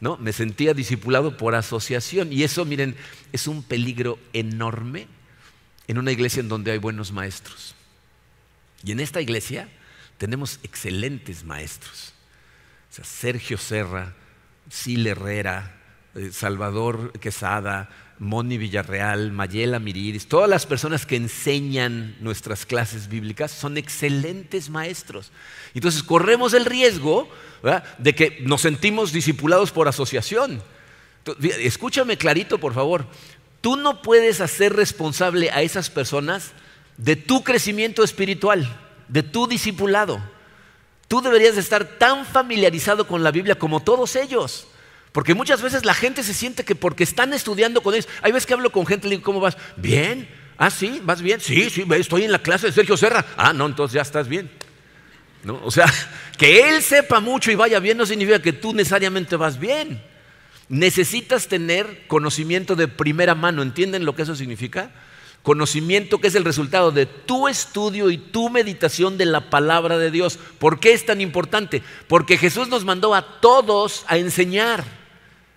¿No? 0.00 0.16
Me 0.16 0.32
sentía 0.32 0.74
discipulado 0.74 1.36
por 1.36 1.54
asociación. 1.54 2.32
Y 2.32 2.42
eso, 2.42 2.64
miren, 2.64 2.96
es 3.32 3.46
un 3.46 3.62
peligro 3.62 4.18
enorme 4.32 5.06
en 5.88 5.98
una 5.98 6.12
iglesia 6.12 6.40
en 6.40 6.48
donde 6.48 6.72
hay 6.72 6.78
buenos 6.78 7.12
maestros. 7.12 7.74
Y 8.84 8.92
en 8.92 9.00
esta 9.00 9.20
iglesia 9.20 9.68
tenemos 10.18 10.58
excelentes 10.62 11.44
maestros. 11.44 12.14
Sergio 12.90 13.56
Serra, 13.56 14.14
Sil 14.68 15.06
Herrera, 15.06 15.76
eh, 16.14 16.30
Salvador 16.32 17.12
Quesada, 17.18 17.88
Moni 18.18 18.58
Villarreal, 18.58 19.32
Mayela 19.32 19.78
Miriris, 19.78 20.28
todas 20.28 20.50
las 20.50 20.66
personas 20.66 21.06
que 21.06 21.16
enseñan 21.16 22.16
nuestras 22.20 22.66
clases 22.66 23.08
bíblicas 23.08 23.50
son 23.50 23.78
excelentes 23.78 24.68
maestros. 24.68 25.32
Entonces 25.72 26.02
corremos 26.02 26.52
el 26.52 26.66
riesgo 26.66 27.30
de 27.98 28.14
que 28.14 28.38
nos 28.42 28.62
sentimos 28.62 29.12
discipulados 29.12 29.70
por 29.70 29.88
asociación. 29.88 30.62
Escúchame 31.40 32.16
clarito, 32.16 32.58
por 32.58 32.74
favor. 32.74 33.06
Tú 33.60 33.76
no 33.76 34.02
puedes 34.02 34.40
hacer 34.40 34.74
responsable 34.74 35.50
a 35.50 35.62
esas 35.62 35.90
personas 35.90 36.52
de 36.96 37.16
tu 37.16 37.44
crecimiento 37.44 38.02
espiritual, 38.02 38.68
de 39.08 39.22
tu 39.22 39.46
discipulado. 39.46 40.22
Tú 41.08 41.20
deberías 41.20 41.56
estar 41.56 41.84
tan 41.98 42.24
familiarizado 42.24 43.06
con 43.06 43.22
la 43.22 43.30
Biblia 43.30 43.58
como 43.58 43.80
todos 43.80 44.16
ellos. 44.16 44.66
Porque 45.12 45.34
muchas 45.34 45.60
veces 45.60 45.84
la 45.84 45.94
gente 45.94 46.22
se 46.22 46.34
siente 46.34 46.64
que 46.64 46.74
porque 46.74 47.02
están 47.02 47.32
estudiando 47.32 47.82
con 47.82 47.94
ellos, 47.94 48.08
hay 48.22 48.32
veces 48.32 48.46
que 48.46 48.54
hablo 48.54 48.70
con 48.70 48.86
gente 48.86 49.06
y 49.06 49.10
le 49.10 49.16
digo, 49.16 49.24
¿cómo 49.24 49.40
vas? 49.40 49.56
Bien. 49.76 50.28
Ah, 50.56 50.70
sí, 50.70 51.00
¿vas 51.02 51.20
bien? 51.20 51.40
Sí, 51.40 51.68
sí, 51.70 51.84
estoy 51.90 52.24
en 52.24 52.32
la 52.32 52.38
clase 52.38 52.68
de 52.68 52.72
Sergio 52.72 52.96
Serra. 52.96 53.24
Ah, 53.36 53.52
no, 53.52 53.66
entonces 53.66 53.94
ya 53.94 54.02
estás 54.02 54.28
bien. 54.28 54.50
¿No? 55.42 55.60
O 55.64 55.70
sea, 55.70 55.86
que 56.38 56.68
él 56.68 56.82
sepa 56.82 57.20
mucho 57.20 57.50
y 57.50 57.54
vaya 57.54 57.80
bien 57.80 57.98
no 57.98 58.06
significa 58.06 58.42
que 58.42 58.52
tú 58.52 58.72
necesariamente 58.72 59.36
vas 59.36 59.58
bien. 59.58 60.02
Necesitas 60.68 61.48
tener 61.48 62.06
conocimiento 62.06 62.76
de 62.76 62.86
primera 62.86 63.34
mano. 63.34 63.62
¿Entienden 63.62 64.04
lo 64.04 64.14
que 64.14 64.22
eso 64.22 64.36
significa? 64.36 64.92
Conocimiento 65.42 66.20
que 66.20 66.28
es 66.28 66.34
el 66.34 66.44
resultado 66.44 66.92
de 66.92 67.06
tu 67.06 67.48
estudio 67.48 68.10
y 68.10 68.18
tu 68.18 68.50
meditación 68.50 69.18
de 69.18 69.24
la 69.24 69.50
palabra 69.50 69.98
de 69.98 70.10
Dios. 70.10 70.38
¿Por 70.58 70.78
qué 70.78 70.92
es 70.92 71.06
tan 71.06 71.20
importante? 71.20 71.82
Porque 72.06 72.36
Jesús 72.36 72.68
nos 72.68 72.84
mandó 72.84 73.14
a 73.14 73.40
todos 73.40 74.04
a 74.06 74.18
enseñar. 74.18 74.84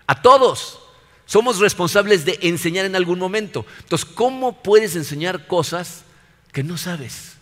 A 0.07 0.21
todos. 0.21 0.79
Somos 1.25 1.59
responsables 1.59 2.25
de 2.25 2.39
enseñar 2.41 2.85
en 2.85 2.95
algún 2.95 3.19
momento. 3.19 3.65
Entonces, 3.79 4.09
¿cómo 4.13 4.63
puedes 4.63 4.95
enseñar 4.95 5.47
cosas 5.47 6.03
que 6.51 6.63
no 6.63 6.77
sabes? 6.77 7.33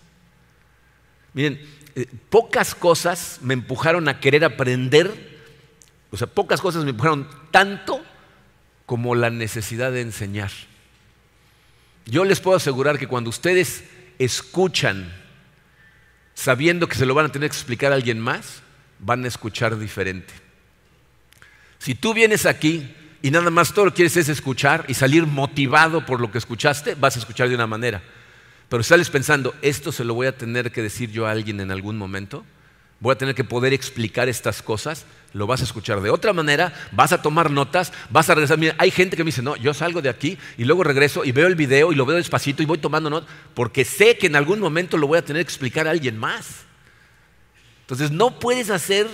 Miren, 1.33 1.61
eh, 1.95 2.07
pocas 2.29 2.75
cosas 2.75 3.39
me 3.41 3.53
empujaron 3.53 4.07
a 4.07 4.19
querer 4.19 4.45
aprender, 4.45 5.39
o 6.11 6.17
sea, 6.17 6.27
pocas 6.27 6.61
cosas 6.61 6.83
me 6.83 6.91
empujaron 6.91 7.27
tanto 7.51 8.03
como 8.85 9.15
la 9.15 9.29
necesidad 9.29 9.91
de 9.91 10.01
enseñar. 10.01 10.51
Yo 12.05 12.25
les 12.25 12.39
puedo 12.39 12.57
asegurar 12.57 12.97
que 12.97 13.07
cuando 13.07 13.29
ustedes 13.29 13.83
escuchan 14.19 15.13
sabiendo 16.33 16.87
que 16.87 16.95
se 16.95 17.05
lo 17.05 17.13
van 17.13 17.27
a 17.27 17.31
tener 17.31 17.49
que 17.49 17.55
explicar 17.55 17.91
a 17.91 17.95
alguien 17.95 18.19
más, 18.19 18.61
van 18.99 19.23
a 19.25 19.27
escuchar 19.27 19.77
diferente. 19.77 20.33
Si 21.77 21.95
tú 21.95 22.13
vienes 22.13 22.45
aquí 22.45 22.95
y 23.21 23.31
nada 23.31 23.49
más 23.49 23.73
todo 23.73 23.85
lo 23.85 23.91
que 23.91 23.97
quieres 23.97 24.17
es 24.17 24.29
escuchar 24.29 24.85
y 24.87 24.93
salir 24.93 25.25
motivado 25.25 26.05
por 26.05 26.19
lo 26.19 26.31
que 26.31 26.37
escuchaste, 26.37 26.95
vas 26.95 27.15
a 27.15 27.19
escuchar 27.19 27.49
de 27.49 27.55
una 27.55 27.67
manera. 27.67 28.01
Pero 28.71 28.83
sales 28.83 29.09
pensando, 29.09 29.53
esto 29.61 29.91
se 29.91 30.05
lo 30.05 30.13
voy 30.13 30.27
a 30.27 30.37
tener 30.37 30.71
que 30.71 30.81
decir 30.81 31.11
yo 31.11 31.27
a 31.27 31.31
alguien 31.31 31.59
en 31.59 31.71
algún 31.71 31.97
momento, 31.97 32.45
voy 33.01 33.11
a 33.11 33.17
tener 33.17 33.35
que 33.35 33.43
poder 33.43 33.73
explicar 33.73 34.29
estas 34.29 34.61
cosas, 34.61 35.05
lo 35.33 35.45
vas 35.45 35.59
a 35.59 35.65
escuchar 35.65 35.99
de 35.99 36.09
otra 36.09 36.31
manera, 36.31 36.71
vas 36.93 37.11
a 37.11 37.21
tomar 37.21 37.51
notas, 37.51 37.91
vas 38.09 38.29
a 38.29 38.33
regresar. 38.33 38.57
Mira, 38.57 38.73
hay 38.77 38.89
gente 38.89 39.17
que 39.17 39.25
me 39.25 39.27
dice, 39.27 39.41
no, 39.41 39.57
yo 39.57 39.73
salgo 39.73 40.01
de 40.01 40.07
aquí 40.07 40.37
y 40.57 40.63
luego 40.63 40.85
regreso 40.85 41.25
y 41.25 41.33
veo 41.33 41.47
el 41.47 41.55
video 41.55 41.91
y 41.91 41.95
lo 41.95 42.05
veo 42.05 42.15
despacito 42.15 42.63
y 42.63 42.65
voy 42.65 42.77
tomando 42.77 43.09
notas, 43.09 43.29
porque 43.55 43.83
sé 43.83 44.17
que 44.17 44.27
en 44.27 44.37
algún 44.37 44.61
momento 44.61 44.97
lo 44.97 45.05
voy 45.05 45.17
a 45.17 45.25
tener 45.25 45.43
que 45.45 45.49
explicar 45.49 45.85
a 45.85 45.91
alguien 45.91 46.17
más. 46.17 46.61
Entonces 47.81 48.09
no 48.09 48.39
puedes 48.39 48.69
hacer 48.69 49.05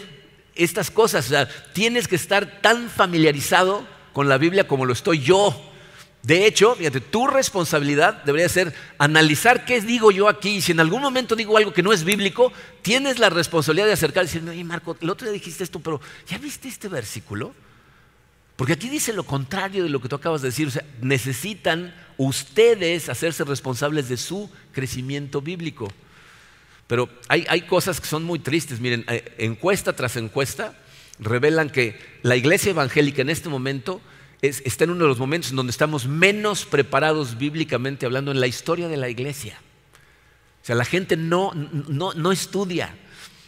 estas 0.53 0.91
cosas, 0.91 1.25
o 1.25 1.29
sea, 1.29 1.49
tienes 1.73 2.07
que 2.07 2.15
estar 2.15 2.61
tan 2.61 2.91
familiarizado 2.91 3.87
con 4.13 4.29
la 4.29 4.37
Biblia 4.37 4.67
como 4.67 4.85
lo 4.85 4.93
estoy 4.93 5.17
yo. 5.17 5.66
De 6.27 6.45
hecho, 6.45 6.75
fíjate, 6.75 6.99
tu 6.99 7.25
responsabilidad 7.25 8.21
debería 8.25 8.49
ser 8.49 8.73
analizar 8.97 9.63
qué 9.63 9.79
digo 9.79 10.11
yo 10.11 10.27
aquí. 10.27 10.57
Y 10.57 10.61
si 10.61 10.73
en 10.73 10.81
algún 10.81 11.01
momento 11.01 11.37
digo 11.37 11.55
algo 11.55 11.71
que 11.71 11.81
no 11.81 11.93
es 11.93 12.03
bíblico, 12.03 12.51
tienes 12.81 13.17
la 13.17 13.29
responsabilidad 13.29 13.87
de 13.87 13.93
acercar 13.93 14.25
y 14.25 14.27
decir, 14.27 14.49
oye 14.49 14.61
Marco, 14.65 14.97
el 14.99 15.09
otro 15.09 15.25
día 15.25 15.31
dijiste 15.31 15.63
esto, 15.63 15.79
pero 15.79 16.01
¿ya 16.27 16.37
viste 16.37 16.67
este 16.67 16.89
versículo? 16.89 17.55
Porque 18.57 18.73
aquí 18.73 18.89
dice 18.89 19.13
lo 19.13 19.23
contrario 19.23 19.83
de 19.83 19.89
lo 19.89 20.01
que 20.01 20.09
tú 20.09 20.17
acabas 20.17 20.41
de 20.41 20.49
decir. 20.49 20.67
O 20.67 20.71
sea, 20.71 20.83
necesitan 21.01 21.95
ustedes 22.17 23.07
hacerse 23.07 23.45
responsables 23.45 24.09
de 24.09 24.17
su 24.17 24.51
crecimiento 24.73 25.41
bíblico. 25.41 25.87
Pero 26.87 27.07
hay, 27.29 27.45
hay 27.47 27.61
cosas 27.61 28.01
que 28.01 28.07
son 28.07 28.25
muy 28.25 28.39
tristes. 28.39 28.81
Miren, 28.81 29.05
eh, 29.07 29.33
encuesta 29.37 29.93
tras 29.93 30.17
encuesta 30.17 30.77
revelan 31.19 31.69
que 31.69 31.97
la 32.21 32.35
iglesia 32.35 32.71
evangélica 32.71 33.21
en 33.21 33.29
este 33.29 33.47
momento 33.47 34.01
está 34.41 34.83
en 34.83 34.91
uno 34.91 35.03
de 35.03 35.09
los 35.09 35.17
momentos 35.17 35.49
en 35.49 35.55
donde 35.55 35.71
estamos 35.71 36.07
menos 36.07 36.65
preparados 36.65 37.37
bíblicamente 37.37 38.05
hablando 38.05 38.31
en 38.31 38.39
la 38.39 38.47
historia 38.47 38.87
de 38.87 38.97
la 38.97 39.09
iglesia. 39.09 39.59
O 40.61 40.65
sea, 40.67 40.75
la 40.75 40.85
gente 40.85 41.17
no, 41.17 41.53
no, 41.53 42.31
estudia. 42.31 42.95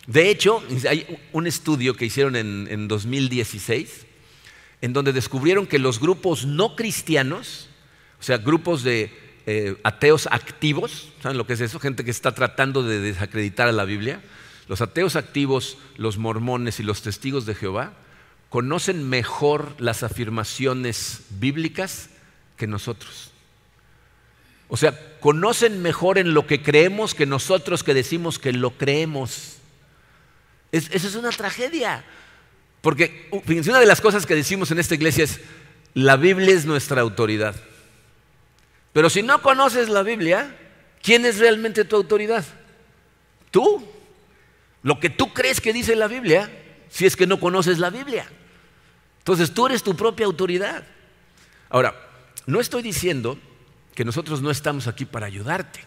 De 0.08 0.30
hecho, 0.30 0.64
hay 0.90 1.20
un 1.34 1.48
estudio 1.48 1.94
que 1.94 2.06
hicieron 2.06 2.36
en, 2.36 2.88
2016 2.88 4.06
en 4.82 4.94
donde 4.94 5.12
descubrieron 5.12 5.68
que 5.68 5.78
los 5.78 6.00
grupos 6.00 6.46
no 6.46 6.76
cristianos, 6.76 7.68
o 8.20 8.24
sea, 8.24 8.38
grupos 8.38 8.82
de 8.82 9.12
eh, 9.46 9.76
ateos 9.84 10.28
activos, 10.32 11.10
¿saben 11.22 11.38
lo 11.38 11.46
que 11.46 11.54
es 11.54 11.62
eso? 11.62 11.80
Gente 11.80 12.06
que 12.06 12.12
está 12.12 12.34
tratando 12.34 12.82
de 12.82 13.00
desacreditar 13.00 13.68
a 13.68 13.74
la 13.74 13.84
Biblia. 13.84 14.22
Los 14.70 14.82
ateos 14.82 15.18
activos, 15.18 15.78
los 15.98 16.18
mormones 16.18 16.80
y 16.80 16.84
los 16.84 17.02
testigos 17.02 17.46
de 17.46 17.56
Jehová 17.56 17.94
conocen 18.50 19.08
mejor 19.08 19.76
las 19.80 20.04
afirmaciones 20.04 21.22
bíblicas 21.30 22.10
que 22.58 22.68
nosotros. 22.68 23.32
O 24.68 24.78
sea, 24.78 24.98
conocen 25.20 25.82
mejor 25.82 26.18
en 26.18 26.34
lo 26.34 26.46
que 26.46 26.62
creemos 26.62 27.16
que 27.16 27.26
nosotros 27.26 27.84
que 27.84 27.94
decimos 27.94 28.38
que 28.38 28.54
lo 28.54 28.72
creemos. 28.72 29.58
Es, 30.72 30.90
eso 30.92 31.08
es 31.08 31.16
una 31.16 31.30
tragedia. 31.30 32.04
Porque 32.82 33.30
fíjense, 33.46 33.72
una 33.72 33.80
de 33.80 33.88
las 33.88 34.02
cosas 34.02 34.26
que 34.26 34.36
decimos 34.36 34.72
en 34.72 34.80
esta 34.80 34.96
iglesia 34.96 35.24
es, 35.24 35.40
la 35.94 36.18
Biblia 36.18 36.54
es 36.54 36.66
nuestra 36.66 37.02
autoridad. 37.02 37.56
Pero 38.94 39.10
si 39.10 39.24
no 39.24 39.42
conoces 39.42 39.90
la 39.90 40.04
Biblia, 40.04 40.56
¿quién 41.02 41.26
es 41.26 41.40
realmente 41.40 41.84
tu 41.86 41.96
autoridad? 41.96 42.46
Tú. 43.52 43.86
Lo 44.82 45.00
que 45.00 45.10
tú 45.10 45.34
crees 45.34 45.60
que 45.60 45.74
dice 45.74 45.96
la 45.96 46.08
Biblia, 46.08 46.50
si 46.90 47.06
es 47.06 47.16
que 47.16 47.28
no 47.28 47.40
conoces 47.40 47.80
la 47.80 47.90
Biblia. 47.90 48.30
Entonces 49.20 49.54
tú 49.54 49.68
eres 49.68 49.84
tu 49.84 49.96
propia 49.96 50.26
autoridad. 50.26 50.84
Ahora, 51.70 51.96
no 52.46 52.60
estoy 52.60 52.82
diciendo 52.82 53.38
que 53.94 54.04
nosotros 54.04 54.42
no 54.42 54.50
estamos 54.50 54.88
aquí 54.88 55.06
para 55.06 55.28
ayudarte. 55.28 55.82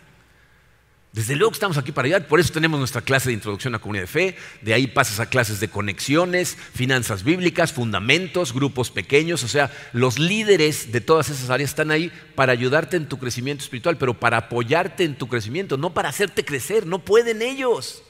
Desde 1.12 1.36
luego 1.36 1.52
estamos 1.52 1.76
aquí 1.76 1.92
para 1.92 2.06
ayudar, 2.06 2.26
por 2.26 2.40
eso 2.40 2.54
tenemos 2.54 2.78
nuestra 2.78 3.02
clase 3.02 3.28
de 3.28 3.34
introducción 3.34 3.74
a 3.74 3.80
comunidad 3.80 4.04
de 4.04 4.06
fe, 4.06 4.36
de 4.62 4.72
ahí 4.72 4.86
pasas 4.86 5.20
a 5.20 5.28
clases 5.28 5.60
de 5.60 5.68
conexiones, 5.68 6.56
finanzas 6.72 7.22
bíblicas, 7.22 7.70
fundamentos, 7.70 8.54
grupos 8.54 8.90
pequeños, 8.90 9.44
o 9.44 9.48
sea, 9.48 9.70
los 9.92 10.18
líderes 10.18 10.90
de 10.90 11.02
todas 11.02 11.28
esas 11.28 11.50
áreas 11.50 11.68
están 11.68 11.90
ahí 11.90 12.10
para 12.34 12.52
ayudarte 12.52 12.96
en 12.96 13.10
tu 13.10 13.18
crecimiento 13.18 13.62
espiritual, 13.62 13.98
pero 13.98 14.18
para 14.18 14.38
apoyarte 14.38 15.04
en 15.04 15.18
tu 15.18 15.28
crecimiento, 15.28 15.76
no 15.76 15.92
para 15.92 16.08
hacerte 16.08 16.46
crecer, 16.46 16.86
no 16.86 17.00
pueden 17.00 17.42
ellos. 17.42 18.02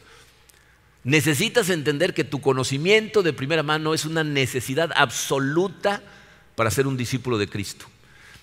Necesitas 1.05 1.69
entender 1.69 2.15
que 2.15 2.25
tu 2.25 2.41
conocimiento 2.41 3.23
de 3.23 3.33
primera 3.33 3.63
mano 3.63 3.93
es 3.93 4.05
una 4.05 4.23
necesidad 4.23 4.91
absoluta 4.95 6.03
para 6.55 6.71
ser 6.71 6.87
un 6.87 6.97
discípulo 6.97 7.39
de 7.39 7.49
Cristo. 7.49 7.87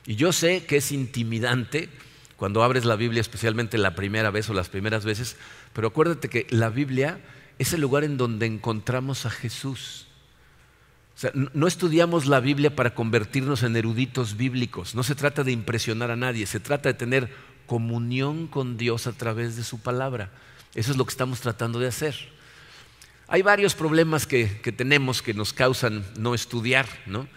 Y 0.05 0.15
yo 0.15 0.33
sé 0.33 0.65
que 0.65 0.77
es 0.77 0.91
intimidante 0.91 1.89
cuando 2.35 2.63
abres 2.63 2.85
la 2.85 2.95
Biblia, 2.95 3.21
especialmente 3.21 3.77
la 3.77 3.95
primera 3.95 4.31
vez 4.31 4.49
o 4.49 4.53
las 4.53 4.69
primeras 4.69 5.05
veces, 5.05 5.37
pero 5.73 5.89
acuérdate 5.89 6.29
que 6.29 6.47
la 6.49 6.69
Biblia 6.69 7.19
es 7.59 7.73
el 7.73 7.81
lugar 7.81 8.03
en 8.03 8.17
donde 8.17 8.45
encontramos 8.45 9.25
a 9.25 9.29
Jesús. 9.29 10.07
O 11.15 11.19
sea, 11.19 11.31
no 11.33 11.67
estudiamos 11.67 12.27
la 12.27 12.39
Biblia 12.39 12.75
para 12.75 12.95
convertirnos 12.95 13.63
en 13.63 13.75
eruditos 13.75 14.37
bíblicos, 14.37 14.95
no 14.95 15.03
se 15.03 15.15
trata 15.15 15.43
de 15.43 15.51
impresionar 15.51 16.11
a 16.11 16.15
nadie, 16.15 16.45
se 16.45 16.61
trata 16.61 16.87
de 16.87 16.93
tener 16.93 17.29
comunión 17.67 18.47
con 18.47 18.77
Dios 18.77 19.05
a 19.05 19.11
través 19.11 19.57
de 19.57 19.65
su 19.65 19.79
palabra. 19.79 20.31
Eso 20.75 20.91
es 20.91 20.97
lo 20.97 21.05
que 21.05 21.11
estamos 21.11 21.41
tratando 21.41 21.77
de 21.77 21.87
hacer. 21.87 22.15
Hay 23.31 23.43
varios 23.43 23.75
problemas 23.75 24.25
que, 24.25 24.47
tenemos 24.75 25.21
que 25.21 25.35
nos 25.35 25.53
causan 25.53 26.03
no 26.17 26.33
estudiar. 26.33 26.87
¿no? 27.05 27.27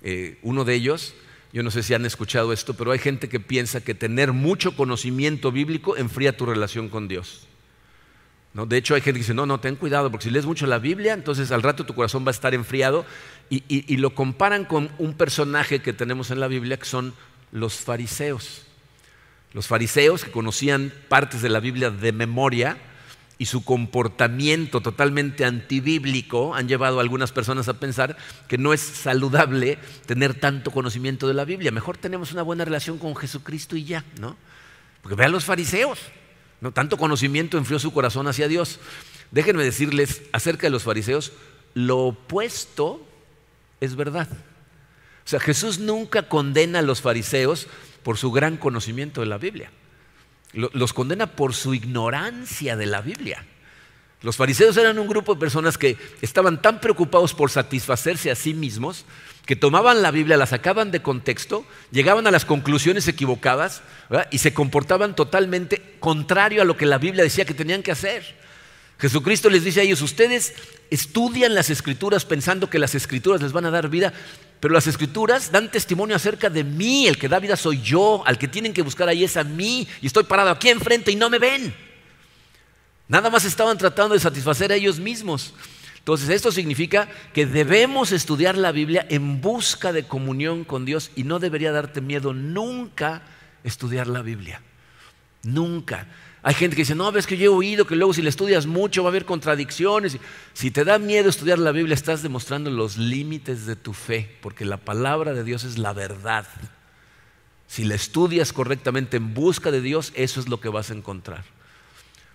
Eh, 0.00 0.38
uno 0.42 0.64
de 0.64 0.74
ellos, 0.74 1.12
yo 1.52 1.64
no 1.64 1.72
sé 1.72 1.82
si 1.82 1.92
han 1.92 2.06
escuchado 2.06 2.52
esto, 2.52 2.74
pero 2.74 2.92
hay 2.92 3.00
gente 3.00 3.28
que 3.28 3.40
piensa 3.40 3.80
que 3.80 3.94
tener 3.94 4.32
mucho 4.32 4.76
conocimiento 4.76 5.50
bíblico 5.50 5.96
enfría 5.96 6.36
tu 6.36 6.46
relación 6.46 6.88
con 6.88 7.08
Dios. 7.08 7.48
¿No? 8.54 8.64
De 8.64 8.76
hecho, 8.76 8.94
hay 8.94 9.00
gente 9.00 9.18
que 9.18 9.24
dice, 9.24 9.34
no, 9.34 9.44
no, 9.44 9.58
ten 9.58 9.74
cuidado, 9.74 10.08
porque 10.12 10.24
si 10.24 10.30
lees 10.30 10.46
mucho 10.46 10.68
la 10.68 10.78
Biblia, 10.78 11.14
entonces 11.14 11.50
al 11.50 11.64
rato 11.64 11.84
tu 11.84 11.94
corazón 11.94 12.24
va 12.24 12.30
a 12.30 12.30
estar 12.30 12.54
enfriado. 12.54 13.04
Y, 13.48 13.64
y 13.68 13.96
lo 13.96 14.14
comparan 14.14 14.64
con 14.64 14.90
un 14.98 15.14
personaje 15.14 15.82
que 15.82 15.92
tenemos 15.92 16.30
en 16.30 16.38
la 16.38 16.46
Biblia, 16.46 16.78
que 16.78 16.84
son 16.84 17.12
los 17.50 17.74
fariseos. 17.74 18.66
Los 19.52 19.66
fariseos 19.66 20.24
que 20.24 20.30
conocían 20.30 20.92
partes 21.08 21.42
de 21.42 21.48
la 21.48 21.58
Biblia 21.58 21.90
de 21.90 22.12
memoria, 22.12 22.78
y 23.40 23.46
su 23.46 23.64
comportamiento 23.64 24.82
totalmente 24.82 25.46
antibíblico 25.46 26.54
han 26.54 26.68
llevado 26.68 26.98
a 26.98 27.00
algunas 27.00 27.32
personas 27.32 27.68
a 27.68 27.80
pensar 27.80 28.18
que 28.48 28.58
no 28.58 28.74
es 28.74 28.82
saludable 28.82 29.78
tener 30.04 30.34
tanto 30.34 30.70
conocimiento 30.70 31.26
de 31.26 31.32
la 31.32 31.46
Biblia. 31.46 31.70
Mejor 31.70 31.96
tenemos 31.96 32.32
una 32.32 32.42
buena 32.42 32.66
relación 32.66 32.98
con 32.98 33.16
Jesucristo 33.16 33.76
y 33.76 33.84
ya, 33.84 34.04
¿no? 34.20 34.36
Porque 35.00 35.16
vean 35.16 35.32
los 35.32 35.46
fariseos, 35.46 35.98
¿no? 36.60 36.72
Tanto 36.72 36.98
conocimiento 36.98 37.56
enfrió 37.56 37.78
su 37.78 37.94
corazón 37.94 38.28
hacia 38.28 38.46
Dios. 38.46 38.78
Déjenme 39.30 39.64
decirles 39.64 40.20
acerca 40.32 40.66
de 40.66 40.70
los 40.72 40.82
fariseos, 40.82 41.32
lo 41.72 42.08
opuesto 42.08 43.02
es 43.80 43.96
verdad. 43.96 44.28
O 45.24 45.28
sea, 45.30 45.40
Jesús 45.40 45.78
nunca 45.78 46.28
condena 46.28 46.80
a 46.80 46.82
los 46.82 47.00
fariseos 47.00 47.68
por 48.02 48.18
su 48.18 48.32
gran 48.32 48.58
conocimiento 48.58 49.22
de 49.22 49.28
la 49.28 49.38
Biblia. 49.38 49.70
Los 50.52 50.92
condena 50.92 51.26
por 51.26 51.54
su 51.54 51.74
ignorancia 51.74 52.76
de 52.76 52.86
la 52.86 53.00
Biblia. 53.00 53.44
Los 54.22 54.36
fariseos 54.36 54.76
eran 54.76 54.98
un 54.98 55.08
grupo 55.08 55.34
de 55.34 55.40
personas 55.40 55.78
que 55.78 55.96
estaban 56.20 56.60
tan 56.60 56.80
preocupados 56.80 57.32
por 57.32 57.50
satisfacerse 57.50 58.30
a 58.30 58.34
sí 58.34 58.52
mismos 58.52 59.06
que 59.46 59.56
tomaban 59.56 60.02
la 60.02 60.10
Biblia, 60.10 60.36
la 60.36 60.46
sacaban 60.46 60.90
de 60.90 61.02
contexto, 61.02 61.64
llegaban 61.90 62.26
a 62.26 62.30
las 62.30 62.44
conclusiones 62.44 63.08
equivocadas 63.08 63.82
y 64.30 64.38
se 64.38 64.52
comportaban 64.54 65.16
totalmente 65.16 65.96
contrario 65.98 66.62
a 66.62 66.64
lo 66.64 66.76
que 66.76 66.86
la 66.86 66.98
Biblia 66.98 67.24
decía 67.24 67.44
que 67.44 67.54
tenían 67.54 67.82
que 67.82 67.92
hacer. 67.92 68.36
Jesucristo 68.98 69.48
les 69.48 69.64
dice 69.64 69.80
a 69.80 69.82
ellos, 69.82 70.02
ustedes 70.02 70.54
estudian 70.90 71.54
las 71.54 71.70
escrituras 71.70 72.26
pensando 72.26 72.68
que 72.68 72.78
las 72.78 72.94
escrituras 72.94 73.40
les 73.40 73.52
van 73.52 73.64
a 73.64 73.70
dar 73.70 73.88
vida, 73.88 74.12
pero 74.60 74.74
las 74.74 74.86
escrituras 74.86 75.50
dan 75.50 75.70
testimonio 75.70 76.14
acerca 76.14 76.50
de 76.50 76.62
mí, 76.62 77.06
el 77.06 77.18
que 77.18 77.28
da 77.28 77.38
vida 77.38 77.56
soy 77.56 77.80
yo, 77.80 78.22
al 78.26 78.38
que 78.38 78.46
tienen 78.46 78.74
que 78.74 78.82
buscar 78.82 79.08
ahí 79.08 79.24
es 79.24 79.36
a 79.38 79.44
mí, 79.44 79.88
y 80.02 80.06
estoy 80.06 80.24
parado 80.24 80.50
aquí 80.50 80.68
enfrente 80.68 81.10
y 81.10 81.16
no 81.16 81.30
me 81.30 81.38
ven. 81.38 81.74
Nada 83.08 83.30
más 83.30 83.44
estaban 83.44 83.78
tratando 83.78 84.14
de 84.14 84.20
satisfacer 84.20 84.70
a 84.70 84.76
ellos 84.76 85.00
mismos. 85.00 85.54
Entonces, 85.98 86.28
esto 86.28 86.52
significa 86.52 87.08
que 87.34 87.44
debemos 87.44 88.12
estudiar 88.12 88.56
la 88.56 88.72
Biblia 88.72 89.06
en 89.10 89.40
busca 89.40 89.92
de 89.92 90.04
comunión 90.04 90.64
con 90.64 90.84
Dios 90.84 91.10
y 91.16 91.24
no 91.24 91.38
debería 91.38 91.72
darte 91.72 92.00
miedo 92.00 92.32
nunca 92.32 93.22
estudiar 93.64 94.06
la 94.06 94.22
Biblia. 94.22 94.62
Nunca. 95.42 96.06
Hay 96.42 96.54
gente 96.54 96.74
que 96.74 96.82
dice, 96.82 96.94
no, 96.94 97.12
ves 97.12 97.26
que 97.26 97.36
yo 97.36 97.44
he 97.44 97.48
oído 97.48 97.86
que 97.86 97.96
luego 97.96 98.14
si 98.14 98.22
le 98.22 98.30
estudias 98.30 98.66
mucho 98.66 99.02
va 99.02 99.08
a 99.08 99.12
haber 99.12 99.26
contradicciones. 99.26 100.16
Si 100.54 100.70
te 100.70 100.84
da 100.84 100.98
miedo 100.98 101.28
estudiar 101.28 101.58
la 101.58 101.72
Biblia, 101.72 101.94
estás 101.94 102.22
demostrando 102.22 102.70
los 102.70 102.96
límites 102.96 103.66
de 103.66 103.76
tu 103.76 103.92
fe, 103.92 104.38
porque 104.40 104.64
la 104.64 104.78
palabra 104.78 105.34
de 105.34 105.44
Dios 105.44 105.64
es 105.64 105.76
la 105.76 105.92
verdad. 105.92 106.46
Si 107.66 107.84
la 107.84 107.94
estudias 107.94 108.52
correctamente 108.52 109.18
en 109.18 109.34
busca 109.34 109.70
de 109.70 109.82
Dios, 109.82 110.12
eso 110.16 110.40
es 110.40 110.48
lo 110.48 110.60
que 110.60 110.70
vas 110.70 110.90
a 110.90 110.94
encontrar. 110.94 111.44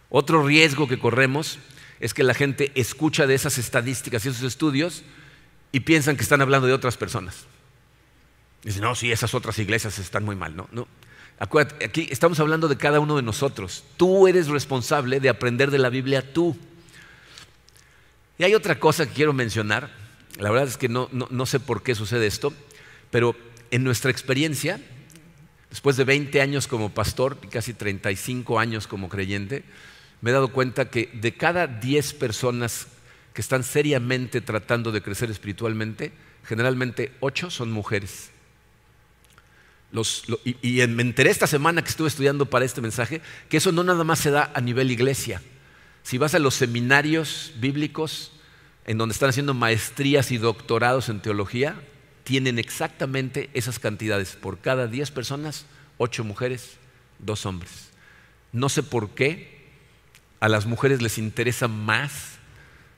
Otro 0.10 0.46
riesgo 0.46 0.88
que 0.88 1.00
corremos 1.00 1.58
es 2.00 2.14
que 2.14 2.24
la 2.24 2.36
gente 2.36 2.72
escucha 2.76 3.26
de 3.26 3.34
esas 3.34 3.58
estadísticas 3.58 4.26
y 4.26 4.30
esos 4.30 4.44
estudios 4.44 5.04
y 5.72 5.82
piensan 5.82 6.16
que 6.16 6.24
están 6.24 6.42
hablando 6.42 6.68
de 6.68 6.74
otras 6.74 6.96
personas. 6.96 7.48
Dicen, 8.64 8.82
no, 8.82 8.96
sí, 8.96 9.12
esas 9.12 9.34
otras 9.34 9.58
iglesias 9.60 9.98
están 10.00 10.24
muy 10.24 10.36
mal. 10.36 10.56
No, 10.56 10.68
no. 10.72 10.88
Acuérdate, 11.38 11.84
aquí 11.86 12.08
estamos 12.12 12.40
hablando 12.40 12.68
de 12.68 12.78
cada 12.78 13.00
uno 13.00 13.18
de 13.18 13.22
nosotros. 13.22 13.84
Tú 13.98 14.28
eres 14.28 14.48
responsable 14.48 15.20
de 15.20 15.30
aprender 15.30 15.70
de 15.70 15.80
la 15.80 15.90
Biblia 15.90 16.34
tú. 16.34 16.56
Y 18.38 18.44
hay 18.44 18.56
otra 18.56 18.80
cosa 18.80 19.06
que 19.06 19.14
quiero 19.14 19.34
mencionar. 19.34 19.90
La 20.38 20.50
verdad 20.50 20.68
es 20.68 20.78
que 20.78 20.90
no, 20.90 21.10
no 21.12 21.46
sé 21.46 21.60
por 21.60 21.84
qué 21.84 21.96
sucede 21.96 22.28
esto, 22.28 22.54
pero 23.12 23.36
en 23.72 23.84
nuestra 23.84 24.12
experiencia, 24.12 24.80
después 25.70 25.98
de 25.98 26.04
20 26.06 26.42
años 26.42 26.68
como 26.68 26.94
pastor 26.94 27.38
y 27.44 27.48
casi 27.48 27.74
35 27.74 28.60
años 28.60 28.88
como 28.88 29.10
creyente, 29.10 29.64
me 30.22 30.30
he 30.30 30.34
dado 30.34 30.50
cuenta 30.50 30.90
que 30.90 31.10
de 31.14 31.36
cada 31.36 31.68
10 31.68 32.14
personas 32.14 32.88
que 33.34 33.42
están 33.42 33.64
seriamente 33.64 34.40
tratando 34.40 34.92
de 34.92 35.02
crecer 35.02 35.30
espiritualmente, 35.30 36.14
generalmente 36.46 37.12
8 37.20 37.50
son 37.50 37.72
mujeres 37.72 38.32
y, 40.44 40.88
me 40.88 41.02
enteré 41.02 41.30
esta 41.30 41.48
semana 41.48 41.84
que 41.84 41.90
estuve 41.90 42.08
estudiando 42.08 42.46
para 42.46 42.66
este 42.66 42.82
mensaje 42.82 43.22
que 43.50 43.58
eso 43.58 43.72
no 43.72 43.84
nada 43.84 44.04
más 44.04 44.20
se 44.20 44.32
da 44.32 44.52
a 44.54 44.62
nivel 44.62 44.92
iglesia. 44.92 45.42
Si 46.04 46.18
vas 46.18 46.36
a 46.36 46.40
los 46.40 46.56
seminarios 46.56 47.54
bíblicos 47.58 48.32
en 48.86 48.98
donde 48.98 49.14
están 49.14 49.30
haciendo 49.30 49.54
maestrías 49.54 50.32
y 50.32 50.38
doctorados 50.38 51.10
en 51.10 51.20
teología, 51.20 51.76
tienen 52.24 52.60
exactamente 52.60 53.50
esas 53.54 53.80
cantidades. 53.80 54.36
Por 54.36 54.60
cada 54.60 54.88
10 54.88 55.12
personas, 55.12 55.66
8 55.98 56.24
mujeres, 56.24 56.78
2 57.20 57.46
hombres. 57.46 57.90
No 58.52 58.70
sé 58.70 58.84
por 58.84 59.12
qué 59.12 59.56
a 60.40 60.50
las 60.50 60.66
mujeres 60.66 61.02
les 61.02 61.18
interesa 61.18 61.68
más 61.68 62.36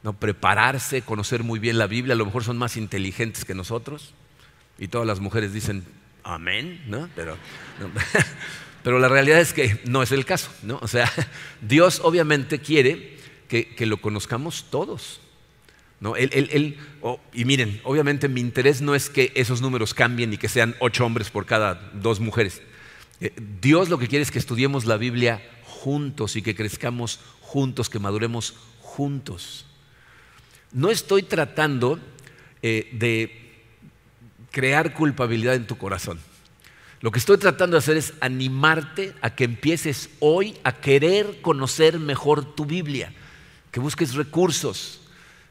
¿no? 0.04 0.14
prepararse, 0.14 1.02
conocer 1.02 1.44
muy 1.44 1.60
bien 1.60 1.78
la 1.78 1.88
Biblia, 1.88 2.14
a 2.14 2.18
lo 2.18 2.26
mejor 2.26 2.44
son 2.44 2.58
más 2.58 2.78
inteligentes 2.78 3.46
que 3.46 3.56
nosotros. 3.56 4.14
Y 4.78 4.90
todas 4.90 5.08
las 5.08 5.20
mujeres 5.20 5.54
dicen, 5.54 5.84
amén, 6.28 6.82
¿no? 6.88 7.10
Pero, 7.16 7.38
pero 8.84 9.00
la 9.00 9.08
realidad 9.08 9.40
es 9.40 9.54
que 9.54 9.80
no 9.86 10.04
es 10.04 10.12
el 10.12 10.26
caso, 10.26 10.52
¿no? 10.64 10.80
O 10.82 10.88
sea, 10.88 11.12
Dios 11.62 12.02
obviamente 12.04 12.60
quiere 12.60 13.18
que, 13.48 13.86
lo 13.86 13.98
conozcamos 13.98 14.66
todos. 14.70 15.22
¿no? 16.00 16.14
y 16.16 17.46
miren, 17.46 17.82
obviamente 17.84 18.30
mi 18.30 18.40
interés 18.40 18.82
no 18.82 18.94
es 18.94 19.10
que 19.10 19.32
esos 19.34 19.62
números 19.62 19.96
cambien 19.96 20.32
y 20.32 20.38
que 20.38 20.48
sean 20.48 20.76
ocho 20.78 21.04
hombres 21.04 21.32
por 21.32 21.48
cada 21.48 21.74
dos 21.94 22.20
mujeres. 22.20 22.62
Eh, 23.20 23.34
Dios 23.62 23.90
lo 23.90 23.98
que 23.98 24.08
quiere 24.08 24.22
es 24.22 24.30
que 24.30 24.38
estudiemos 24.38 24.86
la 24.86 24.98
Biblia 24.98 25.42
juntos 25.64 26.36
y 26.36 26.44
que 26.44 26.54
crezcamos 26.54 27.20
juntos, 27.42 27.90
que 27.90 27.98
maduremos 27.98 28.54
juntos. 28.80 29.66
No 30.72 30.92
estoy 30.92 31.24
tratando 31.24 32.00
eh, 32.62 32.90
de 32.92 33.47
crear 34.58 34.96
culpabilidad 34.96 35.54
en 35.54 35.68
tu 35.68 35.78
corazón. 35.78 36.20
Lo 37.02 37.12
que 37.12 37.20
estoy 37.20 37.38
tratando 37.38 37.76
de 37.76 37.78
hacer 37.78 37.96
es 37.96 38.16
animarte 38.22 39.14
a 39.22 39.36
que 39.36 39.44
empieces 39.44 40.10
hoy 40.20 40.58
a 40.64 40.72
querer 40.72 41.42
conocer 41.44 42.00
mejor 42.00 42.56
tu 42.56 42.66
Biblia, 42.66 43.14
que 43.70 43.80
busques 43.80 44.16
recursos, 44.16 45.00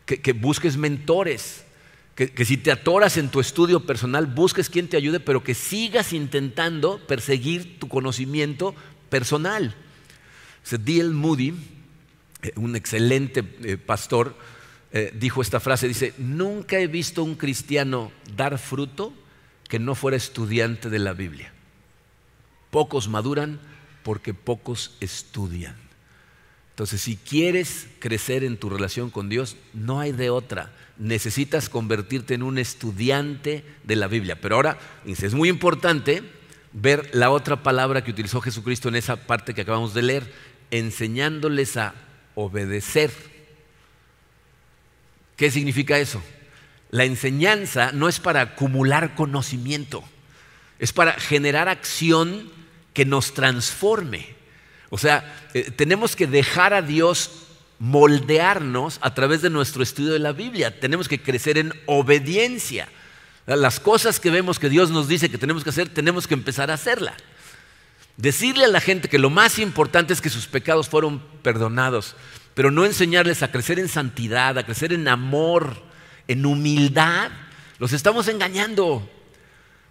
que, 0.07 0.33
busques 0.33 0.77
mentores, 0.77 1.65
que, 2.17 2.33
que, 2.33 2.45
si 2.45 2.57
te 2.57 2.73
atoras 2.73 3.17
en 3.17 3.29
tu 3.29 3.39
estudio 3.39 3.87
personal, 3.87 4.27
busques 4.27 4.69
quien 4.69 4.89
te 4.89 4.97
ayude, 4.97 5.21
pero 5.21 5.45
que 5.45 5.55
sigas 5.55 6.13
intentando 6.13 6.99
perseguir 7.07 7.79
tu 7.79 7.87
conocimiento 7.87 8.75
personal. 9.09 9.77
D.L. 10.69 11.11
Moody, 11.11 11.55
eh, 12.43 12.51
un 12.57 12.75
excelente 12.75 13.45
eh, 13.63 13.77
pastor, 13.77 14.35
eh, 14.99 15.13
dijo 15.15 15.43
esta 15.43 15.61
frase, 15.61 15.89
dice, 15.89 16.15
nunca 16.17 16.79
he 16.79 16.87
visto 16.87 17.23
un 17.23 17.35
cristiano 17.35 18.11
dar 18.35 18.57
fruto 18.57 19.13
que 19.69 19.79
no 19.79 19.95
fuera 19.95 20.17
estudiante 20.17 20.89
de 20.89 20.99
la 20.99 21.13
Biblia. 21.13 21.53
Pocos 22.71 23.07
maduran 23.07 23.61
porque 24.03 24.33
pocos 24.33 24.97
estudian. 25.01 25.77
Entonces, 26.71 27.03
si 27.03 27.17
quieres 27.17 27.89
crecer 27.99 28.43
en 28.43 28.57
tu 28.57 28.71
relación 28.71 29.11
con 29.11 29.29
Dios, 29.29 29.59
no 29.75 30.01
hay 30.01 30.13
de 30.13 30.31
otra. 30.31 30.73
Necesitas 30.97 31.69
convertirte 31.69 32.33
en 32.33 32.43
un 32.43 32.57
estudiante 32.57 33.67
de 33.85 33.97
la 33.97 34.09
Biblia. 34.09 34.41
Pero 34.41 34.57
ahora, 34.57 34.79
es 35.05 35.35
muy 35.35 35.51
importante 35.51 36.23
ver 36.73 37.11
la 37.13 37.29
otra 37.29 37.63
palabra 37.63 38.03
que 38.03 38.13
utilizó 38.13 38.41
Jesucristo 38.41 38.89
en 38.89 38.97
esa 38.97 39.27
parte 39.27 39.53
que 39.53 39.61
acabamos 39.61 39.93
de 39.93 40.01
leer, 40.01 40.33
enseñándoles 40.71 41.77
a 41.77 41.95
obedecer 42.35 43.36
¿Qué 45.37 45.51
significa 45.51 45.99
eso? 45.99 46.23
La 46.91 47.05
enseñanza 47.05 47.93
no 47.93 48.09
es 48.09 48.21
para 48.21 48.41
acumular 48.41 49.15
conocimiento, 49.15 50.03
es 50.79 50.93
para 50.93 51.13
generar 51.13 51.69
acción 51.69 52.51
que 52.95 53.05
nos 53.05 53.35
transforme. 53.35 54.35
O 54.89 54.99
sea, 54.99 55.49
eh, 55.53 55.71
tenemos 55.71 56.17
que 56.17 56.27
dejar 56.27 56.73
a 56.73 56.83
Dios 56.83 57.31
moldearnos 57.79 58.99
a 59.03 59.15
través 59.15 59.43
de 59.43 59.51
nuestro 59.51 59.83
estudio 59.83 60.13
de 60.13 60.19
la 60.19 60.33
Biblia. 60.33 60.81
Tenemos 60.81 61.09
que 61.09 61.21
crecer 61.21 61.59
en 61.59 61.75
obediencia. 61.85 62.89
Las 63.45 63.81
cosas 63.81 64.19
que 64.19 64.31
vemos 64.31 64.59
que 64.59 64.71
Dios 64.71 64.91
nos 64.91 65.09
dice 65.09 65.29
que 65.29 65.39
tenemos 65.39 65.63
que 65.63 65.71
hacer, 65.71 65.89
tenemos 65.89 66.27
que 66.27 66.35
empezar 66.35 66.71
a 66.71 66.75
hacerla. 66.75 67.15
Decirle 68.17 68.65
a 68.65 68.69
la 68.69 68.81
gente 68.81 69.09
que 69.09 69.19
lo 69.19 69.29
más 69.29 69.59
importante 69.59 70.15
es 70.15 70.23
que 70.23 70.31
sus 70.31 70.47
pecados 70.47 70.89
fueron 70.89 71.21
perdonados 71.43 72.17
pero 72.57 72.71
no 72.71 72.87
enseñarles 72.87 73.43
a 73.43 73.53
crecer 73.53 73.79
en 73.79 73.87
santidad, 73.87 74.57
a 74.57 74.65
crecer 74.65 74.95
en 74.95 75.09
amor, 75.09 75.77
en 76.27 76.47
humildad, 76.47 77.31
los 77.79 77.93
estamos 77.93 78.29
engañando. 78.29 79.07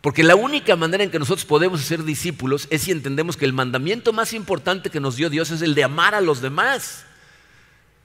Porque 0.01 0.23
la 0.23 0.35
única 0.35 0.75
manera 0.75 1.03
en 1.03 1.11
que 1.11 1.19
nosotros 1.19 1.45
podemos 1.45 1.79
ser 1.81 2.03
discípulos 2.03 2.65
es 2.71 2.81
si 2.81 2.91
entendemos 2.91 3.37
que 3.37 3.45
el 3.45 3.53
mandamiento 3.53 4.13
más 4.13 4.33
importante 4.33 4.89
que 4.89 4.99
nos 4.99 5.15
dio 5.15 5.29
Dios 5.29 5.51
es 5.51 5.61
el 5.61 5.75
de 5.75 5.83
amar 5.83 6.15
a 6.15 6.21
los 6.21 6.41
demás. 6.41 7.05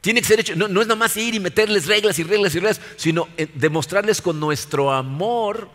Tiene 0.03 0.21
que 0.21 0.27
ser 0.27 0.41
hecho, 0.41 0.55
no, 0.55 0.67
es 0.67 0.87
nada 0.87 0.95
más 0.95 1.17
ir 1.17 1.35
y 1.35 1.41
meterles 1.41 1.87
reglas 1.87 2.19
y 2.19 2.25
reglas 2.25 2.55
y 2.55 2.59
reglas, 2.59 2.83
sino 2.97 3.29
eh, 3.39 3.49
demostrarles 3.55 4.21
con 4.21 4.39
nuestro 4.39 4.93
amor 4.93 5.71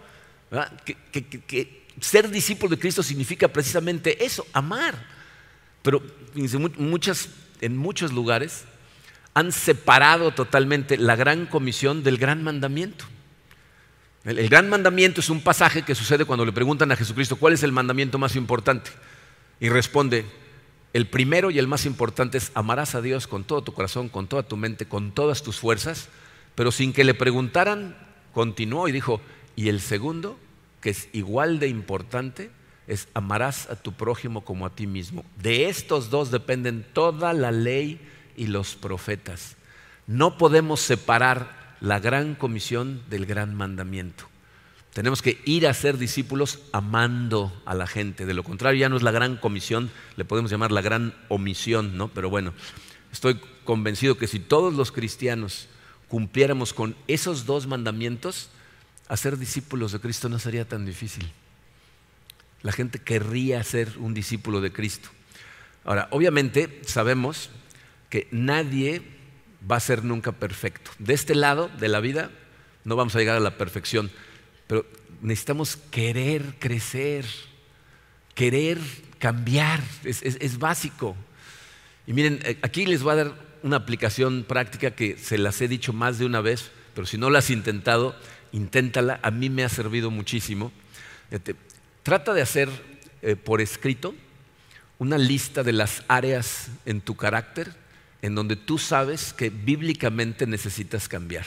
que, 1.02 1.88
ser 2.00 2.30
discípulo 2.30 2.76
de 2.76 2.80
Cristo 2.80 3.02
significa 3.02 3.48
precisamente 3.48 4.24
eso, 4.24 4.46
amar. 4.54 5.08
Pero 5.82 6.04
en 6.36 7.78
muchos 7.78 8.14
lugares 8.14 8.66
han 9.36 9.52
separado 9.52 10.32
totalmente 10.32 10.98
la 10.98 11.16
gran 11.16 11.46
comisión 11.46 12.04
del 12.04 12.18
gran 12.18 12.42
mandamiento. 12.42 13.06
El, 14.24 14.50
gran 14.50 14.70
mandamiento 14.70 15.20
es 15.20 15.30
un 15.30 15.42
pasaje 15.42 15.84
que 15.84 15.94
sucede 15.94 16.26
cuando 16.26 16.46
le 16.46 16.54
preguntan 16.54 16.92
a 16.92 16.96
Jesucristo 16.96 17.36
cuál 17.36 17.54
es 17.54 17.62
el 17.62 17.74
mandamiento 17.74 18.18
más 18.18 18.38
importante. 18.38 18.90
Y 19.60 19.70
responde, 19.70 20.26
el 20.94 21.08
primero 21.08 21.52
y 21.52 21.60
el 21.60 21.68
más 21.68 21.86
importante 21.86 22.38
es 22.38 22.52
amarás 22.56 22.96
a 22.96 23.02
Dios 23.02 23.28
con 23.28 23.44
todo 23.44 23.62
tu 23.62 23.74
corazón, 23.74 24.08
con 24.08 24.28
toda 24.28 24.44
tu 24.44 24.56
mente, 24.56 24.88
con 24.88 25.12
todas 25.12 25.44
tus 25.44 25.60
fuerzas. 25.60 26.08
Pero 26.56 26.72
sin 26.72 26.94
que 26.94 27.04
le 27.04 27.14
preguntaran, 27.14 27.98
continuó 28.34 28.88
y 28.88 28.94
dijo, 28.94 29.20
y 29.58 29.68
el 29.68 29.82
segundo, 29.82 30.40
que 30.80 30.92
es 30.92 31.10
igual 31.12 31.60
de 31.60 31.68
importante, 31.68 32.52
es 32.88 33.10
amarás 33.14 33.70
a 33.70 33.76
tu 33.76 33.92
prójimo 33.92 34.46
como 34.46 34.66
a 34.66 34.74
ti 34.74 34.88
mismo. 34.88 35.26
De 35.36 35.68
estos 35.68 36.10
dos 36.10 36.32
dependen 36.32 36.86
toda 36.94 37.34
la 37.34 37.52
ley 37.52 38.00
y 38.36 38.48
los 38.48 38.76
profetas. 38.76 39.56
No 40.08 40.38
podemos 40.38 40.80
separar 40.80 41.76
la 41.82 42.00
gran 42.00 42.36
comisión 42.36 43.02
del 43.10 43.26
gran 43.26 43.56
mandamiento. 43.56 44.26
Tenemos 44.94 45.22
que 45.22 45.42
ir 45.44 45.68
a 45.68 45.74
ser 45.74 45.98
discípulos 45.98 46.60
amando 46.72 47.52
a 47.66 47.76
la 47.76 47.86
gente. 47.86 48.26
De 48.26 48.34
lo 48.34 48.44
contrario, 48.44 48.80
ya 48.80 48.90
no 48.90 48.96
es 48.96 49.04
la 49.04 49.12
gran 49.12 49.36
comisión, 49.36 49.92
le 50.16 50.24
podemos 50.24 50.50
llamar 50.50 50.72
la 50.72 50.82
gran 50.82 51.14
omisión, 51.28 51.98
¿no? 51.98 52.08
Pero 52.08 52.30
bueno, 52.30 52.54
estoy 53.12 53.40
convencido 53.66 54.18
que 54.18 54.28
si 54.28 54.40
todos 54.40 54.74
los 54.74 54.94
cristianos 54.94 55.68
cumpliéramos 56.08 56.74
con 56.74 56.96
esos 57.08 57.46
dos 57.46 57.68
mandamientos, 57.68 58.50
hacer 59.10 59.38
discípulos 59.38 59.92
de 59.92 60.00
Cristo 60.00 60.30
no 60.30 60.40
sería 60.40 60.66
tan 60.66 60.86
difícil. 60.86 61.30
La 62.62 62.72
gente 62.72 63.00
querría 63.00 63.62
ser 63.64 63.92
un 64.00 64.14
discípulo 64.14 64.62
de 64.62 64.72
Cristo. 64.72 65.10
Ahora, 65.84 66.08
obviamente 66.12 66.82
sabemos 66.86 67.50
que 68.16 68.30
nadie 68.32 69.02
va 69.70 69.76
a 69.76 69.80
ser 69.82 70.06
nunca 70.06 70.32
perfecto. 70.32 70.90
De 71.00 71.14
este 71.14 71.36
lado 71.36 71.70
de 71.82 71.90
la 71.90 72.00
vida 72.00 72.32
no 72.86 72.96
vamos 72.96 73.14
a 73.14 73.20
llegar 73.20 73.36
a 73.36 73.42
la 73.42 73.58
perfección, 73.58 74.10
pero 74.68 74.86
necesitamos 75.22 75.76
querer 75.76 76.56
crecer, 76.58 77.26
querer 78.34 78.80
cambiar, 79.20 79.82
es, 80.06 80.24
es 80.24 80.60
básico. 80.60 81.14
Y 82.08 82.14
miren, 82.14 82.40
eh, 82.46 82.58
aquí 82.62 82.86
les 82.86 83.04
voy 83.04 83.12
a 83.12 83.16
dar 83.16 83.34
una 83.64 83.76
aplicación 83.76 84.46
práctica 84.48 84.92
que 84.92 85.18
se 85.18 85.38
las 85.38 85.60
he 85.60 85.68
dicho 85.68 85.92
más 85.92 86.18
de 86.18 86.26
una 86.26 86.40
vez, 86.40 86.72
pero 86.94 87.06
si 87.06 87.18
no 87.18 87.30
la 87.30 87.40
has 87.40 87.50
intentado, 87.50 88.16
inténtala, 88.54 89.20
a 89.24 89.30
mí 89.30 89.50
me 89.50 89.66
ha 89.66 89.70
servido 89.70 90.10
muchísimo. 90.10 90.72
Trata 92.02 92.34
de 92.34 92.42
hacer 92.42 92.70
eh, 93.22 93.36
por 93.36 93.60
escrito 93.60 94.16
una 95.00 95.18
lista 95.18 95.64
de 95.64 95.74
las 95.74 96.06
áreas 96.08 96.70
en 96.86 97.02
tu 97.02 97.18
carácter 97.18 97.84
en 98.22 98.36
donde 98.36 98.56
tú 98.56 98.78
sabes 98.78 99.34
que 99.34 99.50
bíblicamente 99.50 100.48
necesitas 100.48 101.08
cambiar. 101.08 101.46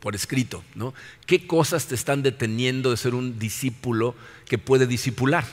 Por 0.00 0.14
escrito, 0.14 0.62
¿no? 0.74 0.92
¿Qué 1.26 1.46
cosas 1.46 1.86
te 1.86 1.94
están 1.94 2.22
deteniendo 2.22 2.90
de 2.90 2.96
ser 2.96 3.14
un 3.14 3.38
discípulo 3.38 4.14
que 4.46 4.58
puede 4.58 4.86
discipular? 4.86 5.44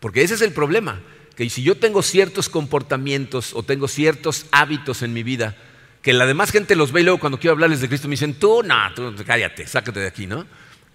Porque 0.00 0.22
ese 0.22 0.34
es 0.34 0.40
el 0.40 0.52
problema, 0.52 1.00
que 1.36 1.48
si 1.50 1.62
yo 1.62 1.76
tengo 1.76 2.02
ciertos 2.02 2.48
comportamientos 2.48 3.52
o 3.54 3.62
tengo 3.62 3.86
ciertos 3.86 4.46
hábitos 4.50 5.02
en 5.02 5.12
mi 5.12 5.22
vida, 5.22 5.56
que 6.02 6.12
la 6.12 6.26
demás 6.26 6.50
gente 6.50 6.76
los 6.76 6.92
ve 6.92 7.00
y 7.02 7.04
luego 7.04 7.20
cuando 7.20 7.38
quiero 7.38 7.52
hablarles 7.52 7.80
de 7.80 7.88
Cristo 7.88 8.08
me 8.08 8.12
dicen, 8.12 8.34
tú, 8.34 8.62
no, 8.62 8.74
tú 8.94 9.14
cállate, 9.24 9.66
sácate 9.66 10.00
de 10.00 10.06
aquí, 10.06 10.26
¿no? 10.26 10.46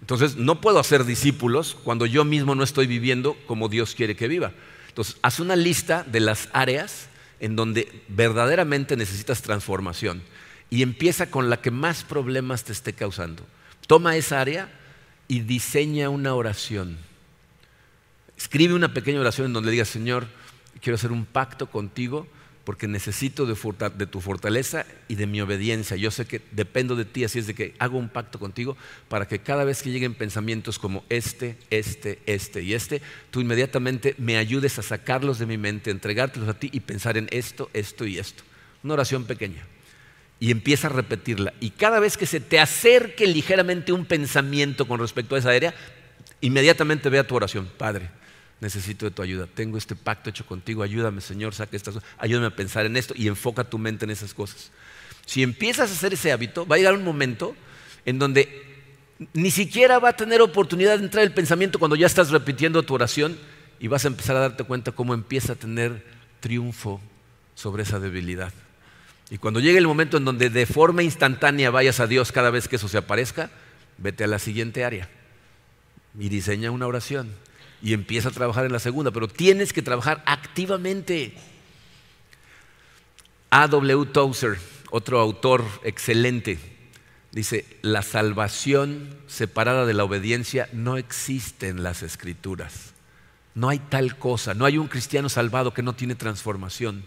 Entonces 0.01 0.36
no 0.36 0.60
puedo 0.60 0.80
hacer 0.80 1.06
discípulos 1.06 1.77
cuando 1.84 2.06
yo 2.06 2.25
mismo 2.25 2.56
no 2.56 2.63
estoy 2.63 2.88
viviendo 2.88 3.38
como 3.45 3.69
Dios 3.69 3.93
quiere 3.93 4.15
que 4.15 4.27
viva. 4.27 4.51
Entonces, 4.88 5.17
haz 5.21 5.39
una 5.39 5.56
lista 5.56 6.04
de 6.04 6.19
las 6.19 6.49
áreas 6.51 7.08
en 7.41 7.56
donde 7.56 8.04
verdaderamente 8.08 8.95
necesitas 8.95 9.41
transformación 9.41 10.21
y 10.69 10.84
empieza 10.84 11.30
con 11.30 11.49
la 11.49 11.60
que 11.60 11.71
más 11.71 12.04
problemas 12.04 12.63
te 12.63 12.71
esté 12.71 12.93
causando. 12.93 13.43
Toma 13.88 14.15
esa 14.15 14.39
área 14.39 14.69
y 15.27 15.41
diseña 15.41 16.10
una 16.10 16.36
oración. 16.36 16.97
Escribe 18.38 18.73
una 18.73 18.93
pequeña 18.93 19.19
oración 19.19 19.47
en 19.47 19.54
donde 19.54 19.71
digas, 19.71 19.89
Señor, 19.89 20.27
quiero 20.82 20.95
hacer 20.95 21.12
un 21.12 21.25
pacto 21.25 21.69
contigo 21.69 22.27
porque 22.63 22.88
necesito 22.88 23.45
de, 23.45 24.06
tu 24.06 24.21
fortaleza 24.21 24.86
y 25.08 25.15
de 25.15 25.26
mi 25.26 25.41
obediencia. 25.41 25.97
Yo 25.97 26.12
sé 26.12 26.26
que 26.26 26.41
dependo 26.52 26.95
de 26.95 27.06
ti, 27.06 27.24
así 27.24 27.39
es 27.39 27.47
de 27.47 27.56
que 27.56 27.74
hago 27.80 27.97
un 27.97 28.10
pacto 28.10 28.39
contigo 28.39 28.78
para 29.08 29.28
que 29.28 29.39
cada 29.39 29.63
vez 29.63 29.82
que 29.82 29.91
lleguen 29.91 30.13
pensamientos 30.13 30.78
como 30.78 31.04
este, 31.10 31.58
este, 31.69 32.19
este 32.26 32.62
y 32.62 32.74
este, 32.74 33.02
tú 33.32 33.41
inmediatamente 33.41 34.15
me 34.17 34.38
ayudes 34.38 34.78
a 34.78 34.84
sacarlos 34.84 35.39
de 35.39 35.47
mi 35.47 35.58
mente, 35.58 35.89
entregártelos 35.89 36.50
a 36.50 36.60
ti 36.60 36.69
y 36.71 36.82
pensar 36.82 37.17
en 37.17 37.28
esto, 37.32 37.69
esto 37.74 38.06
y 38.06 38.19
esto. 38.19 38.43
Una 38.84 38.93
oración 38.93 39.26
pequeña. 39.26 39.65
Y 40.39 40.50
empieza 40.50 40.88
a 40.88 40.91
repetirla. 40.91 41.54
Y 41.60 41.71
cada 41.71 42.00
vez 42.00 42.17
que 42.17 42.26
se 42.26 42.39
te 42.39 42.60
acerque 42.60 43.28
ligeramente 43.28 43.91
un 43.91 44.06
pensamiento 44.06 44.88
con 44.88 45.00
respecto 45.00 45.36
a 45.36 45.39
esa 45.39 45.52
área, 45.52 45.76
inmediatamente 46.41 47.10
vea 47.10 47.28
tu 47.28 47.36
oración. 47.36 47.69
Padre, 47.78 48.10
necesito 48.62 49.06
de 49.06 49.12
tu 49.12 49.21
ayuda. 49.21 49.47
Tengo 49.47 49.78
este 49.78 49.95
pacto 49.95 50.30
hecho 50.30 50.45
contigo, 50.45 50.84
ayúdame 50.84 51.19
Señor, 51.19 51.54
saque 51.54 51.76
estas 51.76 51.95
cosas, 51.95 52.10
ayúdame 52.17 52.47
a 52.47 52.56
pensar 52.56 52.86
en 52.86 52.95
esto 52.95 53.13
y 53.17 53.28
enfoca 53.28 53.65
tu 53.65 53.78
mente 53.78 54.06
en 54.06 54.12
esas 54.12 54.34
cosas. 54.34 54.71
Si 55.26 55.43
empiezas 55.43 55.89
a 55.89 55.93
hacer 55.93 56.13
ese 56.13 56.32
hábito, 56.32 56.65
va 56.65 56.76
a 56.76 56.80
llegar 56.80 56.93
un 56.93 57.04
momento 57.04 57.56
en 58.06 58.19
donde 58.19 58.71
ni 59.34 59.52
siquiera 59.52 60.00
va 60.00 60.10
a 60.10 60.15
tener 60.15 60.41
oportunidad 60.41 60.97
de 60.97 61.06
entrar 61.06 61.24
el 61.24 61.34
pensamiento 61.34 61.80
cuando 61.80 61.95
ya 61.95 62.08
estás 62.08 62.30
repitiendo 62.30 62.84
tu 62.84 62.93
oración 62.93 63.38
y 63.80 63.88
vas 63.88 64.06
a 64.06 64.08
empezar 64.08 64.36
a 64.36 64.39
darte 64.39 64.63
cuenta 64.63 64.91
cómo 64.91 65.13
empieza 65.13 65.54
a 65.54 65.56
tener 65.56 66.06
triunfo 66.39 67.02
sobre 67.56 67.84
esa 67.84 68.00
debilidad. 68.00 68.54
Y 69.30 69.38
cuando 69.38 69.60
llegue 69.60 69.78
el 69.78 69.88
momento 69.88 70.17
en 70.17 70.26
donde 70.26 70.50
de 70.50 70.65
forma 70.65 71.04
instantánea 71.04 71.71
vayas 71.71 72.00
a 72.00 72.08
Dios 72.08 72.32
cada 72.32 72.52
vez 72.52 72.67
que 72.67 72.76
eso 72.76 72.88
se 72.88 72.97
aparezca, 72.97 73.50
vete 73.97 74.24
a 74.24 74.28
la 74.28 74.39
siguiente 74.39 74.84
área 74.84 75.10
y 76.19 76.30
diseña 76.30 76.71
una 76.71 76.88
oración 76.88 77.32
y 77.82 77.94
empieza 77.94 78.30
a 78.30 78.32
trabajar 78.32 78.65
en 78.65 78.72
la 78.72 78.80
segunda, 78.80 79.12
pero 79.12 79.28
tienes 79.28 79.74
que 79.74 79.82
trabajar 79.82 80.24
activamente. 80.26 81.34
A.W. 83.50 84.06
Tozer, 84.13 84.60
otro 84.91 85.20
autor 85.20 85.65
excelente, 85.84 86.60
dice, 87.32 87.65
la 87.82 88.02
salvación 88.02 89.17
separada 89.28 89.86
de 89.86 89.94
la 89.94 90.04
obediencia 90.04 90.70
no 90.74 90.98
existe 90.98 91.67
en 91.67 91.84
las 91.84 92.04
escrituras. 92.04 92.94
No 93.54 93.67
hay 93.67 93.80
tal 93.80 94.17
cosa, 94.17 94.54
no 94.54 94.65
hay 94.65 94.78
un 94.78 94.88
cristiano 94.88 95.28
salvado 95.28 95.74
que 95.74 95.84
no 95.84 95.94
tiene 95.94 96.15
transformación. 96.15 97.04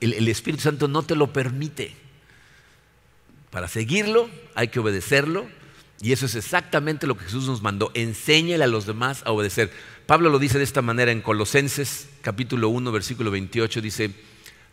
el 0.00 0.28
Espíritu 0.28 0.64
Santo 0.64 0.88
no 0.88 1.02
te 1.02 1.16
lo 1.16 1.32
permite. 1.32 1.96
Para 3.50 3.68
seguirlo 3.68 4.28
hay 4.54 4.68
que 4.68 4.80
obedecerlo 4.80 5.46
y 6.02 6.12
eso 6.12 6.26
es 6.26 6.34
exactamente 6.34 7.06
lo 7.06 7.16
que 7.16 7.24
Jesús 7.24 7.46
nos 7.46 7.60
mandó. 7.60 7.90
Enséñale 7.94 8.64
a 8.64 8.68
los 8.68 8.86
demás 8.86 9.22
a 9.26 9.32
obedecer. 9.32 9.70
Pablo 10.06 10.30
lo 10.30 10.38
dice 10.38 10.56
de 10.56 10.64
esta 10.64 10.80
manera 10.80 11.12
en 11.12 11.20
Colosenses 11.20 12.08
capítulo 12.22 12.70
1 12.70 12.90
versículo 12.90 13.30
28. 13.30 13.82
Dice, 13.82 14.14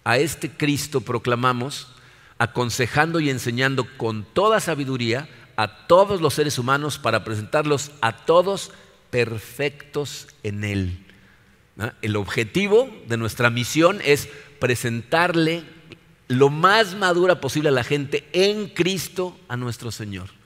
a 0.05 0.17
este 0.17 0.49
Cristo 0.49 1.01
proclamamos, 1.01 1.89
aconsejando 2.37 3.19
y 3.19 3.29
enseñando 3.29 3.85
con 3.97 4.23
toda 4.23 4.61
sabiduría 4.61 5.27
a 5.57 5.87
todos 5.87 6.21
los 6.21 6.33
seres 6.33 6.57
humanos 6.59 6.97
para 6.97 7.25
presentarlos 7.25 7.91
a 7.99 8.25
todos 8.25 8.71
perfectos 9.09 10.27
en 10.43 10.63
Él. 10.63 11.03
El 12.01 12.15
objetivo 12.15 12.89
de 13.07 13.17
nuestra 13.17 13.49
misión 13.49 13.99
es 14.05 14.29
presentarle 14.59 15.63
lo 16.29 16.49
más 16.49 16.95
madura 16.95 17.41
posible 17.41 17.69
a 17.69 17.73
la 17.73 17.83
gente 17.83 18.27
en 18.31 18.69
Cristo 18.69 19.37
a 19.49 19.57
nuestro 19.57 19.91
Señor. 19.91 20.36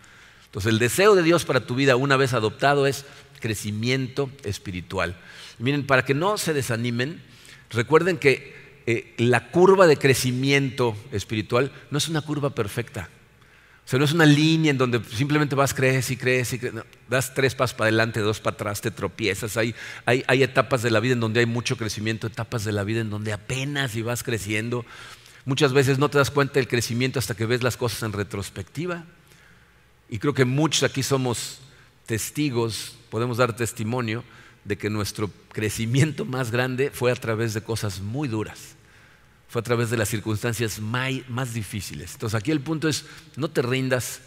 Entonces 0.51 0.73
el 0.73 0.79
deseo 0.79 1.15
de 1.15 1.23
Dios 1.23 1.45
para 1.45 1.61
tu 1.61 1.75
vida 1.75 1.95
una 1.95 2.17
vez 2.17 2.33
adoptado 2.33 2.85
es 2.85 3.05
crecimiento 3.39 4.29
espiritual. 4.43 5.15
miren, 5.59 5.87
para 5.87 6.03
que 6.03 6.13
no 6.13 6.37
se 6.37 6.53
desanimen, 6.53 7.23
recuerden 7.69 8.17
que 8.17 8.53
eh, 8.85 9.13
la 9.17 9.49
curva 9.49 9.87
de 9.87 9.95
crecimiento 9.95 10.97
espiritual 11.13 11.71
no 11.89 11.97
es 11.97 12.09
una 12.09 12.19
curva 12.19 12.53
perfecta. 12.53 13.09
O 13.85 13.87
sea, 13.87 13.97
no 13.97 14.03
es 14.03 14.11
una 14.11 14.25
línea 14.25 14.71
en 14.71 14.77
donde 14.77 15.01
simplemente 15.05 15.55
vas, 15.55 15.73
crees 15.73 16.11
y 16.11 16.17
crees 16.17 16.51
y 16.51 16.59
crees. 16.59 16.75
das 17.07 17.33
tres 17.33 17.55
pasos 17.55 17.73
para 17.73 17.87
adelante, 17.87 18.19
dos 18.19 18.41
para 18.41 18.55
atrás, 18.55 18.81
te 18.81 18.91
tropiezas. 18.91 19.55
Hay, 19.55 19.73
hay, 20.05 20.25
hay 20.27 20.43
etapas 20.43 20.81
de 20.81 20.91
la 20.91 20.99
vida 20.99 21.13
en 21.13 21.21
donde 21.21 21.39
hay 21.39 21.45
mucho 21.45 21.77
crecimiento, 21.77 22.27
etapas 22.27 22.65
de 22.65 22.73
la 22.73 22.83
vida 22.83 22.99
en 22.99 23.09
donde 23.09 23.31
apenas 23.31 23.95
y 23.95 24.01
vas 24.01 24.21
creciendo. 24.21 24.85
Muchas 25.45 25.71
veces 25.71 25.97
no 25.97 26.09
te 26.09 26.17
das 26.17 26.29
cuenta 26.29 26.55
del 26.55 26.67
crecimiento 26.67 27.19
hasta 27.19 27.35
que 27.35 27.45
ves 27.45 27.63
las 27.63 27.77
cosas 27.77 28.03
en 28.03 28.11
retrospectiva. 28.11 29.05
Y 30.11 30.19
creo 30.19 30.33
que 30.33 30.43
muchos 30.43 30.83
aquí 30.83 31.01
somos 31.03 31.59
testigos, 32.05 32.97
podemos 33.09 33.37
dar 33.37 33.55
testimonio 33.55 34.25
de 34.65 34.77
que 34.77 34.89
nuestro 34.89 35.31
crecimiento 35.53 36.25
más 36.25 36.51
grande 36.51 36.91
fue 36.91 37.13
a 37.13 37.15
través 37.15 37.53
de 37.53 37.63
cosas 37.63 38.01
muy 38.01 38.27
duras, 38.27 38.75
fue 39.47 39.61
a 39.61 39.63
través 39.63 39.89
de 39.89 39.95
las 39.95 40.09
circunstancias 40.09 40.81
más 40.81 41.53
difíciles. 41.53 42.11
Entonces 42.11 42.37
aquí 42.37 42.51
el 42.51 42.59
punto 42.59 42.89
es, 42.89 43.05
no 43.37 43.49
te 43.49 43.61
rindas 43.61 44.19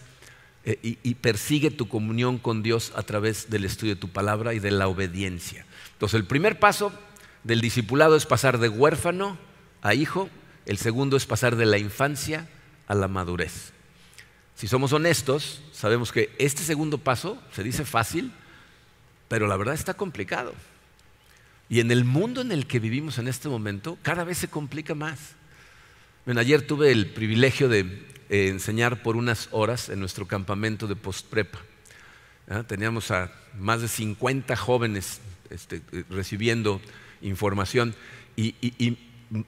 eh, 0.64 0.78
y, 0.82 0.98
y 1.02 1.16
persigue 1.16 1.70
tu 1.70 1.86
comunión 1.86 2.38
con 2.38 2.62
Dios 2.62 2.90
a 2.96 3.02
través 3.02 3.50
del 3.50 3.66
estudio 3.66 3.94
de 3.94 4.00
tu 4.00 4.08
palabra 4.08 4.54
y 4.54 4.60
de 4.60 4.70
la 4.70 4.88
obediencia. 4.88 5.66
Entonces 5.92 6.18
el 6.18 6.26
primer 6.26 6.58
paso 6.58 6.94
del 7.42 7.60
discipulado 7.60 8.16
es 8.16 8.24
pasar 8.24 8.56
de 8.56 8.70
huérfano 8.70 9.36
a 9.82 9.92
hijo, 9.92 10.30
el 10.64 10.78
segundo 10.78 11.18
es 11.18 11.26
pasar 11.26 11.56
de 11.56 11.66
la 11.66 11.76
infancia 11.76 12.48
a 12.86 12.94
la 12.94 13.06
madurez. 13.06 13.73
Si 14.54 14.68
somos 14.68 14.92
honestos, 14.92 15.60
sabemos 15.72 16.12
que 16.12 16.34
este 16.38 16.62
segundo 16.62 16.98
paso 16.98 17.42
se 17.52 17.62
dice 17.62 17.84
fácil, 17.84 18.32
pero 19.28 19.46
la 19.46 19.56
verdad 19.56 19.74
está 19.74 19.94
complicado. 19.94 20.54
Y 21.68 21.80
en 21.80 21.90
el 21.90 22.04
mundo 22.04 22.40
en 22.40 22.52
el 22.52 22.66
que 22.66 22.78
vivimos 22.78 23.18
en 23.18 23.26
este 23.26 23.48
momento, 23.48 23.98
cada 24.02 24.24
vez 24.24 24.38
se 24.38 24.48
complica 24.48 24.94
más. 24.94 25.32
ayer 26.26 26.66
tuve 26.66 26.92
el 26.92 27.06
privilegio 27.06 27.68
de 27.68 27.80
eh, 28.28 28.48
enseñar 28.48 29.02
por 29.02 29.16
unas 29.16 29.48
horas 29.50 29.88
en 29.88 29.98
nuestro 29.98 30.26
campamento 30.26 30.86
de 30.86 30.96
postprepa. 30.96 31.58
Teníamos 32.66 33.10
a 33.10 33.32
más 33.58 33.80
de 33.80 33.88
50 33.88 34.54
jóvenes 34.56 35.20
este, 35.48 35.80
eh, 35.92 36.04
recibiendo 36.10 36.80
información 37.22 37.94
y, 38.36 38.54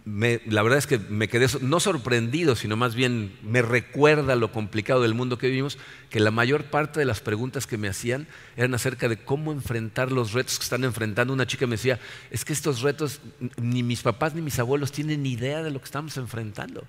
la 0.04 0.62
verdad 0.62 0.78
es 0.78 0.86
que 0.86 0.98
me 0.98 1.28
quedé 1.28 1.46
no 1.60 1.78
sorprendido, 1.78 2.56
sino 2.56 2.76
más 2.76 2.94
bien 2.94 3.36
me 3.42 3.62
recuerda 3.62 4.34
lo 4.34 4.50
complicado 4.50 5.02
del 5.02 5.14
mundo 5.14 5.38
que 5.38 5.48
vivimos, 5.48 5.78
que 6.10 6.18
la 6.18 6.30
mayor 6.30 6.64
parte 6.64 6.98
de 6.98 7.06
las 7.06 7.20
preguntas 7.20 7.66
que 7.66 7.78
me 7.78 7.88
hacían 7.88 8.26
eran 8.56 8.74
acerca 8.74 9.08
de 9.08 9.18
cómo 9.18 9.52
enfrentar 9.52 10.10
los 10.10 10.32
retos 10.32 10.58
que 10.58 10.64
están 10.64 10.82
enfrentando. 10.82 11.32
Una 11.32 11.46
chica 11.46 11.66
me 11.66 11.76
decía, 11.76 12.00
es 12.30 12.44
que 12.44 12.52
estos 12.52 12.80
retos 12.82 13.20
ni 13.60 13.82
mis 13.82 14.02
papás 14.02 14.34
ni 14.34 14.42
mis 14.42 14.58
abuelos 14.58 14.90
tienen 14.90 15.22
ni 15.22 15.32
idea 15.32 15.62
de 15.62 15.70
lo 15.70 15.78
que 15.78 15.84
estamos 15.84 16.16
enfrentando. 16.16 16.84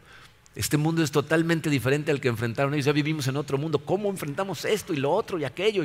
Este 0.55 0.77
mundo 0.77 1.03
es 1.03 1.11
totalmente 1.11 1.69
diferente 1.69 2.09
al 2.09 2.19
que 2.19 2.29
enfrentaron 2.29 2.73
ellos. 2.73 2.87
Ya 2.87 2.91
vivimos 2.91 3.27
en 3.27 3.37
otro 3.37 3.59
mundo. 3.59 3.77
¿Cómo 3.77 4.09
enfrentamos 4.09 4.65
esto 4.65 4.91
y 4.91 4.97
lo 4.97 5.11
otro 5.11 5.37
y 5.37 5.43
aquello? 5.43 5.83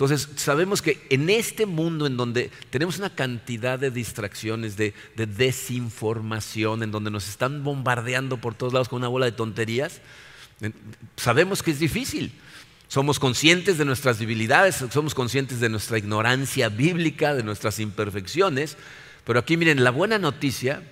Entonces, 0.00 0.30
sabemos 0.36 0.80
que 0.80 1.06
en 1.10 1.28
este 1.28 1.66
mundo 1.66 2.06
en 2.06 2.16
donde 2.16 2.50
tenemos 2.70 2.96
una 2.96 3.14
cantidad 3.14 3.78
de 3.78 3.90
distracciones, 3.90 4.78
de, 4.78 4.94
desinformación, 5.14 6.82
en 6.82 6.90
donde 6.90 7.10
nos 7.10 7.28
están 7.28 7.62
bombardeando 7.62 8.38
por 8.38 8.54
todos 8.54 8.72
lados 8.72 8.88
con 8.88 9.00
una 9.00 9.08
bola 9.08 9.26
de 9.26 9.32
tonterías, 9.32 10.00
sabemos 11.16 11.62
que 11.62 11.72
es 11.72 11.78
difícil. 11.80 12.32
Somos 12.88 13.18
conscientes 13.18 13.76
de 13.76 13.84
nuestras 13.84 14.18
debilidades, 14.18 14.82
somos 14.90 15.14
conscientes 15.14 15.60
de 15.60 15.68
nuestra 15.68 15.98
ignorancia 15.98 16.70
bíblica, 16.70 17.34
de 17.34 17.42
nuestras 17.42 17.78
imperfecciones, 17.78 18.78
pero 19.26 19.38
aquí 19.38 19.58
miren, 19.58 19.84
la 19.84 19.90
buena 19.90 20.16
noticia 20.18 20.82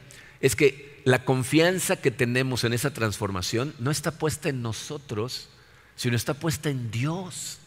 es 0.43 0.55
que 0.55 1.01
la 1.07 1.25
confianza 1.25 1.97
que 1.97 2.11
tenemos 2.11 2.63
en 2.65 2.75
esa 2.75 2.93
transformación 2.93 3.73
no 3.79 3.91
está 3.91 4.11
puesta 4.11 4.51
en 4.51 4.61
nosotros, 4.61 5.49
sino 5.97 6.15
está 6.15 6.35
puesta 6.35 6.69
en 6.69 6.91
Dios. 6.91 7.58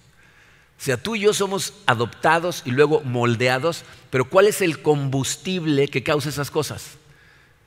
O 0.82 0.84
sea, 0.84 0.98
tú 0.98 1.16
y 1.16 1.20
yo 1.20 1.32
somos 1.32 1.76
adoptados 1.86 2.64
y 2.66 2.72
luego 2.72 3.02
moldeados, 3.02 3.84
pero 4.10 4.28
¿cuál 4.28 4.48
es 4.48 4.62
el 4.62 4.82
combustible 4.82 5.88
que 5.88 6.02
causa 6.02 6.30
esas 6.30 6.50
cosas? 6.50 6.98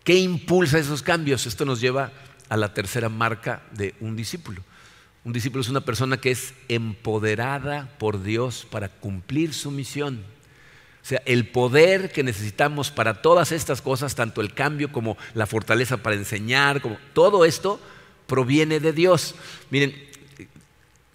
¿Qué 0.02 0.16
impulsa 0.16 0.80
esos 0.80 1.00
cambios? 1.00 1.46
Esto 1.46 1.64
nos 1.64 1.80
lleva 1.80 2.10
a 2.48 2.56
la 2.56 2.74
tercera 2.74 3.08
marca 3.08 3.62
de 3.70 3.94
un 4.00 4.16
discípulo. 4.16 4.64
Un 5.22 5.32
discípulo 5.32 5.60
es 5.60 5.68
una 5.68 5.82
persona 5.82 6.16
que 6.16 6.32
es 6.32 6.54
empoderada 6.66 7.88
por 7.98 8.20
Dios 8.20 8.66
para 8.68 8.88
cumplir 8.88 9.54
su 9.54 9.70
misión. 9.70 10.24
O 11.00 11.06
sea, 11.06 11.22
el 11.24 11.46
poder 11.46 12.10
que 12.10 12.24
necesitamos 12.24 12.90
para 12.90 13.22
todas 13.22 13.52
estas 13.52 13.80
cosas, 13.80 14.16
tanto 14.16 14.40
el 14.40 14.54
cambio 14.54 14.90
como 14.90 15.16
la 15.34 15.46
fortaleza 15.46 15.98
para 15.98 16.16
enseñar, 16.16 16.80
como 16.80 16.98
todo 17.12 17.44
esto 17.44 17.78
proviene 18.26 18.80
de 18.80 18.92
Dios. 18.92 19.36
Miren, 19.70 19.94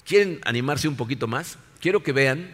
¿quieren 0.05 0.39
animarse 0.45 0.87
un 0.87 0.95
poquito 0.95 1.27
más? 1.27 1.57
Quiero 1.79 2.03
que 2.03 2.11
vean 2.11 2.49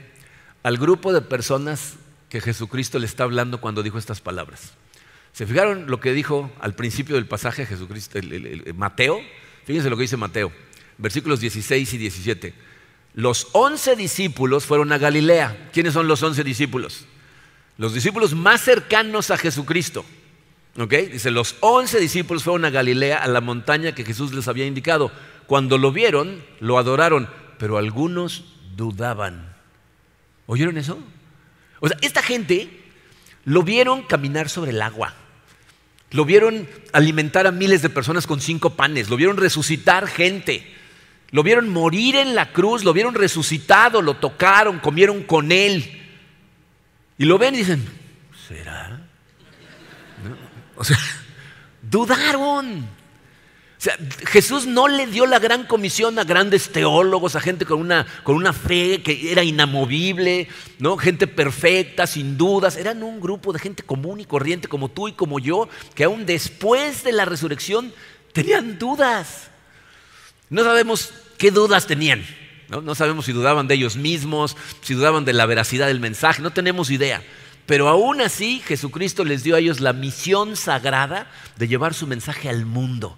al 0.64 0.78
grupo 0.78 1.14
de 1.14 1.22
personas 1.22 1.96
que 2.30 2.42
Jesucristo 2.42 3.00
le 3.00 3.06
está 3.06 3.24
hablando 3.24 3.62
cuando 3.62 3.84
dijo 3.84 3.98
estas 3.98 4.22
palabras. 4.22 4.74
¿Se 5.32 5.46
fijaron 5.46 5.88
lo 5.88 6.00
que 6.00 6.14
dijo 6.14 6.52
al 6.60 6.76
principio 6.76 7.16
del 7.16 7.28
pasaje 7.28 7.66
Jesucristo, 7.66 8.20
Mateo? 8.76 9.20
Fíjense 9.66 9.90
lo 9.90 9.98
que 9.98 10.04
dice 10.04 10.18
Mateo, 10.18 10.52
versículos 10.98 11.40
16 11.40 11.94
y 11.94 11.98
17. 11.98 12.54
Los 13.16 13.48
once 13.52 13.96
discípulos 13.96 14.66
fueron 14.66 14.92
a 14.92 14.98
Galilea. 14.98 15.70
¿Quiénes 15.74 15.94
son 15.94 16.08
los 16.08 16.24
once 16.24 16.44
discípulos? 16.44 17.06
Los 17.78 17.94
discípulos 17.94 18.34
más 18.34 18.62
cercanos 18.62 19.32
a 19.32 19.38
Jesucristo. 19.38 20.06
¿Ok? 20.78 20.94
Dice, 21.12 21.32
los 21.32 21.56
once 21.62 22.00
discípulos 22.00 22.44
fueron 22.44 22.66
a 22.66 22.70
Galilea, 22.70 23.18
a 23.18 23.28
la 23.28 23.42
montaña 23.42 23.96
que 23.96 24.04
Jesús 24.04 24.34
les 24.34 24.48
había 24.48 24.66
indicado. 24.66 25.12
Cuando 25.48 25.78
lo 25.78 25.92
vieron, 25.92 26.44
lo 26.60 26.78
adoraron, 26.78 27.30
pero 27.58 27.78
algunos 27.78 28.55
dudaban. 28.76 29.56
¿Oyeron 30.48 30.78
eso? 30.78 31.00
O 31.80 31.88
sea, 31.88 31.98
esta 32.02 32.22
gente 32.22 32.70
lo 33.44 33.64
vieron 33.64 34.04
caminar 34.04 34.50
sobre 34.50 34.72
el 34.72 34.82
agua. 34.82 35.14
Lo 36.12 36.26
vieron 36.26 36.68
alimentar 36.94 37.48
a 37.48 37.52
miles 37.52 37.82
de 37.82 37.90
personas 37.90 38.28
con 38.28 38.40
cinco 38.42 38.72
panes. 38.72 39.10
Lo 39.10 39.18
vieron 39.18 39.38
resucitar 39.38 40.08
gente. 40.08 40.74
Lo 41.32 41.44
vieron 41.44 41.70
morir 41.70 42.16
en 42.16 42.36
la 42.36 42.52
cruz. 42.52 42.84
Lo 42.84 42.94
vieron 42.94 43.16
resucitado. 43.16 44.02
Lo 44.02 44.16
tocaron. 44.16 44.80
Comieron 44.80 45.24
con 45.24 45.52
él. 45.52 46.02
Y 47.18 47.26
lo 47.26 47.38
ven 47.38 47.56
y 47.56 47.60
dicen, 47.60 47.86
¿será? 48.48 49.02
O 50.76 50.84
sea, 50.84 50.98
dudaron. 51.82 52.88
Jesús 54.28 54.66
no 54.66 54.88
le 54.88 55.08
dio 55.08 55.26
la 55.26 55.40
gran 55.40 55.66
comisión 55.66 56.18
a 56.20 56.24
grandes 56.24 56.70
teólogos, 56.72 57.36
a 57.36 57.40
gente 57.40 57.66
con 57.66 57.82
una, 57.82 58.54
fe 58.54 59.02
que 59.02 59.32
era 59.32 59.44
inamovible, 59.44 60.48
¿no? 60.80 60.98
gente 60.98 61.28
perfecta, 61.28 62.08
sin 62.08 62.38
dudas. 62.38 62.78
Eran 62.78 63.04
un 63.04 63.20
grupo 63.20 63.54
de 63.54 63.60
gente 63.60 63.84
común 63.84 64.20
y 64.20 64.26
corriente 64.26 64.68
como 64.68 64.90
tú 64.90 65.08
y 65.08 65.14
como 65.14 65.40
yo, 65.40 65.70
que 65.94 66.04
aún 66.04 66.26
después 66.26 67.04
de 67.04 67.12
la 67.12 67.26
resurrección 67.26 67.94
tenían 68.34 68.80
dudas. 68.80 69.50
No 70.50 70.64
sabemos 70.64 71.12
qué 71.38 71.52
dudas 71.52 71.88
tenían. 71.88 72.26
¿no? 72.70 72.82
no 72.82 72.96
sabemos 72.96 73.26
si 73.26 73.34
dudaban 73.34 73.68
de 73.68 73.76
ellos 73.76 73.96
mismos, 73.96 74.58
si 74.82 74.94
dudaban 74.94 75.26
de 75.26 75.34
la 75.34 75.46
veracidad 75.46 75.88
del 75.88 76.00
mensaje, 76.00 76.42
no 76.42 76.52
tenemos 76.52 76.90
idea. 76.90 77.24
Pero 77.66 77.88
aún 77.88 78.22
así 78.22 78.62
Jesucristo 78.66 79.24
les 79.26 79.44
dio 79.44 79.56
a 79.56 79.60
ellos 79.60 79.80
la 79.80 79.94
misión 79.94 80.56
sagrada 80.56 81.32
de 81.58 81.68
llevar 81.68 81.94
su 81.94 82.06
mensaje 82.06 82.48
al 82.48 82.66
mundo 82.66 83.18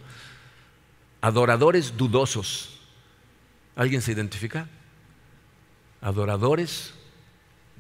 adoradores 1.28 1.97
dudosos. 1.97 2.80
¿Alguien 3.75 4.01
se 4.01 4.13
identifica? 4.13 4.67
Adoradores 6.01 6.93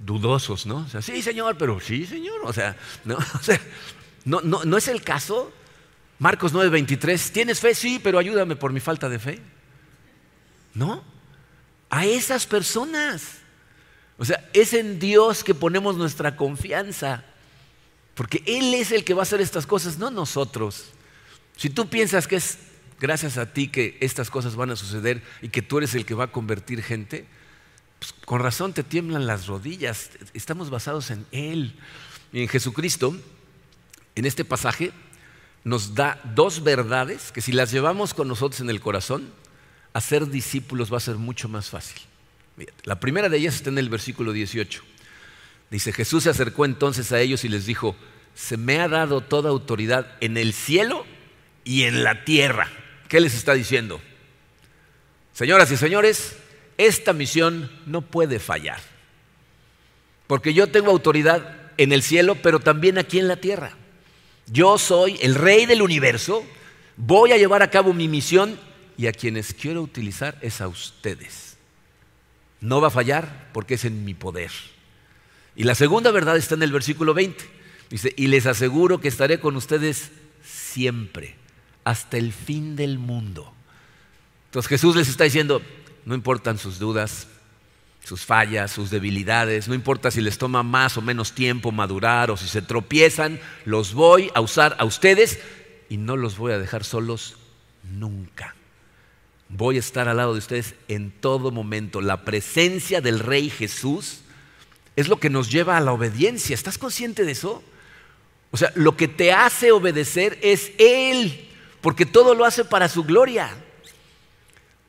dudosos, 0.05 0.65
¿no? 0.65 0.77
O 0.77 0.87
sea, 0.87 1.01
sí, 1.01 1.21
Señor, 1.21 1.57
pero 1.57 1.79
sí, 1.79 2.05
Señor. 2.05 2.41
O 2.43 2.53
sea, 2.53 2.75
no, 3.05 3.17
no, 4.25 4.41
no, 4.41 4.65
no 4.65 4.77
es 4.77 4.87
el 4.87 5.01
caso. 5.01 5.51
Marcos 6.19 6.53
9:23, 6.53 7.31
¿tienes 7.31 7.59
fe? 7.59 7.73
Sí, 7.73 7.99
pero 8.03 8.19
ayúdame 8.19 8.55
por 8.55 8.73
mi 8.73 8.79
falta 8.79 9.07
de 9.07 9.19
fe. 9.19 9.41
¿No? 10.73 11.03
A 11.89 12.05
esas 12.05 12.45
personas. 12.45 13.37
O 14.17 14.25
sea, 14.25 14.49
es 14.53 14.73
en 14.73 14.99
Dios 14.99 15.43
que 15.43 15.55
ponemos 15.55 15.95
nuestra 15.95 16.35
confianza. 16.35 17.23
Porque 18.13 18.43
Él 18.45 18.73
es 18.73 18.91
el 18.91 19.03
que 19.03 19.13
va 19.13 19.21
a 19.21 19.23
hacer 19.23 19.41
estas 19.41 19.65
cosas, 19.65 19.97
no 19.97 20.11
nosotros. 20.11 20.89
Si 21.55 21.69
tú 21.69 21.87
piensas 21.87 22.27
que 22.27 22.35
es 22.35 22.57
gracias 22.99 23.37
a 23.37 23.53
ti 23.53 23.67
que 23.67 23.97
estas 24.01 24.29
cosas 24.29 24.55
van 24.55 24.71
a 24.71 24.75
suceder 24.75 25.21
y 25.41 25.49
que 25.49 25.61
tú 25.61 25.77
eres 25.77 25.95
el 25.95 26.05
que 26.05 26.13
va 26.13 26.25
a 26.25 26.31
convertir 26.31 26.83
gente, 26.83 27.25
pues, 27.99 28.13
con 28.25 28.41
razón 28.41 28.73
te 28.73 28.83
tiemblan 28.83 29.27
las 29.27 29.47
rodillas. 29.47 30.11
Estamos 30.33 30.69
basados 30.69 31.11
en 31.11 31.25
Él. 31.31 31.75
Y 32.31 32.41
en 32.41 32.47
Jesucristo, 32.47 33.15
en 34.15 34.25
este 34.25 34.45
pasaje, 34.45 34.91
nos 35.63 35.95
da 35.95 36.19
dos 36.35 36.63
verdades 36.63 37.31
que 37.31 37.41
si 37.41 37.51
las 37.51 37.71
llevamos 37.71 38.13
con 38.13 38.27
nosotros 38.27 38.61
en 38.61 38.69
el 38.69 38.79
corazón, 38.79 39.31
hacer 39.93 40.27
discípulos 40.29 40.91
va 40.91 40.97
a 40.97 41.01
ser 41.01 41.15
mucho 41.15 41.49
más 41.49 41.69
fácil. 41.69 42.01
La 42.83 42.99
primera 42.99 43.29
de 43.29 43.37
ellas 43.37 43.55
está 43.55 43.69
en 43.69 43.77
el 43.77 43.89
versículo 43.89 44.31
18. 44.31 44.83
Dice, 45.69 45.91
Jesús 45.91 46.23
se 46.23 46.29
acercó 46.29 46.65
entonces 46.65 47.11
a 47.11 47.19
ellos 47.19 47.43
y 47.43 47.49
les 47.49 47.65
dijo, 47.65 47.95
se 48.33 48.57
me 48.57 48.79
ha 48.79 48.87
dado 48.87 49.21
toda 49.21 49.49
autoridad 49.49 50.15
en 50.21 50.37
el 50.37 50.53
cielo 50.53 51.05
y 51.63 51.83
en 51.83 52.03
la 52.03 52.23
tierra. 52.23 52.69
¿Qué 53.07 53.19
les 53.19 53.33
está 53.33 53.53
diciendo? 53.53 54.01
Señoras 55.33 55.71
y 55.71 55.77
señores, 55.77 56.35
esta 56.77 57.13
misión 57.13 57.71
no 57.85 58.01
puede 58.01 58.39
fallar. 58.39 58.81
Porque 60.25 60.53
yo 60.53 60.67
tengo 60.67 60.91
autoridad 60.91 61.71
en 61.77 61.93
el 61.93 62.03
cielo, 62.03 62.35
pero 62.41 62.59
también 62.59 62.97
aquí 62.97 63.19
en 63.19 63.27
la 63.27 63.37
tierra. 63.37 63.71
Yo 64.47 64.77
soy 64.77 65.17
el 65.21 65.35
rey 65.35 65.65
del 65.65 65.81
universo, 65.81 66.45
voy 66.97 67.31
a 67.31 67.37
llevar 67.37 67.61
a 67.61 67.69
cabo 67.69 67.93
mi 67.93 68.07
misión 68.07 68.59
y 68.97 69.07
a 69.07 69.13
quienes 69.13 69.53
quiero 69.53 69.81
utilizar 69.81 70.37
es 70.41 70.59
a 70.59 70.67
ustedes. 70.67 71.57
No 72.59 72.81
va 72.81 72.87
a 72.87 72.91
fallar 72.91 73.49
porque 73.53 73.75
es 73.75 73.85
en 73.85 74.03
mi 74.03 74.15
poder. 74.15 74.51
Y 75.55 75.63
la 75.63 75.75
segunda 75.75 76.11
verdad 76.11 76.35
está 76.35 76.55
en 76.55 76.63
el 76.63 76.71
versículo 76.71 77.13
20. 77.13 77.43
Dice, 77.89 78.13
y 78.17 78.27
les 78.27 78.45
aseguro 78.45 78.99
que 78.99 79.07
estaré 79.07 79.39
con 79.39 79.55
ustedes 79.55 80.11
siempre 80.43 81.35
hasta 81.87 82.17
el 82.17 82.33
fin 82.33 82.75
del 82.75 82.99
mundo. 82.99 83.49
Entonces 84.47 84.67
Jesús 84.67 84.97
les 84.97 85.07
está 85.07 85.23
diciendo, 85.23 85.61
no 86.03 86.15
importan 86.15 86.57
sus 86.57 86.79
dudas, 86.79 87.29
sus 88.03 88.25
fallas, 88.25 88.71
sus 88.71 88.89
debilidades, 88.89 89.69
no 89.69 89.73
importa 89.73 90.11
si 90.11 90.19
les 90.19 90.37
toma 90.37 90.63
más 90.63 90.97
o 90.97 91.01
menos 91.01 91.31
tiempo 91.31 91.71
madurar 91.71 92.29
o 92.29 92.35
si 92.35 92.49
se 92.49 92.61
tropiezan, 92.61 93.39
los 93.63 93.93
voy 93.93 94.29
a 94.35 94.41
usar 94.41 94.75
a 94.79 94.83
ustedes 94.83 95.39
y 95.87 95.95
no 95.95 96.17
los 96.17 96.37
voy 96.37 96.51
a 96.51 96.59
dejar 96.59 96.83
solos 96.83 97.37
nunca. 97.89 98.53
Voy 99.47 99.77
a 99.77 99.79
estar 99.79 100.09
al 100.09 100.17
lado 100.17 100.33
de 100.33 100.39
ustedes 100.39 100.75
en 100.89 101.09
todo 101.09 101.51
momento. 101.51 102.01
La 102.01 102.25
presencia 102.25 102.99
del 102.99 103.19
Rey 103.19 103.49
Jesús 103.49 104.23
es 104.97 105.07
lo 105.07 105.21
que 105.21 105.29
nos 105.29 105.49
lleva 105.49 105.77
a 105.77 105.81
la 105.81 105.93
obediencia. 105.93 106.53
¿Estás 106.53 106.77
consciente 106.77 107.23
de 107.23 107.31
eso? 107.31 107.63
O 108.51 108.57
sea, 108.57 108.73
lo 108.75 108.97
que 108.97 109.07
te 109.07 109.31
hace 109.31 109.71
obedecer 109.71 110.37
es 110.41 110.73
Él 110.77 111.46
porque 111.87 112.05
todo 112.05 112.35
lo 112.35 112.43
hace 112.43 112.65
para 112.65 112.89
su 112.89 113.05
gloria. 113.05 113.49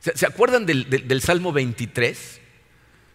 ¿Se, 0.01 0.25
acuerdan 0.25 0.65
del, 0.65 1.21
Salmo 1.21 1.53
23? 1.53 2.41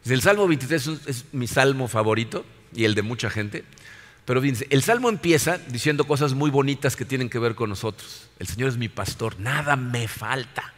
El 0.07 0.23
Salmo 0.23 0.49
23 0.49 0.89
es, 1.07 1.25
mi 1.33 1.47
salmo 1.47 1.87
favorito 1.87 2.47
y 2.75 2.87
el 2.87 2.95
de 2.95 3.03
mucha 3.03 3.29
gente, 3.29 3.63
Pero 4.25 4.41
fíjense, 4.41 4.67
el 4.71 4.83
salmo 4.83 5.11
empieza 5.11 5.59
diciendo 5.59 6.07
cosas 6.07 6.33
muy 6.33 6.51
bonitas 6.51 6.97
que 6.97 7.05
tienen 7.05 7.29
que 7.29 7.39
ver 7.39 7.55
con 7.55 7.69
nosotros. 7.69 8.31
El 8.39 8.47
Señor 8.47 8.71
es 8.71 8.79
mi 8.79 8.89
pastor, 8.89 9.39
nada 9.39 9.77
me 9.77 10.09
falta. 10.09 10.73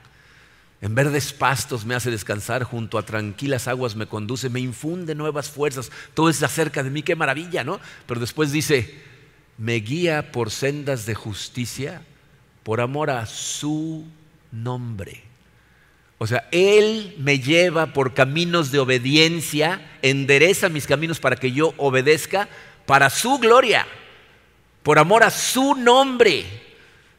En 0.80 0.96
verdes 0.96 1.32
pastos 1.32 1.84
me 1.84 1.94
hace 1.94 2.10
descansar, 2.10 2.64
junto 2.64 2.98
a 2.98 3.06
tranquilas 3.06 3.68
aguas 3.68 3.94
me 3.94 4.08
conduce, 4.08 4.50
me 4.50 4.58
infunde 4.58 5.14
nuevas 5.14 5.48
fuerzas. 5.48 5.92
Todo 6.12 6.28
es 6.28 6.42
acerca 6.42 6.82
de 6.82 6.90
mí, 6.90 7.04
qué 7.04 7.14
maravilla, 7.14 7.62
¿no? 7.62 7.78
Pero 8.08 8.18
después 8.18 8.50
dice, 8.50 9.00
me 9.58 9.74
guía 9.76 10.32
por 10.32 10.50
sendas 10.50 11.06
de 11.06 11.14
justicia 11.14 12.02
por 12.66 12.80
amor 12.80 13.10
a 13.10 13.26
su 13.26 14.04
nombre. 14.50 15.22
O 16.18 16.26
sea, 16.26 16.48
Él 16.50 17.14
me 17.16 17.38
lleva 17.38 17.92
por 17.92 18.12
caminos 18.12 18.72
de 18.72 18.80
obediencia, 18.80 19.88
endereza 20.02 20.68
mis 20.68 20.88
caminos 20.88 21.20
para 21.20 21.36
que 21.36 21.52
yo 21.52 21.74
obedezca 21.76 22.48
para 22.84 23.08
su 23.08 23.38
gloria, 23.38 23.86
por 24.82 24.98
amor 24.98 25.22
a 25.22 25.30
su 25.30 25.76
nombre. 25.76 26.44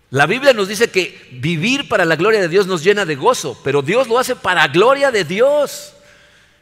La 0.09 0.25
Biblia 0.25 0.51
nos 0.51 0.67
dice 0.67 0.89
que 0.89 1.17
vivir 1.31 1.87
para 1.87 2.03
la 2.03 2.17
gloria 2.17 2.41
de 2.41 2.49
Dios 2.49 2.67
nos 2.67 2.83
llena 2.83 3.05
de 3.05 3.15
gozo, 3.15 3.57
pero 3.63 3.81
Dios 3.81 4.09
lo 4.09 4.19
hace 4.19 4.35
para 4.35 4.67
gloria 4.67 5.11
de 5.11 5.23
Dios. 5.23 5.93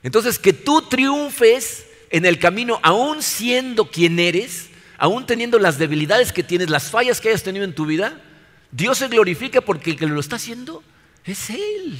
Entonces, 0.04 0.38
que 0.38 0.54
tú 0.54 0.84
triunfes 0.84 1.88
en 2.12 2.24
el 2.24 2.38
camino, 2.38 2.80
aún 2.84 3.24
siendo 3.24 3.90
quien 3.90 4.20
eres, 4.20 4.70
aún 5.00 5.26
teniendo 5.26 5.58
las 5.58 5.80
debilidades 5.80 6.32
que 6.32 6.44
tienes, 6.44 6.70
las 6.70 6.92
fallas 6.92 7.20
que 7.20 7.30
hayas 7.30 7.42
tenido 7.42 7.66
en 7.66 7.74
tu 7.74 7.88
vida, 7.88 8.22
Dios 8.76 8.98
se 8.98 9.08
glorifica 9.08 9.62
porque 9.62 9.92
el 9.92 9.98
que 9.98 10.06
lo 10.06 10.20
está 10.20 10.36
haciendo 10.36 10.84
es 11.24 11.50
Él. 11.50 11.98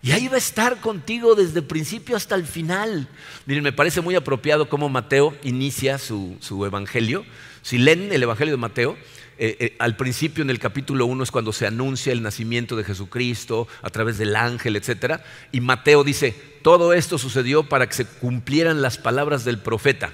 Y 0.00 0.12
ahí 0.12 0.28
va 0.28 0.36
a 0.36 0.38
estar 0.38 0.80
contigo 0.80 1.34
desde 1.34 1.58
el 1.58 1.64
principio 1.64 2.16
hasta 2.16 2.36
el 2.36 2.46
final. 2.46 3.08
Miren, 3.46 3.64
me 3.64 3.72
parece 3.72 4.00
muy 4.00 4.14
apropiado 4.14 4.68
cómo 4.68 4.88
Mateo 4.88 5.36
inicia 5.42 5.98
su, 5.98 6.38
evangelio. 6.64 7.24
Si 7.62 7.78
leen 7.78 8.12
el 8.12 8.22
evangelio 8.22 8.54
de 8.54 8.58
Mateo, 8.58 8.96
eh, 9.38 9.56
eh, 9.58 9.76
al 9.80 9.96
principio 9.96 10.44
en 10.44 10.50
el 10.50 10.60
capítulo 10.60 11.06
1 11.06 11.24
es 11.24 11.32
cuando 11.32 11.52
se 11.52 11.66
anuncia 11.66 12.12
el 12.12 12.22
nacimiento 12.22 12.76
de 12.76 12.84
Jesucristo 12.84 13.66
a 13.82 13.90
través 13.90 14.18
del 14.18 14.36
ángel, 14.36 14.76
etc. 14.76 15.20
Y 15.50 15.60
Mateo 15.60 16.04
dice, 16.04 16.32
todo 16.62 16.92
esto 16.92 17.18
sucedió 17.18 17.68
para 17.68 17.88
que 17.88 17.94
se 17.94 18.06
cumplieran 18.06 18.82
las 18.82 18.98
palabras 18.98 19.44
del 19.44 19.58
profeta. 19.58 20.12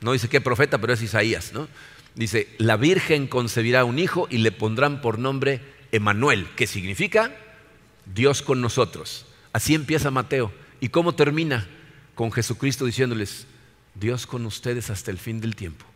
No 0.00 0.12
dice 0.12 0.28
qué 0.28 0.40
profeta, 0.40 0.78
pero 0.78 0.92
es 0.92 1.02
Isaías. 1.02 1.52
¿no? 1.52 1.66
Dice, 2.14 2.48
la 2.58 2.76
Virgen 2.76 3.26
concebirá 3.26 3.84
un 3.84 3.98
hijo 3.98 4.26
y 4.30 4.38
le 4.38 4.52
pondrán 4.52 5.00
por 5.00 5.18
nombre 5.18 5.60
Emanuel, 5.92 6.48
que 6.56 6.66
significa 6.66 7.34
Dios 8.06 8.42
con 8.42 8.60
nosotros. 8.60 9.26
Así 9.52 9.74
empieza 9.74 10.10
Mateo. 10.10 10.52
¿Y 10.80 10.88
cómo 10.88 11.14
termina? 11.14 11.68
Con 12.14 12.32
Jesucristo 12.32 12.84
diciéndoles, 12.84 13.46
Dios 13.94 14.26
con 14.26 14.44
ustedes 14.46 14.90
hasta 14.90 15.10
el 15.10 15.18
fin 15.18 15.40
del 15.40 15.56
tiempo. 15.56 15.86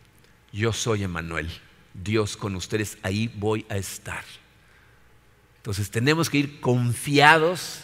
Yo 0.51 0.73
soy 0.73 1.03
Emanuel. 1.03 1.49
Dios 1.93 2.37
con 2.37 2.55
ustedes, 2.55 2.97
ahí 3.01 3.31
voy 3.35 3.65
a 3.69 3.77
estar. 3.77 4.23
Entonces 5.57 5.89
tenemos 5.89 6.29
que 6.29 6.37
ir 6.37 6.59
confiados 6.61 7.81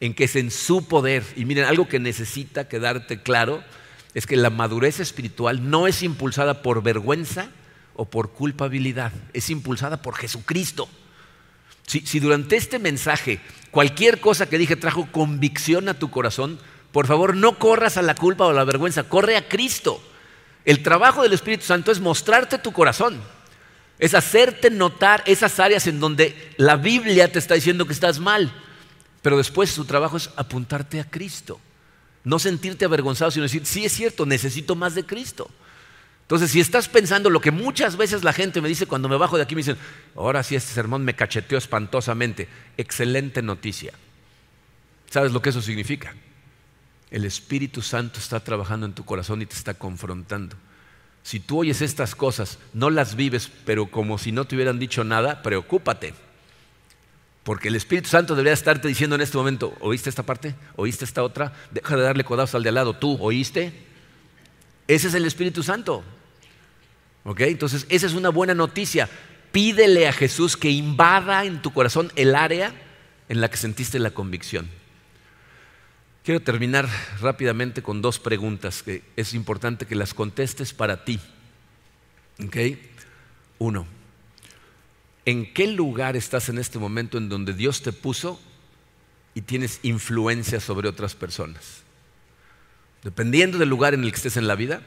en 0.00 0.14
que 0.14 0.24
es 0.24 0.36
en 0.36 0.50
su 0.50 0.86
poder. 0.86 1.24
Y 1.36 1.44
miren, 1.44 1.64
algo 1.64 1.88
que 1.88 1.98
necesita 1.98 2.68
quedarte 2.68 3.22
claro 3.22 3.62
es 4.14 4.26
que 4.26 4.36
la 4.36 4.50
madurez 4.50 5.00
espiritual 5.00 5.68
no 5.68 5.86
es 5.86 6.02
impulsada 6.02 6.62
por 6.62 6.82
vergüenza 6.82 7.50
o 7.96 8.04
por 8.04 8.30
culpabilidad, 8.30 9.12
es 9.32 9.50
impulsada 9.50 10.02
por 10.02 10.14
Jesucristo. 10.16 10.88
Si, 11.86 12.20
durante 12.20 12.56
este 12.56 12.78
mensaje 12.78 13.40
cualquier 13.70 14.20
cosa 14.20 14.48
que 14.48 14.58
dije 14.58 14.76
trajo 14.76 15.08
convicción 15.12 15.88
a 15.88 15.94
tu 15.94 16.10
corazón, 16.10 16.58
por 16.92 17.06
favor 17.06 17.36
no 17.36 17.58
corras 17.58 17.96
a 17.96 18.02
la 18.02 18.14
culpa 18.14 18.46
o 18.46 18.50
a 18.50 18.54
la 18.54 18.64
vergüenza, 18.64 19.04
corre 19.04 19.36
a 19.36 19.48
Cristo. 19.48 20.02
El 20.64 20.82
trabajo 20.82 21.22
del 21.22 21.32
Espíritu 21.32 21.64
Santo 21.64 21.92
es 21.92 22.00
mostrarte 22.00 22.58
tu 22.58 22.72
corazón, 22.72 23.20
es 23.98 24.14
hacerte 24.14 24.68
notar 24.68 25.22
esas 25.26 25.58
áreas 25.60 25.86
en 25.86 26.00
donde 26.00 26.54
la 26.56 26.76
Biblia 26.76 27.30
te 27.30 27.38
está 27.38 27.54
diciendo 27.54 27.86
que 27.86 27.92
estás 27.92 28.18
mal, 28.18 28.52
pero 29.22 29.38
después 29.38 29.70
su 29.70 29.84
trabajo 29.84 30.16
es 30.16 30.30
apuntarte 30.36 31.00
a 31.00 31.08
Cristo. 31.08 31.60
No 32.24 32.40
sentirte 32.40 32.84
avergonzado, 32.84 33.30
sino 33.30 33.44
decir, 33.44 33.64
sí 33.64 33.84
es 33.84 33.92
cierto, 33.92 34.26
necesito 34.26 34.74
más 34.74 34.96
de 34.96 35.06
Cristo. 35.06 35.48
Entonces, 36.26 36.50
si 36.50 36.58
estás 36.58 36.88
pensando 36.88 37.30
lo 37.30 37.40
que 37.40 37.52
muchas 37.52 37.96
veces 37.96 38.24
la 38.24 38.32
gente 38.32 38.60
me 38.60 38.68
dice 38.68 38.86
cuando 38.86 39.08
me 39.08 39.16
bajo 39.16 39.36
de 39.36 39.44
aquí, 39.44 39.54
me 39.54 39.60
dicen, 39.60 39.76
ahora 40.16 40.42
sí 40.42 40.56
este 40.56 40.74
sermón 40.74 41.04
me 41.04 41.14
cacheteó 41.14 41.56
espantosamente, 41.56 42.48
excelente 42.76 43.42
noticia. 43.42 43.92
¿Sabes 45.08 45.30
lo 45.30 45.40
que 45.40 45.50
eso 45.50 45.62
significa? 45.62 46.16
El 47.12 47.24
Espíritu 47.24 47.80
Santo 47.80 48.18
está 48.18 48.40
trabajando 48.40 48.86
en 48.86 48.92
tu 48.92 49.04
corazón 49.04 49.40
y 49.40 49.46
te 49.46 49.54
está 49.54 49.74
confrontando. 49.74 50.56
Si 51.22 51.38
tú 51.38 51.60
oyes 51.60 51.80
estas 51.80 52.16
cosas, 52.16 52.58
no 52.72 52.90
las 52.90 53.14
vives, 53.14 53.48
pero 53.64 53.86
como 53.86 54.18
si 54.18 54.32
no 54.32 54.46
te 54.46 54.56
hubieran 54.56 54.80
dicho 54.80 55.04
nada, 55.04 55.42
preocúpate. 55.42 56.12
Porque 57.44 57.68
el 57.68 57.76
Espíritu 57.76 58.08
Santo 58.08 58.34
debería 58.34 58.52
estarte 58.52 58.88
diciendo 58.88 59.14
en 59.14 59.22
este 59.22 59.38
momento, 59.38 59.76
¿oíste 59.78 60.10
esta 60.10 60.24
parte? 60.24 60.56
¿Oíste 60.74 61.04
esta 61.04 61.22
otra? 61.22 61.52
Deja 61.70 61.96
de 61.96 62.02
darle 62.02 62.24
codazos 62.24 62.56
al 62.56 62.64
de 62.64 62.70
al 62.70 62.74
lado. 62.74 62.94
¿Tú 62.94 63.16
oíste? 63.20 63.86
Ese 64.88 65.08
es 65.08 65.14
el 65.14 65.26
Espíritu 65.26 65.62
Santo. 65.62 66.04
Entonces, 67.38 67.86
esa 67.88 68.06
es 68.06 68.14
una 68.14 68.28
buena 68.28 68.54
noticia. 68.54 69.08
Pídele 69.50 70.06
a 70.06 70.12
Jesús 70.12 70.56
que 70.56 70.70
invada 70.70 71.44
en 71.44 71.60
tu 71.60 71.72
corazón 71.72 72.12
el 72.14 72.34
área 72.34 72.72
en 73.28 73.40
la 73.40 73.50
que 73.50 73.56
sentiste 73.56 73.98
la 73.98 74.12
convicción. 74.12 74.68
Quiero 76.22 76.40
terminar 76.40 76.88
rápidamente 77.20 77.82
con 77.82 78.02
dos 78.02 78.18
preguntas 78.18 78.82
que 78.82 79.02
es 79.16 79.34
importante 79.34 79.86
que 79.86 79.94
las 79.94 80.14
contestes 80.14 80.72
para 80.72 81.04
ti. 81.04 81.20
Uno, 83.58 83.86
¿en 85.24 85.52
qué 85.54 85.68
lugar 85.68 86.16
estás 86.16 86.48
en 86.48 86.58
este 86.58 86.78
momento 86.78 87.16
en 87.16 87.28
donde 87.28 87.52
Dios 87.52 87.82
te 87.82 87.92
puso 87.92 88.40
y 89.34 89.42
tienes 89.42 89.80
influencia 89.82 90.60
sobre 90.60 90.88
otras 90.88 91.14
personas? 91.14 91.85
Dependiendo 93.06 93.56
del 93.58 93.68
lugar 93.68 93.94
en 93.94 94.02
el 94.02 94.10
que 94.10 94.16
estés 94.16 94.36
en 94.36 94.48
la 94.48 94.56
vida, 94.56 94.80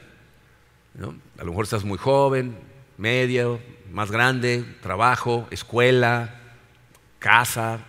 a 1.37 1.43
lo 1.45 1.51
mejor 1.51 1.63
estás 1.63 1.85
muy 1.85 1.97
joven, 1.97 2.53
medio, 2.97 3.61
más 3.93 4.11
grande, 4.11 4.65
trabajo, 4.81 5.47
escuela, 5.51 6.37
casa, 7.19 7.79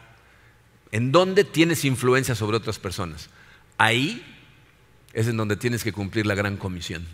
en 0.93 1.11
dónde 1.11 1.43
tienes 1.43 1.85
influencia 1.85 2.37
sobre 2.37 2.57
otras 2.57 2.79
personas. 2.79 3.29
Ahí 3.77 4.25
es 5.15 5.27
en 5.27 5.37
donde 5.37 5.57
tienes 5.57 5.83
que 5.83 5.93
cumplir 5.93 6.27
la 6.27 6.37
gran 6.37 6.57
comisión. 6.57 7.05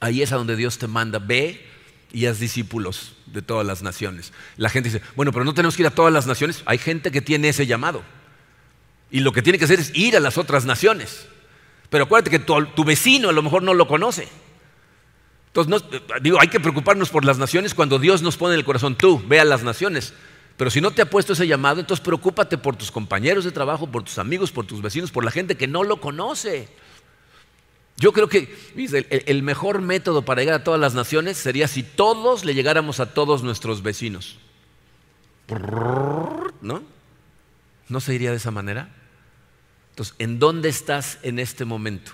Ahí 0.00 0.22
es 0.22 0.32
a 0.32 0.36
donde 0.38 0.56
Dios 0.56 0.76
te 0.76 0.88
manda, 0.88 1.20
ve 1.20 1.64
y 2.10 2.26
haz 2.26 2.40
discípulos 2.40 3.14
de 3.26 3.42
todas 3.42 3.64
las 3.64 3.80
naciones. 3.84 4.32
La 4.56 4.70
gente 4.70 4.90
dice, 4.90 5.04
bueno, 5.14 5.30
pero 5.30 5.44
no 5.44 5.54
tenemos 5.54 5.76
que 5.76 5.82
ir 5.82 5.86
a 5.86 5.94
todas 5.94 6.12
las 6.12 6.26
naciones. 6.26 6.64
Hay 6.66 6.78
gente 6.78 7.12
que 7.12 7.22
tiene 7.22 7.50
ese 7.50 7.68
llamado. 7.68 8.02
Y 9.08 9.20
lo 9.20 9.30
que 9.30 9.40
tiene 9.40 9.56
que 9.56 9.66
hacer 9.66 9.78
es 9.78 9.92
ir 9.94 10.16
a 10.16 10.20
las 10.20 10.36
otras 10.36 10.64
naciones. 10.64 11.28
Pero 11.90 12.04
acuérdate 12.04 12.30
que 12.30 12.38
tu, 12.38 12.84
vecino 12.84 13.28
a 13.28 13.32
lo 13.32 13.42
mejor 13.42 13.62
no 13.62 13.74
lo 13.74 13.86
conoce. 13.86 14.28
Entonces, 15.48 15.82
digo, 16.22 16.40
hay 16.40 16.46
que 16.46 16.60
preocuparnos 16.60 17.10
por 17.10 17.24
las 17.24 17.36
naciones 17.36 17.74
cuando 17.74 17.98
Dios 17.98 18.22
nos 18.22 18.36
pone 18.36 18.54
en 18.54 18.60
el 18.60 18.64
corazón, 18.64 18.96
tú, 18.96 19.20
ve 19.26 19.40
a 19.40 19.44
las 19.44 19.64
naciones. 19.64 20.14
Pero 20.56 20.70
si 20.70 20.80
no 20.80 20.92
te 20.92 21.02
ha 21.02 21.10
puesto 21.10 21.32
ese 21.32 21.48
llamado, 21.48 21.80
entonces 21.80 22.04
preocúpate 22.04 22.56
por 22.56 22.76
tus 22.76 22.92
compañeros 22.92 23.44
de 23.44 23.50
trabajo, 23.50 23.88
por 23.88 24.04
tus 24.04 24.18
amigos, 24.18 24.52
por 24.52 24.66
tus 24.66 24.80
vecinos, 24.80 25.10
por 25.10 25.24
la 25.24 25.32
gente 25.32 25.56
que 25.56 25.66
no 25.66 25.82
lo 25.82 26.00
conoce. 26.00 26.68
Yo 27.96 28.12
creo 28.12 28.28
que 28.28 28.56
el, 29.26 29.42
mejor 29.42 29.82
método 29.82 30.22
para 30.22 30.40
llegar 30.40 30.60
a 30.60 30.64
todas 30.64 30.80
las 30.80 30.94
naciones 30.94 31.36
sería 31.36 31.66
si 31.66 31.82
todos 31.82 32.44
le 32.44 32.54
llegáramos 32.54 33.00
a 33.00 33.12
todos 33.12 33.42
nuestros 33.42 33.82
vecinos. 33.82 34.38
¿No? 36.60 36.82
¿No 37.88 38.00
se 38.00 38.14
iría 38.14 38.30
de 38.30 38.36
esa 38.36 38.52
manera? 38.52 38.88
Entonces, 40.00 40.16
¿en 40.18 40.38
dónde 40.38 40.70
estás 40.70 41.18
en 41.20 41.38
este 41.38 41.66
momento 41.66 42.12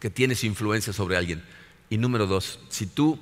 que 0.00 0.10
tienes 0.10 0.44
influencia 0.44 0.92
sobre 0.92 1.16
alguien? 1.16 1.42
Y 1.88 1.96
número 1.96 2.26
dos, 2.26 2.60
si 2.68 2.84
tú 2.84 3.18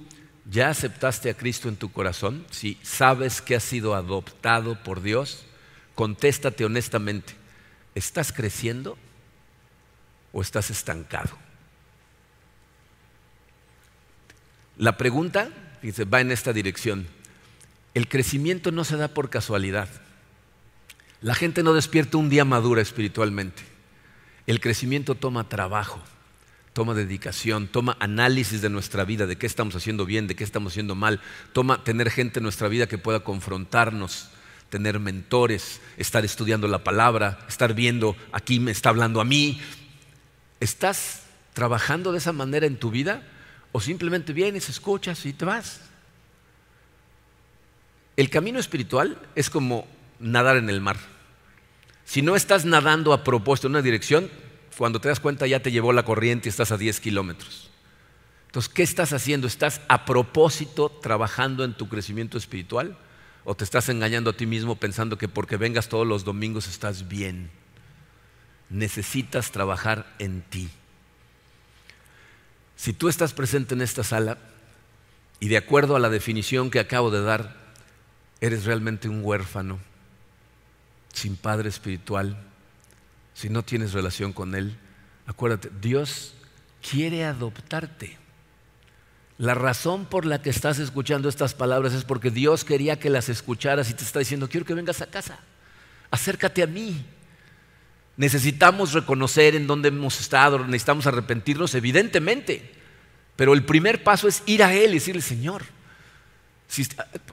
ya 0.51 0.69
aceptaste 0.69 1.31
a 1.31 1.35
Cristo 1.35 1.69
en 1.69 1.77
tu 1.77 1.93
corazón, 1.93 2.45
si 2.51 2.77
sabes 2.83 3.41
que 3.41 3.55
has 3.55 3.63
sido 3.63 3.95
adoptado 3.95 4.83
por 4.83 5.01
Dios, 5.01 5.45
contéstate 5.95 6.65
honestamente, 6.65 7.35
¿estás 7.95 8.33
creciendo 8.33 8.99
o 10.33 10.43
estás 10.43 10.71
estancado? 10.71 11.39
La 14.77 14.97
pregunta 14.97 15.51
va 16.13 16.21
en 16.21 16.33
esta 16.33 16.53
dirección. 16.53 17.07
El 17.95 18.09
crecimiento 18.09 18.73
no 18.73 18.83
se 18.83 18.97
da 18.97 19.07
por 19.07 19.31
casualidad. 19.31 19.89
La 21.23 21.35
gente 21.35 21.63
no 21.63 21.73
despierta 21.73 22.19
un 22.19 22.29
día 22.29 22.45
madura 22.45 22.83
espiritualmente. 22.83 23.63
El 24.47 24.61
crecimiento 24.61 25.15
toma 25.15 25.49
trabajo, 25.49 26.01
toma 26.73 26.95
dedicación, 26.95 27.69
toma 27.69 27.97
análisis 28.01 28.61
de 28.61 28.69
nuestra 28.69 29.05
vida, 29.05 29.27
de 29.27 29.37
qué 29.37 29.47
estamos 29.47 29.77
haciendo 29.77 30.05
bien, 30.05 30.27
de 30.27 30.35
qué 30.35 30.43
estamos 30.43 30.73
haciendo 30.73 30.95
mal, 30.95 31.21
toma 31.53 31.85
tener 31.85 32.11
gente 32.11 32.41
en 32.41 32.43
nuestra 32.43 32.69
vida 32.69 32.89
que 32.89 32.99
pueda 32.99 33.21
confrontarnos, 33.21 34.31
tener 34.69 34.99
mentores, 34.99 35.81
estar 35.97 36.25
estudiando 36.25 36.67
la 36.67 36.83
palabra, 36.83 37.39
estar 37.49 37.73
viendo, 37.73 38.17
aquí 38.33 38.59
me 38.59 38.73
está 38.73 38.89
hablando 38.89 39.21
a 39.21 39.25
mí. 39.25 39.61
¿Estás 40.59 41.23
trabajando 41.55 42.13
de 42.13 42.19
esa 42.19 42.33
manera 42.33 42.67
en 42.67 42.79
tu 42.79 42.91
vida 42.91 43.23
o 43.73 43.81
simplemente 43.81 44.33
vienes, 44.33 44.69
escuchas 44.69 45.25
y 45.27 45.33
te 45.33 45.45
vas. 45.45 45.81
El 48.17 48.29
camino 48.29 48.59
espiritual 48.59 49.19
es 49.35 49.49
como 49.49 49.87
nadar 50.21 50.57
en 50.59 50.69
el 50.69 50.81
mar. 50.81 50.97
Si 52.05 52.23
no 52.23 52.37
estás 52.37 52.65
nadando 52.65 53.13
a 53.13 53.25
propósito 53.25 53.69
en 53.69 53.73
una 53.73 53.83
dirección, 53.83 54.31
cuando 54.77 55.01
te 55.01 55.09
das 55.09 55.21
cuenta 55.21 55.47
ya 55.47 55.61
te 55.61 55.71
llevó 55.71 55.93
la 55.93 56.05
corriente 56.05 56.49
y 56.49 56.51
estás 56.51 56.73
a 56.73 56.77
10 56.77 57.01
kilómetros. 57.01 57.71
Entonces, 58.47 58.73
¿qué 58.73 58.83
estás 58.83 59.13
haciendo? 59.13 59.47
¿Estás 59.47 59.81
a 59.89 60.05
propósito 60.05 60.91
trabajando 60.91 61.65
en 61.65 61.75
tu 61.75 61.89
crecimiento 61.89 62.37
espiritual? 62.37 62.99
¿O 63.45 63.55
te 63.55 63.65
estás 63.65 63.89
engañando 63.89 64.31
a 64.31 64.37
ti 64.37 64.45
mismo 64.45 64.77
pensando 64.77 65.17
que 65.17 65.29
porque 65.29 65.57
vengas 65.57 65.89
todos 65.89 66.07
los 66.07 66.25
domingos 66.25 66.69
estás 66.69 67.09
bien? 67.09 67.51
Necesitas 68.69 69.53
trabajar 69.53 70.15
en 70.19 70.43
ti. 70.43 70.69
Si 72.77 72.93
tú 72.93 73.09
estás 73.09 73.33
presente 73.33 73.75
en 73.75 73.81
esta 73.81 74.05
sala 74.05 74.39
y 75.41 75.49
de 75.49 75.57
acuerdo 75.57 75.97
a 75.97 76.01
la 76.01 76.11
definición 76.11 76.71
que 76.71 76.81
acabo 76.81 77.11
de 77.11 77.23
dar, 77.23 77.57
eres 78.41 78.65
realmente 78.65 79.09
un 79.09 79.25
huérfano, 79.25 79.79
sin 81.13 81.37
padre 81.37 81.69
espiritual, 81.69 82.37
si 83.35 83.49
no 83.49 83.63
tienes 83.63 83.93
relación 83.93 84.33
con 84.33 84.55
Él, 84.55 84.77
acuérdate, 85.27 85.71
Dios 85.81 86.35
quiere 86.89 87.25
adoptarte. 87.25 88.19
La 89.39 89.55
razón 89.55 90.05
por 90.05 90.27
la 90.27 90.43
que 90.43 90.51
estás 90.51 90.79
escuchando 90.79 91.29
estas 91.29 91.55
palabras 91.55 91.95
es 91.95 92.05
porque 92.05 92.31
Dios 92.31 92.65
quería 92.65 92.99
que 92.99 93.11
las 93.11 93.29
escucharas 93.29 93.91
y 93.91 93.95
te 93.95 94.05
está 94.05 94.19
diciendo, 94.19 94.49
quiero 94.49 94.67
que 94.67 94.75
vengas 94.75 95.01
a 95.01 95.07
casa, 95.07 95.39
acércate 96.11 96.63
a 96.63 96.67
mí. 96.67 97.05
Necesitamos 98.17 98.93
reconocer 98.93 99.55
en 99.55 99.67
dónde 99.67 99.89
hemos 99.89 100.21
estado, 100.21 100.59
necesitamos 100.59 101.07
arrepentirnos, 101.07 101.75
evidentemente, 101.75 102.73
pero 103.35 103.55
el 103.55 103.65
primer 103.65 104.05
paso 104.05 104.29
es 104.29 104.43
ir 104.47 104.63
a 104.63 104.75
Él 104.75 104.91
y 104.91 104.95
decirle, 104.95 105.23
Señor, 105.23 105.65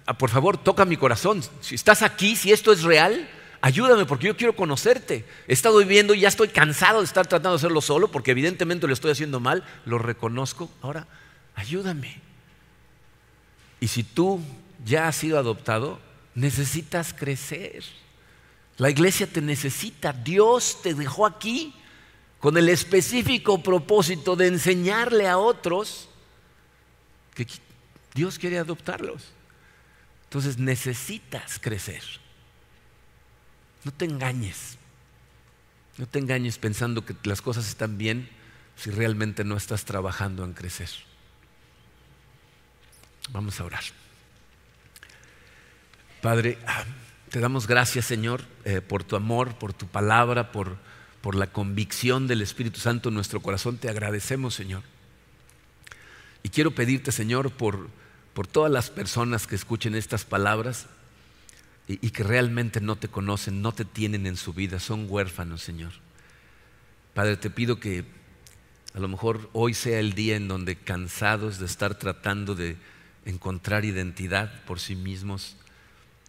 ah, 0.06 0.18
por 0.18 0.30
favor, 0.30 0.58
toca 0.58 0.86
mi 0.86 0.96
corazón. 0.96 1.44
Si 1.60 1.76
estás 1.76 2.02
aquí, 2.02 2.36
si 2.36 2.52
esto 2.54 2.72
es 2.72 2.84
real, 2.84 3.30
ayúdame 3.62 4.06
porque 4.06 4.28
yo 4.28 4.38
quiero 4.38 4.56
conocerte. 4.56 5.26
He 5.48 5.54
estado 5.54 5.78
viviendo 5.78 6.14
y 6.14 6.22
ya 6.22 6.28
estoy 6.28 6.50
cansado 6.50 7.00
de 7.00 7.06
estar 7.06 7.28
tratando 7.28 7.52
de 7.52 7.58
hacerlo 7.58 7.82
solo 7.82 8.10
porque 8.10 8.32
evidentemente 8.32 8.88
lo 8.88 8.94
estoy 8.94 9.12
haciendo 9.12 9.40
mal, 9.40 9.64
lo 9.86 9.98
reconozco. 9.98 10.70
Ahora, 10.82 11.08
ayúdame. 11.56 12.20
Y 13.80 13.88
si 13.88 14.04
tú 14.04 14.42
ya 14.86 15.08
has 15.08 15.16
sido 15.16 15.38
adoptado, 15.38 16.00
necesitas 16.36 17.14
crecer. 17.14 17.84
La 18.78 18.90
iglesia 18.90 19.28
te 19.28 19.42
necesita. 19.42 20.14
Dios 20.14 20.80
te 20.82 20.94
dejó 20.94 21.26
aquí 21.26 21.74
con 22.40 22.58
el 22.58 22.70
específico 22.70 23.62
propósito 23.62 24.36
de 24.36 24.48
enseñarle 24.48 25.28
a 25.28 25.38
otros 25.38 26.08
que 27.36 27.46
Dios 28.14 28.40
quiere 28.40 28.58
adoptarlos. 28.58 29.26
Entonces 30.26 30.58
necesitas 30.58 31.60
crecer. 31.60 32.04
No 33.84 33.92
te 33.92 34.06
engañes. 34.06 34.78
No 35.98 36.08
te 36.08 36.20
engañes 36.20 36.58
pensando 36.58 37.06
que 37.06 37.16
las 37.24 37.42
cosas 37.42 37.68
están 37.68 37.98
bien 37.98 38.30
si 38.76 38.92
realmente 38.92 39.44
no 39.44 39.58
estás 39.58 39.86
trabajando 39.86 40.46
en 40.46 40.54
crecer. 40.54 40.90
Vamos 43.32 43.60
a 43.60 43.66
orar. 43.66 43.84
Padre, 46.22 46.58
te 47.30 47.40
damos 47.40 47.68
gracias, 47.68 48.06
Señor, 48.06 48.44
eh, 48.66 48.82
por 48.82 49.04
tu 49.04 49.16
amor, 49.16 49.56
por 49.56 49.74
tu 49.74 49.88
palabra, 49.88 50.52
por, 50.52 50.78
por 51.22 51.36
la 51.36 51.48
convicción 51.48 52.28
del 52.28 52.42
Espíritu 52.42 52.80
Santo 52.80 53.10
en 53.10 53.16
nuestro 53.16 53.42
corazón. 53.42 53.78
Te 53.78 53.90
agradecemos, 53.90 54.56
Señor. 54.56 54.84
Y 56.44 56.50
quiero 56.50 56.72
pedirte, 56.72 57.12
Señor, 57.12 57.52
por, 57.52 57.90
por 58.34 58.48
todas 58.48 58.72
las 58.72 58.90
personas 58.90 59.48
que 59.48 59.56
escuchen 59.56 59.96
estas 59.96 60.26
palabras 60.26 60.88
y, 61.92 62.12
que 62.12 62.22
realmente 62.24 62.82
no 62.82 62.98
te 62.98 63.08
conocen, 63.08 63.64
no 63.64 63.72
te 63.72 63.84
tienen 63.84 64.28
en 64.28 64.38
su 64.38 64.54
vida, 64.54 64.80
son 64.80 65.08
huérfanos, 65.10 65.64
Señor. 65.64 65.92
Padre, 67.16 67.36
te 67.36 67.50
pido 67.50 67.80
que 67.80 68.06
a 68.94 69.00
lo 69.00 69.08
mejor 69.08 69.50
hoy 69.54 69.74
sea 69.74 70.00
el 70.00 70.14
día 70.14 70.36
en 70.36 70.48
donde 70.48 70.76
cansados 70.76 71.58
de 71.58 71.66
estar 71.66 71.96
tratando 71.96 72.54
de 72.54 72.78
encontrar 73.26 73.86
identidad 73.86 74.64
por 74.66 74.80
sí 74.80 74.96
mismos, 74.96 75.58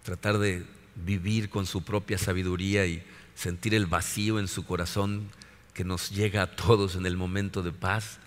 tratar 0.03 0.39
de 0.39 0.65
vivir 0.95 1.51
con 1.51 1.67
su 1.67 1.85
propia 1.85 2.17
sabiduría 2.17 2.87
y 2.87 3.05
sentir 3.35 3.75
el 3.75 3.85
vacío 3.85 4.39
en 4.39 4.49
su 4.49 4.65
corazón 4.65 5.29
que 5.75 5.85
nos 5.85 6.09
llega 6.09 6.41
a 6.41 6.57
todos 6.57 6.97
en 6.97 7.05
el 7.05 7.19
momento 7.19 7.63
de 7.63 7.73
paz, 7.73 8.19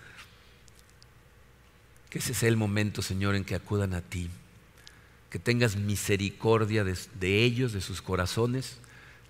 que 2.10 2.20
ese 2.20 2.32
sea 2.32 2.48
el 2.48 2.56
momento, 2.56 3.02
Señor, 3.02 3.34
en 3.34 3.44
que 3.44 3.56
acudan 3.56 3.92
a 3.92 4.02
ti 4.02 4.30
que 5.34 5.40
tengas 5.40 5.74
misericordia 5.74 6.84
de, 6.84 7.42
ellos, 7.42 7.72
de 7.72 7.80
sus 7.80 8.02
corazones, 8.02 8.78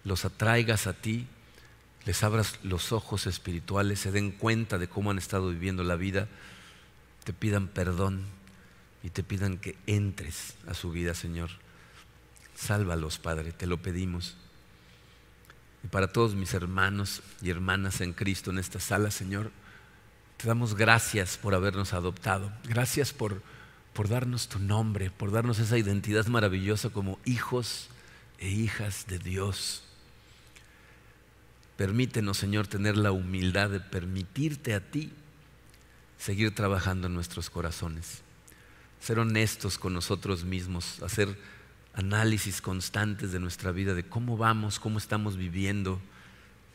los 0.04 0.26
atraigas 0.26 0.86
a 0.86 0.92
ti, 0.92 1.26
les 2.04 2.22
abras 2.22 2.58
los 2.62 2.92
ojos 2.92 3.26
espirituales, 3.26 4.00
se 4.00 4.12
den 4.12 4.30
cuenta 4.30 4.76
de 4.76 4.86
cómo 4.86 5.10
han 5.10 5.16
estado 5.16 5.48
viviendo 5.48 5.82
la 5.82 5.96
vida, 5.96 6.28
te 7.24 7.32
pidan 7.32 7.68
perdón 7.68 8.26
y 9.02 9.08
te 9.08 9.22
pidan 9.22 9.56
que 9.56 9.78
entres 9.86 10.56
a 10.68 10.74
su 10.74 10.90
vida, 10.90 11.14
Señor. 11.14 11.48
Sálvalos, 12.54 13.18
Padre, 13.18 13.52
te 13.52 13.66
lo 13.66 13.80
pedimos. 13.80 14.36
Y 15.84 15.88
para 15.88 16.12
todos 16.12 16.34
mis 16.34 16.52
hermanos 16.52 17.22
y 17.40 17.48
hermanas 17.48 18.02
en 18.02 18.12
Cristo 18.12 18.50
en 18.50 18.58
esta 18.58 18.78
sala, 18.78 19.10
Señor, 19.10 19.52
te 20.36 20.48
damos 20.48 20.74
gracias 20.74 21.38
por 21.38 21.54
habernos 21.54 21.94
adoptado. 21.94 22.52
Gracias 22.64 23.14
por 23.14 23.40
por 23.94 24.08
darnos 24.08 24.48
tu 24.48 24.58
nombre, 24.58 25.10
por 25.10 25.30
darnos 25.30 25.60
esa 25.60 25.78
identidad 25.78 26.26
maravillosa 26.26 26.90
como 26.90 27.18
hijos 27.24 27.88
e 28.38 28.50
hijas 28.50 29.06
de 29.06 29.18
Dios. 29.18 29.84
Permítenos, 31.76 32.36
Señor, 32.36 32.66
tener 32.66 32.96
la 32.96 33.12
humildad 33.12 33.70
de 33.70 33.80
permitirte 33.80 34.74
a 34.74 34.80
ti 34.80 35.12
seguir 36.18 36.54
trabajando 36.54 37.06
en 37.06 37.14
nuestros 37.14 37.50
corazones, 37.50 38.22
ser 39.00 39.18
honestos 39.18 39.78
con 39.78 39.94
nosotros 39.94 40.44
mismos, 40.44 41.02
hacer 41.02 41.38
análisis 41.94 42.60
constantes 42.60 43.30
de 43.30 43.40
nuestra 43.40 43.70
vida, 43.70 43.94
de 43.94 44.04
cómo 44.04 44.36
vamos, 44.36 44.80
cómo 44.80 44.98
estamos 44.98 45.36
viviendo, 45.36 46.00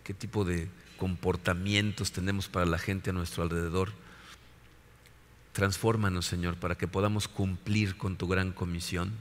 qué 0.03 0.13
tipo 0.13 0.45
de 0.45 0.70
comportamientos 0.97 2.11
tenemos 2.11 2.47
para 2.47 2.65
la 2.65 2.78
gente 2.78 3.09
a 3.09 3.13
nuestro 3.13 3.43
alrededor 3.43 3.91
Transfórmanos, 5.60 6.26
Señor, 6.26 6.55
para 6.55 6.76
que 6.76 6.88
podamos 6.88 7.28
cumplir 7.28 7.97
con 7.97 8.16
tu 8.16 8.30
gran 8.30 8.53
comisión, 8.53 9.12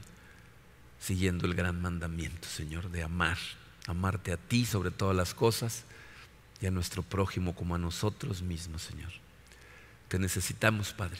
siguiendo 0.97 1.45
el 1.45 1.53
gran 1.53 1.81
mandamiento, 1.81 2.47
Señor, 2.47 2.91
de 2.91 3.03
amar, 3.03 3.37
amarte 3.87 4.31
a 4.31 4.37
ti 4.37 4.65
sobre 4.65 4.89
todas 4.89 5.13
las 5.13 5.33
cosas 5.33 5.83
y 6.61 6.65
a 6.65 6.71
nuestro 6.71 7.03
prójimo 7.03 7.55
como 7.55 7.75
a 7.75 7.77
nosotros 7.77 8.41
mismos, 8.41 8.83
Señor. 8.83 9.11
Te 10.07 10.17
necesitamos, 10.17 10.93
Padre. 10.93 11.19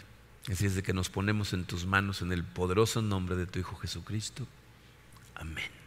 Así 0.49 0.65
es 0.65 0.75
de 0.75 0.83
que 0.83 0.93
nos 0.93 1.09
ponemos 1.09 1.51
en 1.51 1.65
tus 1.65 1.85
manos 1.85 2.21
en 2.21 2.31
el 2.31 2.45
poderoso 2.45 3.01
nombre 3.01 3.35
de 3.35 3.45
tu 3.45 3.59
Hijo 3.59 3.75
Jesucristo. 3.75 4.47
Amén. 5.35 5.78